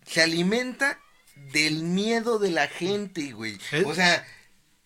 se 0.06 0.22
alimenta 0.22 1.00
del 1.54 1.84
miedo 1.84 2.40
de 2.40 2.52
la 2.52 2.68
gente, 2.68 3.32
güey. 3.32 3.58
¿Eh? 3.72 3.84
O 3.86 3.94
sea, 3.96 4.26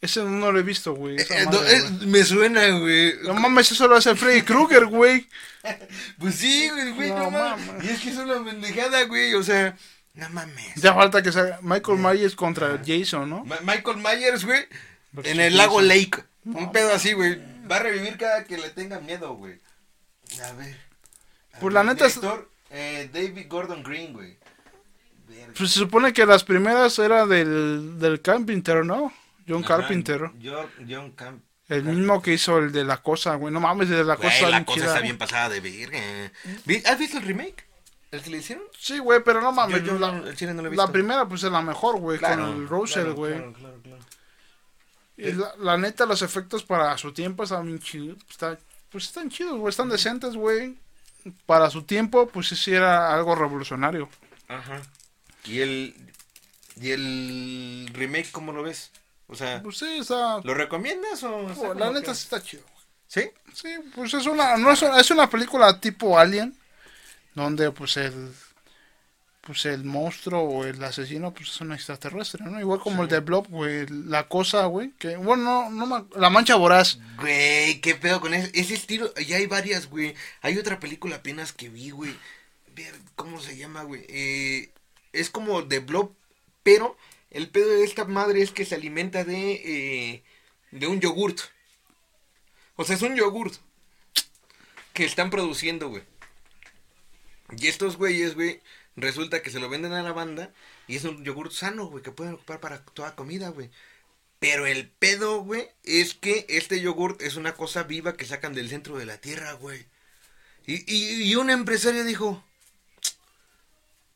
Ese 0.02 0.22
no 0.24 0.52
lo 0.52 0.60
he 0.60 0.64
visto, 0.64 0.94
güey. 0.94 1.16
eh, 1.20 1.26
no, 1.52 1.64
eh, 1.64 1.82
güey. 1.82 2.08
me 2.08 2.24
suena, 2.24 2.68
güey. 2.80 3.14
No 3.24 3.34
mames, 3.34 3.72
eso 3.72 3.88
lo 3.88 3.96
hace 3.96 4.16
Freddy 4.16 4.42
Krueger, 4.44 4.86
güey. 4.86 5.28
Pues 6.20 6.36
sí, 6.36 6.70
güey, 6.70 6.92
güey, 6.92 7.10
no, 7.10 7.20
No 7.24 7.32
mames. 7.32 7.68
mames. 7.68 7.84
Y 7.86 7.90
es 7.90 8.02
que 8.02 8.10
es 8.10 8.18
una 8.18 8.44
pendejada, 8.44 9.04
güey, 9.06 9.34
o 9.34 9.44
sea, 9.44 9.78
no 10.14 10.30
mames. 10.30 10.76
Ya 10.76 10.94
falta 10.94 11.22
que 11.22 11.32
sea 11.32 11.60
Michael 11.62 11.98
Myers 12.00 12.36
contra 12.36 12.80
Jason, 12.86 13.30
¿no? 13.30 13.46
Ma- 13.46 13.60
Michael 13.62 13.98
Myers, 13.98 14.46
güey, 14.46 14.66
en 15.24 15.40
el 15.40 15.58
lago. 15.58 15.82
Lake. 15.82 16.24
Un 16.46 16.72
pedo 16.72 16.94
así, 16.94 17.14
güey. 17.14 17.40
Va 17.72 17.78
a 17.78 17.80
revivir 17.80 18.18
cada 18.18 18.44
que 18.44 18.58
le 18.58 18.70
tenga 18.70 19.00
miedo, 19.00 19.34
güey. 19.36 19.60
A 20.44 20.52
ver. 20.54 20.76
A 21.54 21.60
Pues 21.60 21.64
ver, 21.64 21.74
la 21.74 21.84
neta 21.84 22.06
es- 22.06 22.16
director, 22.20 22.50
eh, 22.70 23.10
David 23.14 23.46
Gordon 23.48 23.84
Green, 23.84 24.14
güey. 24.14 24.38
Pues 25.58 25.72
se 25.72 25.80
supone 25.80 26.14
que 26.14 26.26
las 26.26 26.44
primeras 26.44 27.00
era 27.00 27.26
del, 27.26 27.98
del 28.00 28.22
Carpenter, 28.22 28.86
¿no? 28.86 29.12
John 29.48 29.64
Ajá, 29.64 29.78
Carpenter. 29.78 30.30
John, 30.44 30.68
John 30.88 31.12
Camp. 31.12 31.44
El 31.70 31.84
mismo 31.84 32.22
que 32.22 32.34
hizo 32.34 32.60
el 32.60 32.72
de 32.72 32.84
la 32.84 32.98
cosa, 32.98 33.36
güey. 33.36 33.54
No 33.54 33.60
mames, 33.60 33.90
el 33.90 33.98
de 33.98 34.04
la 34.04 34.16
cosa. 34.18 34.30
Güey, 34.40 34.52
la 34.52 34.66
cosa 34.66 34.80
chida. 34.80 34.88
está 34.90 35.00
bien 35.02 35.18
pasada 35.18 35.50
de 35.50 35.60
verga. 35.62 36.00
¿Has 36.92 37.00
visto 37.00 37.18
el 37.18 37.24
remake? 37.24 37.66
¿El 38.14 38.22
que 38.22 38.30
le 38.30 38.38
hicieron? 38.38 38.64
Sí, 38.80 39.00
güey, 39.00 39.22
pero 39.24 39.42
no 39.42 39.52
mames. 39.52 39.82
Yo- 39.82 39.94
yo 39.94 40.00
la, 40.00 40.12
no, 40.12 40.28
el 40.28 40.36
chile 40.38 40.54
no 40.54 40.62
lo 40.62 40.68
he 40.68 40.72
visto. 40.72 40.86
la 40.86 40.92
primera, 40.92 41.26
pues 41.28 41.44
es 41.44 41.52
la 41.52 41.62
mejor, 41.62 42.00
güey. 42.00 42.20
Claro, 42.20 42.44
con 42.44 42.62
el 42.62 42.68
claro, 42.68 43.16
güey. 43.16 43.34
claro, 43.34 43.54
claro, 43.54 43.82
claro. 43.82 44.04
Y 45.18 45.32
la, 45.34 45.54
la 45.60 45.78
neta, 45.78 46.06
los 46.06 46.22
efectos 46.22 46.64
para 46.64 46.98
su 46.98 47.12
tiempo 47.14 47.44
están 47.44 47.66
bien 47.66 47.80
chidos. 47.80 48.18
Está, 48.30 48.58
pues 48.90 49.06
están 49.06 49.30
chidos, 49.30 49.58
güey. 49.58 49.70
Están 49.70 49.90
decentes, 49.90 50.36
güey. 50.36 50.78
Para 51.46 51.70
su 51.70 51.84
tiempo, 51.84 52.28
pues 52.28 52.48
sí, 52.50 52.74
era 52.74 53.14
algo 53.14 53.34
revolucionario. 53.36 54.10
Ajá. 54.48 54.82
¿Y 55.46 55.62
el, 55.62 55.96
¿Y 56.80 56.92
el 56.92 57.90
remake 57.94 58.32
cómo 58.32 58.52
lo 58.52 58.64
ves? 58.64 58.92
O 59.28 59.36
sea, 59.36 59.62
Pues 59.64 59.78
sí, 59.78 59.88
está. 60.00 60.40
¿lo 60.44 60.54
recomiendas 60.54 61.24
o...? 61.24 61.50
está 61.50 61.68
la 61.70 61.74
como 61.74 61.92
neta 61.94 62.12
que- 62.12 62.16
sí 62.16 62.24
está 62.24 62.42
chido. 62.44 62.64
güey. 62.64 62.74
¿Sí? 63.08 63.32
Sí, 63.54 63.70
pues 63.96 64.14
es 64.14 64.26
una, 64.26 64.58
no 64.58 64.72
es, 64.72 64.82
una- 64.82 65.00
es 65.00 65.10
una 65.12 65.30
película 65.30 65.80
tipo 65.80 66.18
Alien, 66.20 66.56
donde 67.36 67.72
pues 67.72 67.98
el, 67.98 68.34
pues 69.42 69.66
el 69.66 69.84
monstruo 69.84 70.42
o 70.42 70.66
el 70.66 70.82
asesino 70.84 71.34
pues 71.34 71.50
es 71.50 71.62
un 71.62 71.74
extraterrestre, 71.74 72.46
¿no? 72.46 72.60
Igual 72.60 72.80
como 72.80 73.04
el 73.04 73.10
de 73.10 73.20
Blob, 73.20 73.48
güey, 73.50 73.86
la 73.88 74.28
cosa, 74.28 74.66
güey, 74.68 74.92
que, 74.98 75.18
bueno, 75.18 75.70
no, 75.70 75.86
no 75.86 76.08
la 76.16 76.30
mancha 76.30 76.56
voraz. 76.56 77.00
Güey, 77.20 77.82
qué 77.82 77.96
pedo 77.96 78.22
con 78.22 78.34
ese, 78.34 78.52
ese 78.54 78.74
estilo. 78.74 79.14
Ya 79.16 79.38
hay 79.38 79.48
varias, 79.48 79.90
güey. 79.90 80.16
Hay 80.42 80.58
otra 80.58 80.80
película 80.80 81.18
apenas 81.18 81.52
que 81.52 81.70
vi, 81.70 81.90
güey. 81.90 82.16
Ver, 82.76 82.94
¿Cómo 83.16 83.42
se 83.42 83.58
llama, 83.58 83.84
güey? 83.84 84.06
Eh, 84.08 84.72
es 85.12 85.30
como 85.30 85.62
de 85.62 85.80
Blob, 85.80 86.14
pero 86.64 86.98
el 87.30 87.50
pedo 87.50 87.70
de 87.70 87.84
esta 87.84 88.06
madre 88.06 88.42
es 88.42 88.52
que 88.52 88.66
se 88.66 88.76
alimenta 88.76 89.24
de, 89.24 89.54
eh, 89.66 90.24
de 90.72 90.88
un 90.88 91.02
yogurt. 91.02 91.40
O 92.76 92.84
sea, 92.84 92.96
es 92.96 93.02
un 93.02 93.16
yogurt 93.16 93.56
que 94.94 95.06
están 95.06 95.30
produciendo, 95.30 95.90
güey. 95.90 96.04
Y 97.58 97.68
estos 97.68 97.98
güeyes, 97.98 98.36
güey, 98.36 98.62
resulta 98.96 99.42
que 99.42 99.50
se 99.50 99.60
lo 99.60 99.70
venden 99.70 99.94
a 99.94 100.04
la 100.04 100.12
banda 100.12 100.54
y 100.88 100.96
es 100.96 101.04
un 101.04 101.24
yogurt 101.24 101.52
sano, 101.52 101.88
güey, 101.88 102.04
que 102.04 102.12
pueden 102.12 102.34
ocupar 102.34 102.60
para 102.60 102.84
toda 102.84 103.16
comida, 103.16 103.50
güey. 103.50 103.70
Pero 104.40 104.66
el 104.66 104.90
pedo, 104.90 105.42
güey, 105.42 105.70
es 105.84 106.14
que 106.14 106.46
este 106.50 106.82
yogurt 106.82 107.22
es 107.22 107.36
una 107.36 107.54
cosa 107.54 107.84
viva 107.84 108.18
que 108.18 108.26
sacan 108.26 108.54
del 108.54 108.70
centro 108.70 108.98
de 108.98 109.06
la 109.06 109.18
tierra, 109.20 109.54
güey. 109.54 109.86
Y, 110.66 110.84
y, 110.94 111.24
y 111.24 111.36
un 111.36 111.50
empresario 111.50 112.04
dijo, 112.04 112.44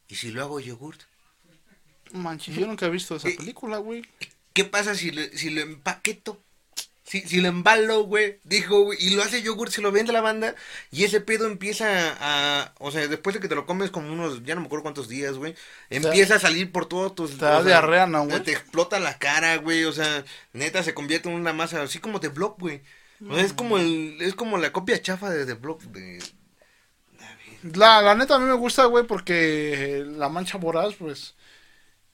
¿y 0.08 0.16
si 0.16 0.32
lo 0.32 0.44
hago 0.44 0.60
yogurt? 0.60 1.02
Manches, 2.12 2.56
yo 2.56 2.68
nunca 2.68 2.86
he 2.86 2.90
visto 2.90 3.16
esa 3.16 3.30
película, 3.30 3.78
güey. 3.78 4.04
¿Qué 4.54 4.64
pasa 4.64 4.96
si, 4.96 5.12
si 5.38 5.50
lo 5.50 5.62
empaqueto? 5.62 6.42
Si, 7.08 7.22
si 7.22 7.40
lo 7.40 7.48
embalo, 7.48 8.04
güey, 8.04 8.42
dijo, 8.44 8.82
güey, 8.82 8.98
y 9.02 9.12
lo 9.12 9.24
hace 9.24 9.42
yogurt, 9.42 9.72
se 9.72 9.82
lo 9.82 9.94
vende 9.94 10.10
a 10.10 10.14
la 10.14 10.20
banda, 10.20 10.56
y 10.92 11.06
ese 11.06 11.22
pedo 11.22 11.48
empieza 11.48 12.18
a, 12.20 12.74
o 12.80 12.92
sea, 12.92 13.08
después 13.08 13.34
de 13.34 13.40
que 13.40 13.48
te 13.48 13.56
lo 13.56 13.66
comes 13.66 13.92
como 13.92 14.12
unos, 14.12 14.44
ya 14.44 14.56
no 14.56 14.60
me 14.60 14.68
acuerdo 14.68 14.84
cuántos 14.84 15.08
días, 15.08 15.38
güey, 15.38 15.56
empieza 15.90 16.36
a 16.36 16.40
salir 16.40 16.70
por 16.70 16.86
todos 16.86 17.16
tus... 17.16 17.38
Te 17.38 17.46
da 17.46 17.64
diarrea, 17.64 18.08
¿no, 18.08 18.26
güey? 18.26 18.44
Te 18.44 18.52
explota 18.52 19.00
la 19.00 19.18
cara, 19.18 19.56
güey, 19.56 19.86
o 19.86 19.94
sea, 19.94 20.26
neta 20.52 20.84
se 20.84 20.94
convierte 20.94 21.30
en 21.30 21.36
una 21.36 21.54
masa, 21.54 21.82
así 21.82 22.00
como 22.00 22.20
de 22.20 22.28
Blob, 22.28 22.60
güey. 22.60 22.82
O 23.26 23.36
sea, 23.36 23.46
es 23.46 23.54
como 23.54 23.78
el, 23.78 24.18
es 24.20 24.36
como 24.36 24.58
la 24.58 24.74
copia 24.74 25.02
chafa 25.02 25.30
de 25.30 25.46
The 25.46 25.54
Blob, 25.54 25.82
de... 25.84 26.22
La, 27.74 28.02
la 28.02 28.16
neta 28.16 28.36
a 28.36 28.40
mí 28.40 28.46
me 28.46 28.54
gusta, 28.54 28.84
güey, 28.84 29.08
porque 29.08 30.04
la 30.06 30.28
mancha 30.28 30.58
voraz, 30.58 30.96
pues, 30.96 31.36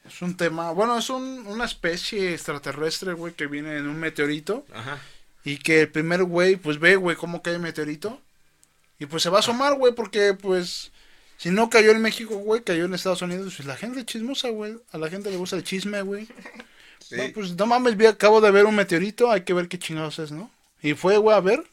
es 0.06 0.22
un 0.22 0.36
tema, 0.36 0.72
bueno, 0.72 0.98
es 0.98 1.10
un, 1.10 1.46
una 1.48 1.66
especie 1.66 2.34
extraterrestre, 2.34 3.14
güey, 3.14 3.34
que 3.34 3.48
viene 3.48 3.78
en 3.78 3.88
un 3.88 4.00
meteorito. 4.00 4.66
Ajá. 4.74 5.00
Y 5.46 5.58
que 5.58 5.82
el 5.82 5.90
primer 5.90 6.24
güey, 6.24 6.56
pues 6.56 6.80
ve, 6.80 6.96
güey, 6.96 7.16
cómo 7.16 7.42
cae 7.42 7.56
el 7.56 7.60
meteorito. 7.60 8.22
Y 9.00 9.06
pues 9.06 9.24
se 9.24 9.30
va 9.30 9.38
a 9.38 9.40
asomar, 9.40 9.76
güey, 9.76 9.94
porque 9.94 10.34
pues 10.34 10.92
si 11.38 11.50
no 11.50 11.70
cayó 11.70 11.92
en 11.92 12.02
México, 12.02 12.36
güey, 12.36 12.62
cayó 12.62 12.86
en 12.86 12.94
Estados 12.94 13.22
Unidos. 13.22 13.54
Pues 13.56 13.68
la 13.68 13.76
gente 13.76 14.00
es 14.00 14.06
chismosa, 14.06 14.50
güey. 14.50 14.78
A 14.92 14.98
la 14.98 15.10
gente 15.10 15.30
le 15.30 15.38
gusta 15.38 15.56
el 15.56 15.64
chisme, 15.64 16.02
güey. 16.02 16.28
Sí. 17.00 17.18
Pues 17.34 17.56
no 17.58 17.66
mames, 17.66 17.98
vi, 17.98 18.06
acabo 18.06 18.40
de 18.40 18.50
ver 18.50 18.66
un 18.66 18.76
meteorito, 18.76 19.30
hay 19.30 19.42
que 19.42 19.54
ver 19.54 19.68
qué 19.68 19.78
chingados 19.78 20.20
es, 20.20 20.32
¿no? 20.32 20.50
Y 20.82 20.94
fue, 20.94 21.18
güey, 21.18 21.36
a 21.36 21.42
ver. 21.42 21.64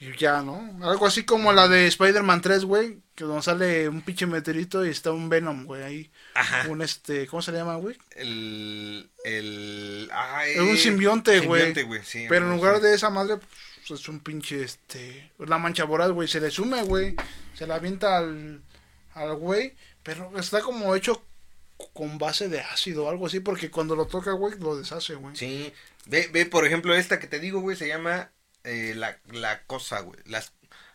Y 0.00 0.16
ya, 0.16 0.42
¿no? 0.42 0.78
Algo 0.82 1.06
así 1.06 1.24
como 1.24 1.52
la 1.52 1.66
de 1.66 1.88
Spider-Man 1.88 2.40
3, 2.40 2.64
güey, 2.64 2.98
que 3.16 3.24
donde 3.24 3.42
sale 3.42 3.88
un 3.88 4.02
pinche 4.02 4.26
meteorito 4.26 4.86
y 4.86 4.90
está 4.90 5.10
un 5.10 5.28
Venom, 5.28 5.64
güey, 5.64 5.82
ahí. 5.82 6.12
Ajá. 6.34 6.68
Un 6.68 6.82
este, 6.82 7.26
¿cómo 7.26 7.42
se 7.42 7.50
llama, 7.50 7.74
güey? 7.76 7.96
El, 8.14 9.10
el, 9.24 10.08
ah, 10.12 10.46
Es 10.46 10.60
un 10.60 10.76
simbionte, 10.76 11.40
güey. 11.40 11.62
simbionte, 11.62 11.82
güey, 11.82 12.04
sí, 12.04 12.26
Pero 12.28 12.46
en 12.46 12.56
lugar 12.56 12.76
sí. 12.76 12.82
de 12.82 12.94
esa 12.94 13.10
madre, 13.10 13.38
pues 13.88 14.00
es 14.00 14.08
un 14.08 14.20
pinche, 14.20 14.62
este, 14.62 15.32
la 15.38 15.58
mancha 15.58 15.82
voraz, 15.82 16.12
güey, 16.12 16.28
se 16.28 16.40
le 16.40 16.52
sume, 16.52 16.82
güey. 16.82 17.16
Se 17.54 17.66
la 17.66 17.74
avienta 17.74 18.18
al, 18.18 18.62
al 19.14 19.34
güey, 19.34 19.74
pero 20.04 20.30
está 20.38 20.60
como 20.60 20.94
hecho 20.94 21.26
con 21.92 22.18
base 22.18 22.48
de 22.48 22.60
ácido 22.60 23.06
o 23.06 23.10
algo 23.10 23.26
así, 23.26 23.40
porque 23.40 23.68
cuando 23.68 23.96
lo 23.96 24.06
toca, 24.06 24.30
güey, 24.30 24.56
lo 24.60 24.76
deshace, 24.76 25.16
güey. 25.16 25.34
Sí, 25.34 25.72
ve, 26.06 26.28
ve, 26.32 26.46
por 26.46 26.64
ejemplo, 26.64 26.94
esta 26.94 27.18
que 27.18 27.26
te 27.26 27.40
digo, 27.40 27.60
güey, 27.60 27.76
se 27.76 27.88
llama 27.88 28.30
eh, 28.64 28.94
la, 28.96 29.18
la 29.30 29.62
cosa, 29.64 30.00
güey, 30.00 30.18
las, 30.26 30.52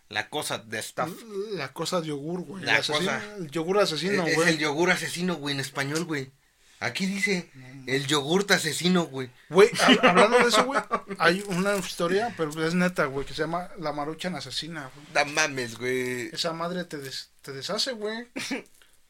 la 0.10 0.30
cosa 0.30 0.58
de 0.60 0.82
stuff. 0.82 1.12
La 1.54 1.74
cosa 1.74 2.02
de 2.02 2.08
yogur, 2.08 2.42
güey. 2.42 2.64
La 2.64 2.78
el 2.78 2.82
asesino- 2.84 2.98
cosa. 2.98 3.36
El 3.38 3.52
yogur 3.52 3.80
asesino, 3.80 4.24
es, 4.24 4.30
es 4.32 4.36
güey. 4.36 4.50
el 4.50 4.58
yogur 4.60 4.92
asesino, 4.92 5.36
güey, 5.36 5.56
en 5.56 5.62
español, 5.62 6.06
güey. 6.06 6.32
Aquí 6.80 7.06
dice 7.06 7.50
el 7.88 8.06
yogurt 8.08 8.52
asesino, 8.52 9.06
güey. 9.06 9.30
Güey, 9.50 9.70
hab- 9.70 10.00
hablando 10.10 10.38
de 10.40 10.50
eso, 10.50 10.66
güey, 10.66 10.82
hay 11.18 11.42
una 11.48 11.78
historia, 11.78 12.34
pero 12.36 12.66
es 12.68 12.74
neta, 12.74 13.06
güey, 13.06 13.26
que 13.26 13.34
se 13.34 13.44
llama 13.44 13.70
La 13.80 13.94
Maruchan 13.94 14.36
Asesina, 14.36 14.92
güey. 14.94 15.06
Da 15.14 15.24
mames, 15.24 15.78
güey. 15.78 16.28
Esa 16.34 16.52
madre 16.52 16.84
te, 16.84 16.98
des- 16.98 17.30
te 17.42 17.54
deshace, 17.54 17.94
güey. 17.94 18.28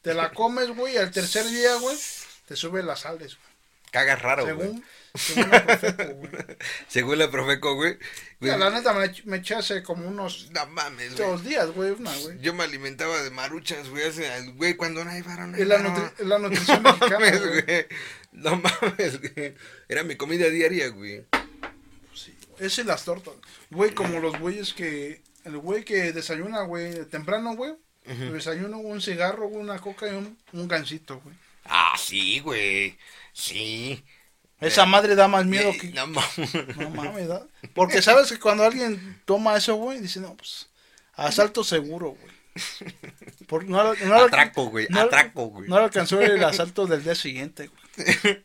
Te 0.02 0.14
la 0.14 0.32
comes, 0.32 0.68
güey, 0.76 0.94
y 0.94 0.98
al 0.98 1.10
tercer 1.10 1.44
día, 1.46 1.74
güey, 1.80 1.96
te 2.46 2.54
sube 2.54 2.82
las 2.84 3.00
sales, 3.00 3.36
güey. 3.36 3.53
Cagas 3.94 4.20
raro, 4.22 4.56
güey. 4.56 4.82
Según, 5.14 5.44
según 5.46 5.50
la 5.50 5.60
Profeco, 5.66 6.14
güey. 6.16 6.30
Según 6.88 7.18
la 7.18 7.30
Profeco, 7.30 7.74
güey. 7.76 7.98
güey, 8.40 8.58
La 8.58 8.70
neta 8.70 8.92
me, 8.92 9.08
me 9.26 9.36
eché 9.36 9.54
hace 9.54 9.84
como 9.84 10.08
unos 10.08 10.50
No 10.50 10.66
mames, 10.66 11.14
güey. 11.16 11.28
dos 11.30 11.44
días, 11.44 11.70
güey, 11.70 11.92
una, 11.92 12.12
güey. 12.16 12.40
Yo 12.40 12.52
me 12.54 12.64
alimentaba 12.64 13.22
de 13.22 13.30
maruchas, 13.30 13.88
güey, 13.90 14.02
hace, 14.08 14.28
güey, 14.56 14.74
cuando 14.74 15.04
no 15.04 15.12
hay 15.12 15.22
varón. 15.22 15.54
Es 15.54 15.68
la, 15.68 15.78
nutri- 15.78 16.24
la 16.24 16.38
nutrición 16.40 16.82
No 16.82 16.88
mexicana, 16.92 17.18
mames, 17.20 17.40
güey. 17.46 17.62
güey. 17.62 17.86
No 18.32 18.56
mames, 18.56 19.20
güey. 19.20 19.54
Era 19.88 20.02
mi 20.02 20.16
comida 20.16 20.48
diaria, 20.48 20.88
güey. 20.88 21.24
Ese 22.58 22.80
y 22.80 22.84
las 22.84 23.04
tortas. 23.04 23.34
Güey, 23.70 23.92
como 23.94 24.18
los 24.18 24.36
güeyes 24.40 24.72
que. 24.74 25.22
El 25.44 25.58
güey 25.58 25.84
que 25.84 26.12
desayuna, 26.12 26.62
güey, 26.62 27.04
temprano, 27.04 27.54
güey. 27.54 27.74
Desayuno 28.32 28.78
un 28.78 29.00
cigarro, 29.00 29.46
güey, 29.48 29.62
una 29.62 29.78
coca 29.78 30.08
y 30.08 30.14
un, 30.14 30.36
un 30.52 30.66
gansito, 30.68 31.20
güey. 31.20 31.36
Ah, 31.64 31.94
sí, 31.98 32.40
güey. 32.40 32.96
Sí. 33.32 34.04
Esa 34.60 34.86
madre 34.86 35.14
da 35.14 35.28
más 35.28 35.44
miedo 35.44 35.70
Eh, 35.70 35.78
que. 35.78 35.88
No 35.88 36.06
mames. 36.06 36.76
No 36.76 36.90
mames, 36.90 37.28
da. 37.28 37.46
Porque 37.74 38.00
sabes 38.02 38.30
que 38.30 38.38
cuando 38.38 38.64
alguien 38.64 39.20
toma 39.24 39.56
eso, 39.56 39.74
güey, 39.76 40.00
dice, 40.00 40.20
no, 40.20 40.36
pues. 40.36 40.68
Asalto 41.14 41.62
seguro, 41.64 42.10
güey. 42.20 42.34
Por- 43.48 43.64
no, 43.68 43.94
no- 43.94 44.14
Atraco, 44.16 44.66
güey, 44.66 44.86
no- 44.88 45.00
atraco, 45.00 45.46
güey. 45.46 45.68
No 45.68 45.76
alcanzó 45.76 46.20
el 46.20 46.42
asalto 46.44 46.86
del 46.86 47.02
día 47.02 47.14
siguiente, 47.14 47.68
güey. 47.68 48.44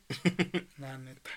La 0.78 0.98
neta. 0.98 1.30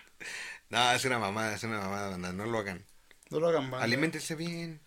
No, 0.70 0.92
es 0.92 1.04
una 1.04 1.18
mamada, 1.18 1.54
es 1.54 1.62
una 1.64 1.78
mamada, 1.80 2.08
banda. 2.10 2.32
No 2.32 2.46
lo 2.46 2.58
hagan. 2.58 2.84
No 3.30 3.40
lo 3.40 3.48
hagan 3.48 3.68
mal. 3.68 3.82
Aliméntense 3.82 4.34
bien. 4.34 4.80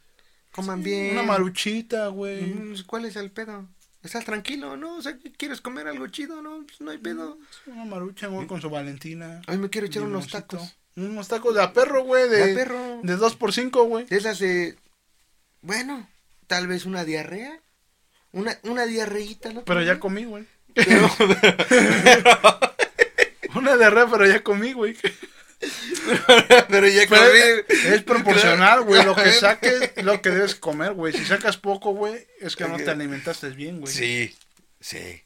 Coman 0.52 0.82
bien. 0.82 1.12
Una 1.12 1.22
maruchita, 1.24 2.08
güey. 2.08 2.42
Mm, 2.44 2.84
¿Cuál 2.88 3.06
es 3.06 3.16
el 3.18 3.30
pedo? 3.32 3.68
Estás 4.06 4.24
tranquilo, 4.24 4.78
¿no? 4.78 4.98
O 4.98 5.02
sea, 5.02 5.18
¿quieres 5.38 5.62
comer 5.62 5.88
algo 5.88 6.08
chido? 6.08 6.42
No, 6.42 6.64
pues 6.66 6.80
no 6.80 6.92
hay 6.92 6.98
pedo. 7.00 7.38
Una 7.66 7.86
marucha, 7.86 8.28
güey, 8.28 8.46
con 8.48 8.62
su 8.62 8.70
Valentina. 8.70 9.42
Hoy 9.48 9.58
me 9.58 9.70
quiero 9.70 9.88
echar 9.88 10.04
unos 10.04 10.28
tacos. 10.28 10.76
Unos 10.96 11.28
tacos 11.28 11.56
de 11.56 11.62
a 11.64 11.74
perro, 11.74 12.04
güey. 12.04 12.30
De, 12.30 12.38
De 12.46 12.52
a 12.52 12.56
perro. 12.56 13.00
De 13.04 13.16
2 13.16 13.36
por 13.36 13.52
5 13.52 13.84
güey. 13.86 14.06
Esas 14.10 14.40
de... 14.40 14.78
Bueno, 15.62 16.08
tal 16.48 16.68
vez 16.68 16.86
una 16.86 17.04
diarrea. 17.04 17.60
Una, 18.32 18.58
una 18.64 18.86
diarreíta, 18.86 19.52
¿no? 19.52 19.64
Pero 19.66 19.82
ya 19.82 20.00
comí, 20.00 20.24
güey. 20.26 20.46
Pero- 20.76 21.10
Una 23.56 23.78
de 23.78 23.90
re, 23.90 24.06
pero 24.12 24.28
ya 24.28 24.44
comí, 24.44 24.74
güey. 24.74 24.98
pero 26.70 26.88
ya 26.88 27.04
Pero 27.10 27.26
es, 27.26 27.86
es 27.86 28.04
proporcional, 28.04 28.84
güey. 28.84 29.04
Lo 29.04 29.16
que 29.16 29.32
saques 29.32 29.92
es 29.96 30.04
lo 30.04 30.22
que 30.22 30.30
debes 30.30 30.56
comer, 30.56 30.94
güey. 30.94 31.14
Si 31.14 31.26
sacas 31.26 31.58
poco, 31.58 31.94
güey, 31.94 32.28
es 32.40 32.56
que 32.56 32.68
no 32.68 32.78
te 32.78 32.90
alimentaste 32.90 33.50
bien, 33.50 33.80
güey. 33.80 33.94
Sí, 33.94 34.36
sí, 34.80 35.24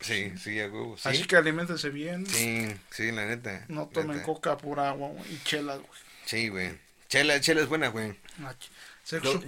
sí, 0.00 0.32
sí, 0.42 0.60
a 0.60 0.66
huevo, 0.66 0.96
sí. 0.98 1.08
Así 1.08 1.24
que 1.24 1.36
aliméntese 1.36 1.90
bien. 1.90 2.26
Sí, 2.26 2.68
sí, 2.90 3.12
la 3.12 3.26
neta. 3.26 3.64
No 3.68 3.86
tomen 3.88 4.16
neta. 4.16 4.22
coca, 4.24 4.56
pura 4.58 4.90
agua, 4.90 5.08
güey. 5.08 5.32
Y 5.32 5.40
chelas, 5.44 5.78
güey. 5.78 6.00
Sí, 6.26 6.48
güey. 6.48 6.72
Chela, 7.08 7.40
chela 7.40 7.62
es 7.62 7.68
buena, 7.68 7.88
güey. 7.88 8.14
Ah, 8.42 8.54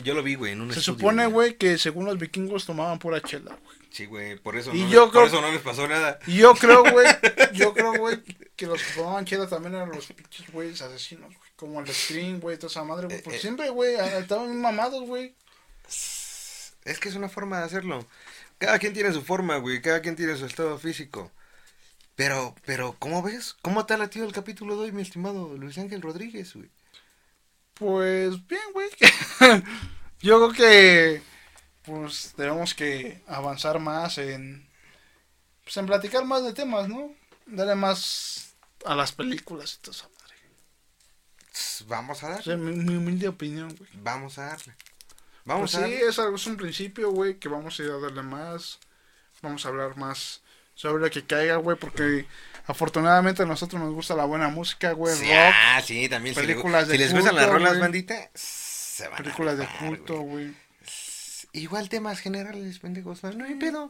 Yo, 0.02 0.14
lo 0.14 0.22
vi, 0.22 0.34
güey, 0.34 0.52
en 0.52 0.62
un 0.62 0.72
se 0.72 0.78
estudio, 0.78 0.98
supone, 0.98 1.26
güey, 1.26 1.56
que 1.56 1.76
según 1.76 2.06
los 2.06 2.18
vikingos 2.18 2.64
tomaban 2.64 2.98
pura 2.98 3.20
chela, 3.20 3.58
güey. 3.62 3.79
Sí, 3.90 4.06
güey, 4.06 4.38
por 4.38 4.56
eso, 4.56 4.72
Y 4.74 4.82
no, 4.84 4.88
yo 4.88 5.04
les- 5.06 5.12
por 5.14 5.26
eso 5.26 5.40
no 5.40 5.50
les 5.50 5.60
pasó 5.62 5.86
nada. 5.88 6.18
Y 6.26 6.36
yo 6.38 6.54
creo, 6.54 6.82
güey, 6.92 7.06
yo 7.54 7.72
creo, 7.74 7.92
güey, 7.94 8.22
que 8.56 8.66
los 8.66 8.80
que 8.82 8.92
tomaban 8.94 9.24
chela 9.24 9.48
también 9.48 9.74
eran 9.74 9.90
los 9.90 10.06
pinches 10.06 10.48
güeyes 10.52 10.80
asesinos, 10.80 11.26
güey. 11.34 11.50
Como 11.56 11.80
el 11.80 11.92
Scream, 11.92 12.40
güey, 12.40 12.56
toda 12.56 12.70
esa 12.70 12.84
madre, 12.84 13.06
güey. 13.08 13.20
Porque 13.22 13.36
Eh, 13.36 13.38
eh. 13.38 13.42
siempre, 13.42 13.68
güey, 13.70 13.94
estaban 13.96 14.60
mamados, 14.60 15.04
güey. 15.06 15.34
Es 16.84 16.98
que 17.00 17.08
es 17.08 17.14
una 17.16 17.28
forma 17.28 17.58
de 17.58 17.64
hacerlo. 17.64 18.06
Cada 18.58 18.78
quien 18.78 18.92
tiene 18.94 19.12
su 19.12 19.22
forma, 19.22 19.56
güey. 19.56 19.82
Cada 19.82 20.00
quien 20.00 20.16
tiene 20.16 20.36
su 20.36 20.46
estado 20.46 20.78
físico. 20.78 21.30
Pero, 22.14 22.54
pero, 22.64 22.94
¿cómo 22.98 23.22
ves? 23.22 23.54
¿Cómo 23.62 23.86
te 23.86 23.94
ha 23.94 23.98
latido 23.98 24.26
el 24.26 24.32
capítulo 24.32 24.76
de 24.76 24.84
hoy, 24.84 24.92
mi 24.92 25.02
estimado 25.02 25.56
Luis 25.56 25.78
Ángel 25.78 26.02
Rodríguez, 26.02 26.54
güey? 26.54 26.70
Pues 27.74 28.46
bien, 28.46 28.60
güey. 28.72 28.88
yo 30.20 30.50
creo 30.50 30.52
que, 30.52 31.22
pues, 31.90 32.32
tenemos 32.36 32.74
que 32.74 33.22
avanzar 33.26 33.78
más 33.78 34.18
en, 34.18 34.68
pues, 35.64 35.76
en 35.76 35.86
platicar 35.86 36.24
más 36.24 36.42
de 36.44 36.52
temas, 36.52 36.88
¿no? 36.88 37.12
Darle 37.46 37.74
más 37.74 38.54
a 38.86 38.94
las 38.94 39.12
películas 39.12 39.80
y 39.84 39.88
madre. 39.90 40.36
Tss, 41.52 41.84
Vamos 41.88 42.22
a 42.22 42.26
O 42.26 42.30
darle. 42.30 42.44
sea, 42.44 42.56
mi, 42.56 42.72
mi 42.72 42.96
humilde 42.96 43.28
opinión, 43.28 43.74
güey. 43.76 43.90
Vamos 43.94 44.38
a 44.38 44.46
darle. 44.46 44.74
Pues 44.74 45.44
Vamos 45.44 45.70
sí, 45.72 45.76
a 45.78 45.80
darle. 45.80 46.06
es, 46.08 46.18
algo, 46.18 46.36
es 46.36 46.46
un 46.46 46.56
principio, 46.56 47.10
güey, 47.10 47.38
que 47.38 47.48
vamos 47.48 47.78
a 47.78 47.82
ir 47.82 47.90
a 47.90 47.98
darle 47.98 48.22
más. 48.22 48.78
Vamos 49.42 49.64
a 49.64 49.68
hablar 49.68 49.96
más 49.96 50.42
sobre 50.74 51.02
lo 51.02 51.10
que 51.10 51.24
caiga, 51.26 51.56
güey, 51.56 51.76
porque 51.76 52.26
afortunadamente 52.66 53.42
a 53.42 53.46
nosotros 53.46 53.80
nos 53.82 53.92
gusta 53.92 54.14
la 54.14 54.24
buena 54.26 54.48
música, 54.48 54.92
güey, 54.92 55.14
Sí, 55.16 55.24
rock, 55.24 55.52
ah, 55.54 55.82
sí, 55.84 56.08
también. 56.08 56.34
si 56.34 56.40
le- 56.42 56.46
películas 56.46 56.86
si 56.86 56.92
de 56.92 56.98
les 56.98 57.12
gustan 57.12 57.34
las 57.34 57.48
rolas, 57.48 57.78
bandita, 57.80 58.30
se 58.34 59.04
van 59.08 59.14
a 59.14 59.16
películas 59.16 59.58
de 59.58 59.66
rifar, 59.66 59.88
culto, 59.88 60.20
güey. 60.20 60.54
Igual 61.52 61.88
temas 61.88 62.20
generales, 62.20 62.78
pendejos. 62.78 63.22
No, 63.22 63.32
no 63.32 63.44
hay 63.44 63.54
pedo. 63.54 63.86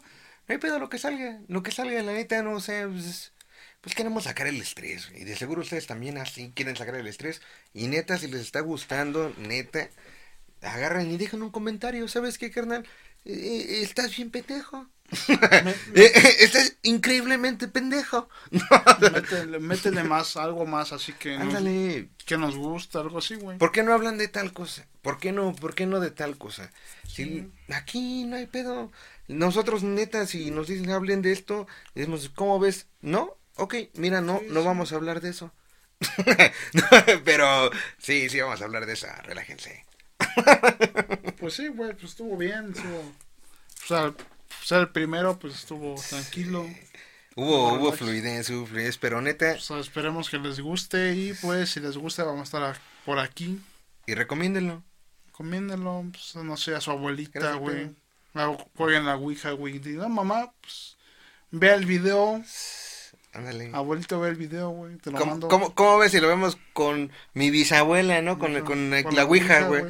No 0.49 0.53
hay 0.53 0.59
pedo 0.59 0.79
lo 0.79 0.89
que 0.89 0.99
salga. 0.99 1.41
Lo 1.49 1.63
que 1.63 1.71
salga, 1.73 2.03
la 2.03 2.13
neta, 2.13 2.43
no 2.43 2.61
sé. 2.61 2.87
Pues, 2.87 3.33
pues 3.81 3.95
queremos 3.95 4.25
sacar 4.25 4.47
el 4.47 4.61
estrés. 4.61 5.11
Y 5.15 5.25
de 5.25 5.37
seguro 5.37 5.63
ustedes 5.63 5.87
también 5.87 6.19
así 6.19 6.53
quieren 6.55 6.77
sacar 6.77 6.95
el 6.97 7.07
estrés. 7.07 7.41
Y 7.75 7.89
neta, 7.89 8.19
si 8.19 8.29
les 8.29 8.43
está 8.43 8.61
gustando, 8.61 9.35
neta, 9.39 9.89
agarran 10.63 11.11
y 11.11 11.17
dejan 11.17 11.43
un 11.43 11.51
comentario. 11.51 12.09
¿Sabes 12.09 12.39
qué, 12.39 12.51
carnal? 12.51 12.87
Eh, 13.25 13.33
eh, 13.33 13.83
estás 13.83 14.17
bien 14.17 14.31
pendejo. 14.31 14.89
Eh, 15.95 16.13
eh, 16.15 16.37
estás 16.41 16.77
increíblemente 16.83 17.67
pendejo. 17.69 18.29
métele, 19.13 19.59
métele 19.59 20.05
más, 20.05 20.37
algo 20.37 20.67
más 20.67 20.93
así 20.93 21.13
que 21.15 21.37
nos, 21.37 21.49
Ándale. 21.49 22.09
que 22.27 22.39
nos 22.39 22.57
gusta, 22.57 23.01
algo 23.01 23.19
así, 23.19 23.35
güey. 23.35 23.59
¿Por 23.59 23.73
qué 23.73 23.83
no 23.83 23.93
hablan 23.93 24.19
de 24.19 24.29
tal 24.29 24.53
cosa? 24.53 24.87
¿Por 25.03 25.19
qué 25.19 25.33
no, 25.33 25.55
por 25.55 25.75
qué 25.75 25.87
no 25.87 25.99
de 26.01 26.11
tal 26.11 26.39
cosa? 26.39 26.71
Si 27.09 27.51
aquí 27.73 28.25
no 28.25 28.37
hay 28.37 28.47
pedo. 28.47 28.93
Nosotros, 29.29 29.83
neta, 29.83 30.27
si 30.27 30.51
nos 30.51 30.69
dicen 30.69 30.91
hablen 30.91 31.23
de 31.23 31.33
esto, 31.33 31.67
decimos, 31.95 32.31
¿cómo 32.35 32.59
ves? 32.61 32.87
¿No? 33.01 33.37
Ok, 33.57 33.75
mira, 33.95 34.21
no, 34.21 34.39
Sí, 34.41 34.47
no 34.51 34.61
sí. 34.61 34.67
vamos 34.67 34.93
a 34.93 34.97
hablar 34.97 35.21
de 35.21 35.31
eso. 35.31 35.53
Pero 37.25 37.71
sí, 37.99 38.29
sí 38.29 38.41
vamos 38.41 38.61
a 38.61 38.65
hablar 38.65 38.87
de 38.87 38.95
eso, 38.95 39.07
relájense. 39.25 39.85
Pues 41.39 41.55
sí, 41.55 41.69
güey, 41.69 41.93
pues 41.93 42.05
estuvo 42.13 42.37
bien, 42.37 42.73
estuvo... 42.75 42.99
O 43.01 43.87
sea, 43.87 44.15
sea, 44.71 44.79
el 44.79 44.89
primero, 44.89 45.39
pues 45.39 45.55
estuvo 45.55 45.95
tranquilo. 46.09 46.67
Hubo, 47.37 47.71
No, 47.71 47.75
hubo 47.81 47.93
fluidez, 47.93 48.51
hubo 48.51 48.67
fluidez, 48.67 48.99
pero 48.99 49.21
neta, 49.21 49.53
O 49.57 49.61
sea, 49.61 49.79
esperemos 49.79 50.29
que 50.31 50.39
les 50.39 50.61
guste 50.61 51.15
y 51.15 51.33
pues 51.35 51.71
si 51.71 51.81
les 51.81 51.97
gusta 51.97 52.25
vamos 52.25 52.41
a 52.41 52.45
estar 52.45 52.63
a- 52.63 52.81
por 53.05 53.19
aquí. 53.19 53.61
y 54.07 54.15
recomiéndenlo. 54.15 54.83
Comiéndelo, 55.33 56.05
pues, 56.13 56.35
no 56.45 56.57
sé, 56.57 56.75
a 56.75 56.81
su 56.81 56.91
abuelita, 56.91 57.55
güey. 57.55 57.91
Jueguen 58.77 59.07
la 59.07 59.17
Ouija, 59.17 59.53
güey. 59.53 59.79
Diga, 59.79 60.09
mamá, 60.09 60.53
pues 60.61 60.97
vea 61.51 61.75
el 61.75 61.87
video. 61.87 62.43
Ándale. 63.33 63.71
Abuelito, 63.73 64.19
ve 64.21 64.29
el 64.31 64.35
video, 64.37 64.71
güey. 64.71 64.97
Te 64.99 65.11
lo 65.13 65.19
¿Cómo, 65.19 65.31
mando. 65.31 65.49
cómo, 65.49 65.75
cómo 65.75 65.99
ves 65.99 66.11
si 66.13 66.21
lo 66.21 66.29
vemos 66.29 66.59
con 66.73 67.11
mi 67.33 67.51
bisabuela, 67.51 68.21
no? 68.23 68.39
Con, 68.39 68.53
la- 68.55 68.63
con, 68.65 68.91
la- 68.91 69.03
Con 69.05 69.15
la 69.15 69.23
la 69.23 69.29
ouija, 69.29 69.61
güey. 69.69 69.85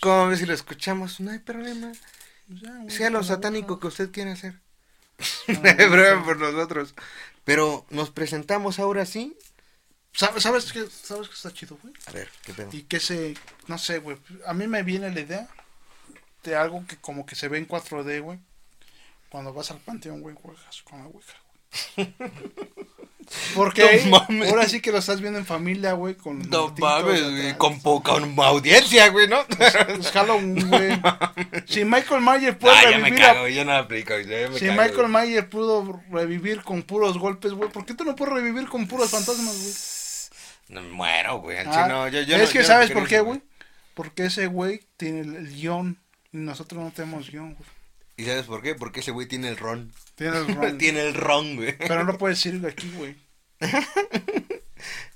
¿Cómo 0.00 0.28
ves 0.28 0.40
si 0.40 0.46
lo 0.46 0.54
escuchamos? 0.54 1.20
No 1.20 1.30
hay 1.30 1.38
problema. 1.38 1.92
Pues 2.50 2.94
Sea 2.94 3.10
lo 3.10 3.22
satánico 3.22 3.78
que 3.78 3.86
usted 3.86 4.10
quiera 4.10 4.32
hacer. 4.32 4.54
Problema 5.46 6.24
por 6.24 6.38
nosotros. 6.38 6.94
Pero 7.44 7.86
nos 7.90 8.10
presentamos 8.10 8.78
ahora 8.78 9.06
sí. 9.06 9.36
¿Sabes, 10.12 10.42
sabes 10.42 10.72
qué 10.72 10.88
sabes 10.90 11.28
qué 11.28 11.34
está 11.34 11.52
chido, 11.52 11.78
güey? 11.80 11.94
A 12.06 12.10
ver, 12.10 12.28
¿qué 12.42 12.52
pedo? 12.52 12.68
Y 12.72 12.82
que 12.82 12.98
se, 12.98 13.36
no 13.68 13.78
sé, 13.78 13.98
güey. 13.98 14.16
A 14.46 14.54
mí 14.54 14.66
me 14.66 14.82
viene 14.82 15.10
la 15.10 15.20
idea 15.20 15.48
de 16.42 16.56
algo 16.56 16.84
que 16.86 16.96
como 16.96 17.24
que 17.24 17.36
se 17.36 17.48
ve 17.48 17.58
en 17.58 17.68
4D, 17.68 18.20
güey. 18.20 18.40
Cuando 19.28 19.52
vas 19.52 19.70
al 19.70 19.78
panteón, 19.78 20.20
güey, 20.20 20.34
juegas 20.34 20.82
con 20.82 20.98
la 20.98 21.06
ouija, 21.06 21.36
güey. 21.96 22.14
Porque 23.54 24.02
No 24.06 24.20
mames. 24.28 24.48
ahora 24.50 24.68
sí 24.68 24.80
que 24.80 24.90
lo 24.92 24.98
estás 24.98 25.20
viendo 25.20 25.38
en 25.38 25.46
familia, 25.46 25.92
güey, 25.92 26.14
con 26.16 26.38
No 26.48 26.62
muertitos 26.62 26.80
mames, 27.04 27.22
güey, 27.30 27.56
con 27.58 27.80
poca 27.80 28.12
audiencia, 28.46 29.08
güey, 29.08 29.28
¿no? 29.28 29.44
Es 29.58 30.10
Halloween, 30.10 30.68
güey. 30.68 31.00
Si 31.66 31.84
Michael 31.84 32.22
Myers 32.22 32.56
puede 32.56 32.76
Ah, 32.76 32.82
ya 32.90 32.98
me 32.98 33.04
revivir 33.04 33.22
a- 33.24 33.34
cago, 33.34 33.48
yo 33.48 33.64
no 33.64 33.72
aplico, 33.76 34.18
ya 34.18 34.48
me 34.48 34.58
Si 34.58 34.66
cago, 34.66 34.82
Michael 34.82 35.10
güey. 35.12 35.26
Myers 35.28 35.46
pudo 35.46 36.00
revivir 36.10 36.62
con 36.62 36.82
puros 36.82 37.18
golpes, 37.18 37.52
güey, 37.52 37.70
¿por 37.70 37.84
qué 37.86 37.94
tú 37.94 38.04
no 38.04 38.16
puedes 38.16 38.34
revivir 38.34 38.68
con 38.68 38.86
puros 38.88 39.10
fantasmas, 39.10 39.56
güey? 39.56 39.74
No 40.68 40.82
me 40.82 40.92
muero, 40.92 41.38
güey, 41.40 41.58
Ah, 41.58 41.64
chino, 41.70 42.08
yo, 42.08 42.22
yo 42.22 42.36
es 42.36 42.50
que 42.50 42.64
¿sabes 42.64 42.90
por 42.90 43.06
qué, 43.08 43.20
güey? 43.20 43.40
Porque 43.94 44.26
ese 44.26 44.46
güey 44.46 44.80
tiene 44.96 45.20
el, 45.20 45.36
el 45.36 45.54
guion 45.54 45.98
y 46.32 46.38
nosotros 46.38 46.82
no 46.82 46.90
tenemos 46.90 47.30
guion, 47.30 47.54
güey. 47.54 47.68
¿Y 48.20 48.24
sabes 48.26 48.44
por 48.44 48.60
qué? 48.60 48.74
Porque 48.74 49.00
ese 49.00 49.12
güey 49.12 49.26
tiene 49.26 49.48
el 49.48 49.56
ron. 49.56 49.92
Tiene 50.14 50.36
el 50.38 50.54
ron. 50.54 50.76
tiene 50.78 51.00
el 51.00 51.14
ron, 51.14 51.56
güey. 51.56 51.76
Pero 51.78 52.04
no 52.04 52.18
puedes 52.18 52.38
decirlo 52.38 52.68
aquí, 52.68 52.90
güey. 52.96 53.16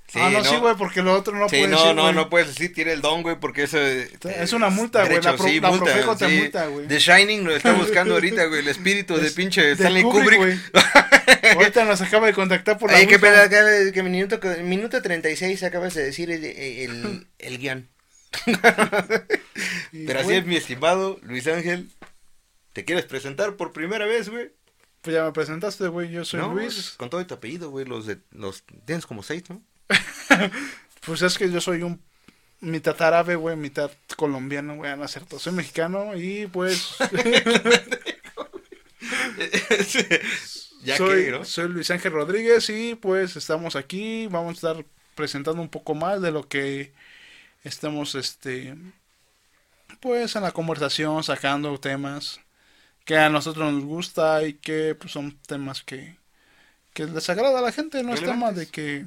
Sí, 0.07 0.21
ah, 0.23 0.31
no, 0.31 0.45
sí, 0.45 0.55
güey, 0.59 0.77
porque 0.77 1.03
lo 1.03 1.13
otro 1.13 1.35
no 1.35 1.49
sí, 1.49 1.57
puede 1.57 1.67
no, 1.73 1.77
decir, 1.81 1.95
no, 1.97 2.03
güey. 2.03 2.15
no 2.15 2.31
puedes 2.31 2.47
decir, 2.47 2.73
tiene 2.73 2.93
el 2.93 3.01
don, 3.01 3.23
güey, 3.23 3.35
porque 3.41 3.65
eso... 3.65 3.79
Es 3.81 4.53
una 4.53 4.71
multa, 4.71 5.05
güey, 5.05 5.21
la 5.21 5.35
pro- 5.37 5.49
la 5.49 5.73
Profeco 5.77 6.17
te 6.17 6.29
multa, 6.29 6.67
güey. 6.69 6.87
The 6.87 7.01
Shining 7.01 7.43
lo 7.43 7.57
está 7.57 7.73
buscando 7.73 8.15
ahorita, 8.15 8.45
güey, 8.45 8.61
el 8.61 8.69
espíritu 8.69 9.17
de 9.17 9.33
pinche 9.33 9.61
de 9.63 9.73
Stanley 9.73 10.05
Kubrick, 10.05 10.39
Kubrick. 10.39 11.57
Ahorita 11.57 11.85
nos 11.85 12.01
acaba 12.01 12.29
de 12.29 12.33
contactar 12.33 12.79
por 12.79 12.93
la 12.93 12.97
Oye, 12.99 13.09
qué 13.09 13.19
pedo, 13.19 13.43
acá, 13.43 13.59
que 13.93 14.03
minuto, 14.05 14.39
minuto 14.63 15.03
36 15.03 15.61
acabas 15.65 15.95
de 15.95 16.05
decir 16.05 16.31
el, 16.31 16.45
el, 16.45 17.27
el 17.41 17.59
guion. 17.59 17.89
Y, 19.91 20.07
Pero 20.07 20.21
así 20.21 20.35
es, 20.35 20.47
mi 20.47 20.55
estimado 20.55 21.19
Luis 21.23 21.49
Ángel. 21.49 21.89
¿Te 22.75 22.85
quieres 22.85 23.07
presentar 23.07 23.57
por 23.57 23.73
primera 23.73 24.05
vez, 24.05 24.29
güey? 24.29 24.51
Pues 25.01 25.15
ya 25.15 25.25
me 25.25 25.33
presentaste, 25.33 25.87
güey, 25.87 26.11
yo 26.11 26.25
soy 26.25 26.41
No, 26.41 26.53
Luis. 26.53 26.95
Con 26.99 27.09
todo 27.09 27.25
tu 27.25 27.35
apellido, 27.35 27.71
güey. 27.71 27.87
Los 27.87 28.05
de, 28.05 28.19
los, 28.33 28.65
tienes 28.85 29.07
como 29.07 29.23
seis, 29.23 29.45
¿no? 29.49 29.63
Pues 31.07 31.21
es 31.21 31.37
que 31.37 31.51
yo 31.51 31.61
soy 31.61 31.83
un 31.83 32.01
mitad 32.61 33.01
árabe, 33.03 33.37
güey, 33.37 33.57
mitad 33.57 33.91
colombiano, 34.17 34.77
güey, 34.77 34.97
no 34.97 35.05
es 35.05 35.11
cierto. 35.11 35.39
Soy 35.39 35.53
mexicano 35.53 36.17
y 36.17 36.47
pues 36.47 36.97
ya 40.83 40.97
soy, 40.97 41.27
que, 41.27 41.31
¿no? 41.31 41.45
soy 41.45 41.69
Luis 41.69 41.91
Ángel 41.91 42.13
Rodríguez 42.13 42.71
y 42.71 42.95
pues 42.95 43.37
estamos 43.37 43.77
aquí, 43.77 44.29
vamos 44.29 44.53
a 44.53 44.55
estar 44.55 44.83
presentando 45.15 45.61
un 45.61 45.69
poco 45.69 45.95
más 45.95 46.23
de 46.23 46.33
lo 46.33 46.49
que 46.49 46.95
estamos, 47.65 48.15
este, 48.15 48.75
pues 50.01 50.35
en 50.35 50.43
la 50.43 50.53
conversación, 50.53 51.23
sacando 51.23 51.79
temas 51.79 52.41
que 53.05 53.17
a 53.19 53.29
nosotros 53.29 53.73
nos 53.73 53.85
gusta 53.85 54.43
y 54.45 54.55
que 54.55 54.95
pues, 54.95 55.13
son 55.13 55.39
temas 55.47 55.83
que, 55.83 56.17
que 56.93 57.05
les 57.07 57.29
agrada 57.31 57.59
a 57.59 57.63
la 57.63 57.73
gente, 57.73 58.03
no 58.03 58.15
es 58.15 58.21
tema 58.23 58.53
de 58.53 58.67
que, 58.69 59.07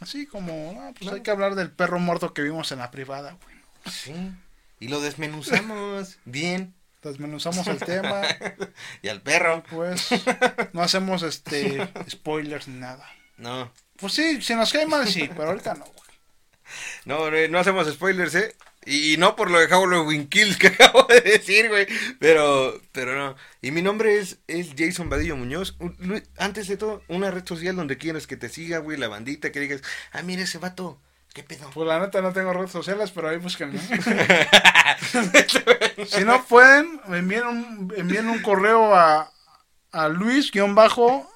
así 0.00 0.26
como, 0.26 0.76
ah, 0.80 0.88
pues 0.90 1.00
Claro. 1.00 1.16
hay 1.16 1.22
que 1.22 1.30
hablar 1.30 1.54
del 1.54 1.70
perro 1.70 1.98
muerto 1.98 2.34
que 2.34 2.42
vimos 2.42 2.70
en 2.72 2.78
la 2.80 2.90
privada, 2.90 3.38
güey. 3.42 3.56
Sí. 3.92 4.14
Y 4.80 4.88
lo 4.88 5.00
desmenuzamos 5.00 6.18
bien. 6.24 6.74
Desmenuzamos 7.02 7.66
el 7.68 7.78
tema, 7.84 8.22
Y 9.00 9.08
al 9.08 9.22
perro. 9.22 9.62
pues 9.70 10.08
no 10.72 10.82
hacemos 10.82 11.22
este 11.22 11.88
spoilers 12.10 12.66
ni 12.68 12.80
nada. 12.80 13.08
No. 13.36 13.70
Pues 13.96 14.12
sí, 14.14 14.42
si 14.42 14.54
nos 14.56 14.72
cae 14.72 14.86
mal, 14.86 15.06
sí, 15.06 15.28
pero 15.36 15.50
ahorita 15.50 15.74
no, 15.74 15.84
güey. 15.84 15.96
No, 17.04 17.30
no, 17.30 17.48
no 17.48 17.58
hacemos 17.60 17.86
spoilers, 17.92 18.34
¿eh? 18.34 18.56
Y, 18.86 19.16
no 19.18 19.34
por 19.36 19.50
lo 19.50 19.58
de 19.58 19.68
Halloween 19.68 20.28
Kills 20.28 20.56
que 20.58 20.68
acabo 20.68 21.02
de 21.04 21.20
decir, 21.20 21.68
güey. 21.68 21.86
Pero, 22.20 22.80
pero 22.92 23.16
no. 23.16 23.36
Y 23.60 23.70
mi 23.72 23.82
nombre 23.82 24.18
es, 24.18 24.38
es 24.46 24.70
Jason 24.78 25.10
Vadillo 25.10 25.36
Muñoz. 25.36 25.76
Un- 25.80 26.22
Antes 26.38 26.68
de 26.68 26.76
todo, 26.76 27.02
una 27.08 27.30
red 27.30 27.44
social 27.46 27.76
donde 27.76 27.98
quieras 27.98 28.26
que 28.26 28.36
te 28.36 28.48
siga, 28.48 28.78
güey, 28.78 28.96
la 28.96 29.08
bandita, 29.08 29.50
que 29.52 29.60
digas, 29.60 29.82
ah, 30.12 30.22
mira 30.22 30.42
ese 30.42 30.58
vato, 30.58 31.00
¿qué 31.34 31.42
pedo? 31.42 31.68
Pues 31.74 31.86
la 31.88 31.98
neta 31.98 32.22
no 32.22 32.32
tengo 32.32 32.52
redes 32.52 32.70
sociales, 32.70 33.10
pero 33.12 33.28
ahí 33.28 33.38
búsquenme. 33.38 33.78
si 36.06 36.24
no 36.24 36.44
pueden, 36.46 37.00
envíen 37.08 37.46
un, 37.46 37.92
envíen 37.96 38.28
un 38.28 38.40
correo 38.42 38.94
a, 38.94 39.32
a 39.92 40.08
Luis 40.08 40.50
guion 40.52 40.74
bajo. 40.74 41.28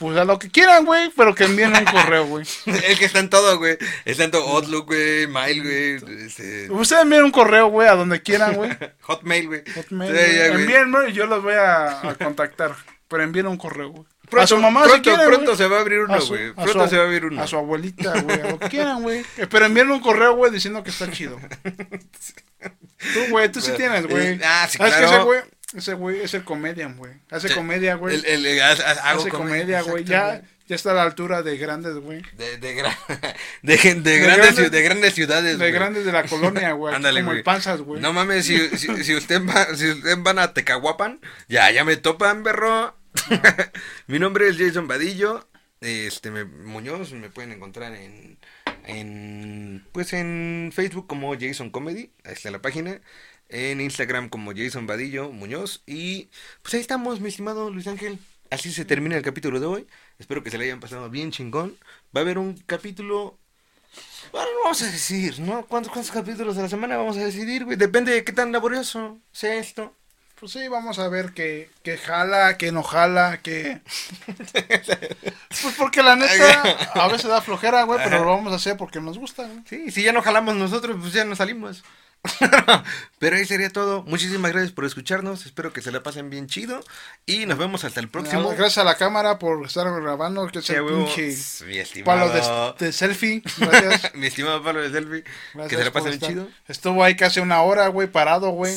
Pues 0.00 0.16
a 0.16 0.24
lo 0.24 0.38
que 0.38 0.50
quieran, 0.50 0.86
güey, 0.86 1.10
pero 1.14 1.34
que 1.34 1.44
envíen 1.44 1.76
un 1.76 1.84
correo, 1.84 2.26
güey. 2.26 2.46
es 2.66 2.98
que 2.98 3.04
está 3.04 3.18
en 3.18 3.28
todo, 3.28 3.58
güey. 3.58 3.76
Está 4.06 4.24
en 4.24 4.30
todo 4.30 4.48
Outlook, 4.48 4.86
güey, 4.86 5.26
Mail, 5.26 5.62
güey, 5.62 6.24
este, 6.26 6.70
Ustedes 6.70 7.02
envíen 7.02 7.22
un 7.24 7.30
correo, 7.30 7.68
güey, 7.68 7.86
a 7.86 7.94
donde 7.96 8.22
quieran, 8.22 8.54
güey. 8.54 8.70
Hotmail, 9.02 9.46
güey. 9.46 9.62
Hotmail, 9.76 10.16
Sí, 10.16 10.36
ya. 10.36 10.46
Envíenme 10.46 11.10
y 11.10 11.12
yo 11.12 11.26
los 11.26 11.42
voy 11.42 11.52
a, 11.52 12.08
a 12.08 12.14
contactar. 12.14 12.74
Pero 13.08 13.22
envíen 13.22 13.46
un 13.46 13.58
correo, 13.58 13.90
güey. 13.90 14.04
Pronto, 14.30 14.44
a 14.44 14.46
su 14.46 14.56
mamá 14.56 14.84
pronto, 14.84 14.96
si 14.96 15.02
quieren, 15.02 15.26
pronto 15.26 15.56
se 15.56 15.66
va 15.66 15.78
a 15.78 15.80
abrir 15.80 15.98
uno, 15.98 16.18
güey. 16.26 16.52
Pronto 16.54 16.88
se 16.88 16.96
va 16.96 17.02
a 17.02 17.06
abrir 17.06 17.24
uno. 17.26 17.42
A 17.42 17.46
su 17.46 17.56
abuelita, 17.56 18.20
güey, 18.22 18.40
a 18.40 18.50
lo 18.52 18.58
que 18.58 18.68
quieran, 18.68 19.02
güey. 19.02 19.24
Eh, 19.36 19.46
Pero 19.50 19.66
envíen 19.66 19.90
un 19.90 20.00
correo, 20.00 20.34
güey, 20.36 20.50
diciendo 20.50 20.82
que 20.82 20.90
está 20.90 21.10
chido. 21.10 21.38
Tú, 23.14 23.20
güey, 23.30 23.50
tú 23.50 23.60
sí 23.60 23.72
tienes, 23.76 24.06
güey. 24.06 24.34
eh, 24.34 24.40
ah, 24.44 24.66
sí, 24.70 24.76
¿Sabes 24.78 24.92
que 24.92 25.00
claro. 25.00 25.16
ese 25.16 25.24
güey, 25.24 25.40
ese 25.76 25.94
güey 25.94 26.20
es 26.20 26.34
el 26.34 26.44
comedian, 26.44 26.96
güey. 26.96 27.12
Hace 27.30 27.48
Sí. 27.48 27.54
comedia, 27.54 27.94
güey. 27.94 28.16
El, 28.16 28.46
el, 28.46 28.60
hago 28.62 29.20
Hace 29.20 29.30
comedia, 29.30 29.82
güey. 29.82 30.04
Ya, 30.04 30.42
ya 30.66 30.76
está 30.76 30.90
a 30.92 30.94
la 30.94 31.02
altura 31.02 31.42
de 31.42 31.56
grandes, 31.56 31.94
güey. 31.94 32.22
De, 32.36 32.58
de, 32.58 32.74
gran- 32.74 32.96
de, 33.62 33.76
grandes, 33.76 34.20
grandes- 34.22 34.70
de 34.70 34.82
grandes 34.82 35.14
ciudades, 35.14 35.58
De 35.58 35.70
grandes 35.70 36.04
de 36.04 36.12
la 36.12 36.24
colonia, 36.28 36.72
güey. 36.72 36.94
Ándale, 36.94 37.20
como 37.20 37.32
el 37.32 37.42
Panzas, 37.42 37.80
güey. 37.80 38.00
No 38.00 38.12
mames, 38.12 38.46
si, 38.46 38.58
si, 38.76 38.88
si 39.04 39.14
usted 39.14 39.40
va, 39.46 39.74
si 39.76 39.88
usted 39.90 40.16
van 40.18 40.38
a 40.38 40.52
Tecahuapan, 40.54 41.20
ya, 41.48 41.70
ya 41.70 41.84
me 41.84 41.96
topan, 41.96 42.42
berro. 42.42 42.96
Mi 44.06 44.18
nombre 44.18 44.48
es 44.48 44.56
Jason 44.58 44.86
Vadillo, 44.88 45.48
este, 45.80 46.30
me, 46.30 46.44
Muñoz, 46.44 47.12
me 47.12 47.28
pueden 47.30 47.50
encontrar 47.52 47.94
en, 47.94 48.38
en, 48.86 49.84
pues 49.92 50.12
en 50.12 50.70
Facebook 50.74 51.06
como 51.06 51.34
Jason 51.38 51.70
Comedy, 51.70 52.12
ahí 52.24 52.32
está 52.32 52.50
la 52.50 52.62
página, 52.62 53.00
en 53.50 53.80
Instagram 53.80 54.28
como 54.28 54.52
Jason 54.54 54.86
Vadillo 54.86 55.30
Muñoz, 55.30 55.82
y 55.86 56.30
pues 56.62 56.74
ahí 56.74 56.80
estamos, 56.80 57.20
mi 57.20 57.28
estimado 57.28 57.70
Luis 57.70 57.86
Ángel. 57.86 58.18
Así 58.50 58.72
se 58.72 58.84
termina 58.84 59.16
el 59.16 59.22
capítulo 59.22 59.60
de 59.60 59.66
hoy. 59.66 59.86
Espero 60.18 60.42
que 60.42 60.50
se 60.50 60.58
le 60.58 60.64
hayan 60.64 60.80
pasado 60.80 61.08
bien 61.08 61.30
chingón. 61.30 61.76
Va 62.14 62.20
a 62.20 62.24
haber 62.24 62.38
un 62.38 62.56
capítulo 62.66 63.38
bueno, 64.32 64.48
no 64.54 64.62
vamos 64.64 64.82
a 64.82 64.86
decir, 64.86 65.40
¿no? 65.40 65.64
¿Cuántos, 65.66 65.92
¿Cuántos 65.92 66.12
capítulos 66.12 66.56
a 66.58 66.62
la 66.62 66.68
semana 66.68 66.96
vamos 66.96 67.16
a 67.16 67.24
decidir, 67.24 67.64
güey? 67.64 67.76
Depende 67.76 68.12
de 68.12 68.24
qué 68.24 68.32
tan 68.32 68.52
laborioso 68.52 69.18
sea 69.32 69.54
esto. 69.56 69.94
Pues 70.38 70.52
sí, 70.52 70.68
vamos 70.68 70.98
a 70.98 71.08
ver 71.08 71.32
que, 71.34 71.70
que 71.82 71.98
jala, 71.98 72.56
que 72.56 72.72
no 72.72 72.82
jala, 72.82 73.40
que... 73.42 73.80
Pues 75.62 75.74
porque 75.76 76.02
la 76.02 76.16
neta, 76.16 76.62
a 76.94 77.08
veces 77.08 77.28
da 77.28 77.42
flojera, 77.42 77.82
güey, 77.82 78.00
pero 78.02 78.24
lo 78.24 78.30
vamos 78.30 78.52
a 78.52 78.56
hacer 78.56 78.76
porque 78.76 79.00
nos 79.00 79.18
gusta, 79.18 79.42
güey. 79.42 79.62
Sí, 79.66 79.90
si 79.90 80.02
ya 80.02 80.12
no 80.12 80.22
jalamos 80.22 80.54
nosotros, 80.54 80.96
pues 80.98 81.12
ya 81.12 81.24
no 81.24 81.36
salimos. 81.36 81.82
Pero 83.18 83.36
ahí 83.36 83.44
sería 83.44 83.70
todo. 83.70 84.02
Muchísimas 84.02 84.52
gracias 84.52 84.72
por 84.72 84.84
escucharnos. 84.84 85.46
Espero 85.46 85.72
que 85.72 85.82
se 85.82 85.90
la 85.90 86.02
pasen 86.02 86.30
bien 86.30 86.46
chido. 86.46 86.80
Y 87.26 87.46
nos 87.46 87.58
vemos 87.58 87.84
hasta 87.84 88.00
el 88.00 88.08
próximo. 88.08 88.48
Gracias 88.50 88.78
a 88.78 88.84
la 88.84 88.96
cámara 88.96 89.38
por 89.38 89.64
estar 89.64 89.86
grabando, 90.00 90.46
que 90.48 90.58
es 90.58 90.70
el 90.70 90.84
pinche 90.84 91.34
Mi 91.66 91.78
estimado. 91.78 92.30
palo 92.30 92.74
de, 92.78 92.86
de 92.86 92.92
selfie. 92.92 93.42
Gracias. 93.58 94.14
Mi 94.14 94.26
estimado 94.26 94.62
palo 94.62 94.80
de 94.82 94.90
selfie. 94.90 95.24
Gracias 95.54 95.68
que 95.70 95.76
se 95.76 95.84
la 95.84 95.92
pasen 95.92 96.12
estar. 96.12 96.28
chido. 96.28 96.48
Estuvo 96.68 97.02
ahí 97.04 97.16
casi 97.16 97.40
una 97.40 97.62
hora, 97.62 97.88
güey, 97.88 98.08
parado, 98.08 98.50
güey. 98.50 98.74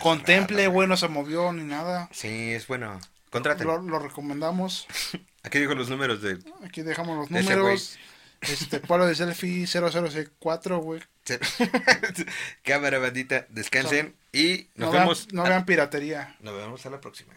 Contemple, 0.00 0.66
güey, 0.68 0.88
no 0.88 0.96
se 0.96 1.08
movió 1.08 1.52
ni 1.52 1.64
nada. 1.64 2.08
Sí, 2.12 2.52
es 2.52 2.66
bueno. 2.66 3.00
Contraten. 3.30 3.66
Lo, 3.66 3.80
lo 3.80 3.98
recomendamos. 3.98 4.86
Aquí 5.44 5.58
dijo 5.58 5.74
los 5.74 5.88
números 5.88 6.22
de. 6.22 6.38
Aquí 6.64 6.82
dejamos 6.82 7.16
los 7.16 7.30
números. 7.30 7.98
Este, 8.42 8.80
palo 8.80 9.06
de 9.06 9.14
selfie 9.14 9.66
0064, 9.66 10.78
güey. 10.78 11.00
Cámara 12.64 12.98
bandita. 12.98 13.46
Descansen. 13.50 14.14
Y 14.32 14.68
nos 14.74 14.86
No, 14.86 14.92
vean, 14.92 15.04
vemos. 15.04 15.28
no 15.32 15.42
vean 15.44 15.64
piratería. 15.64 16.36
Nos 16.40 16.54
vemos 16.54 16.84
a 16.86 16.90
la 16.90 17.00
próxima. 17.00 17.34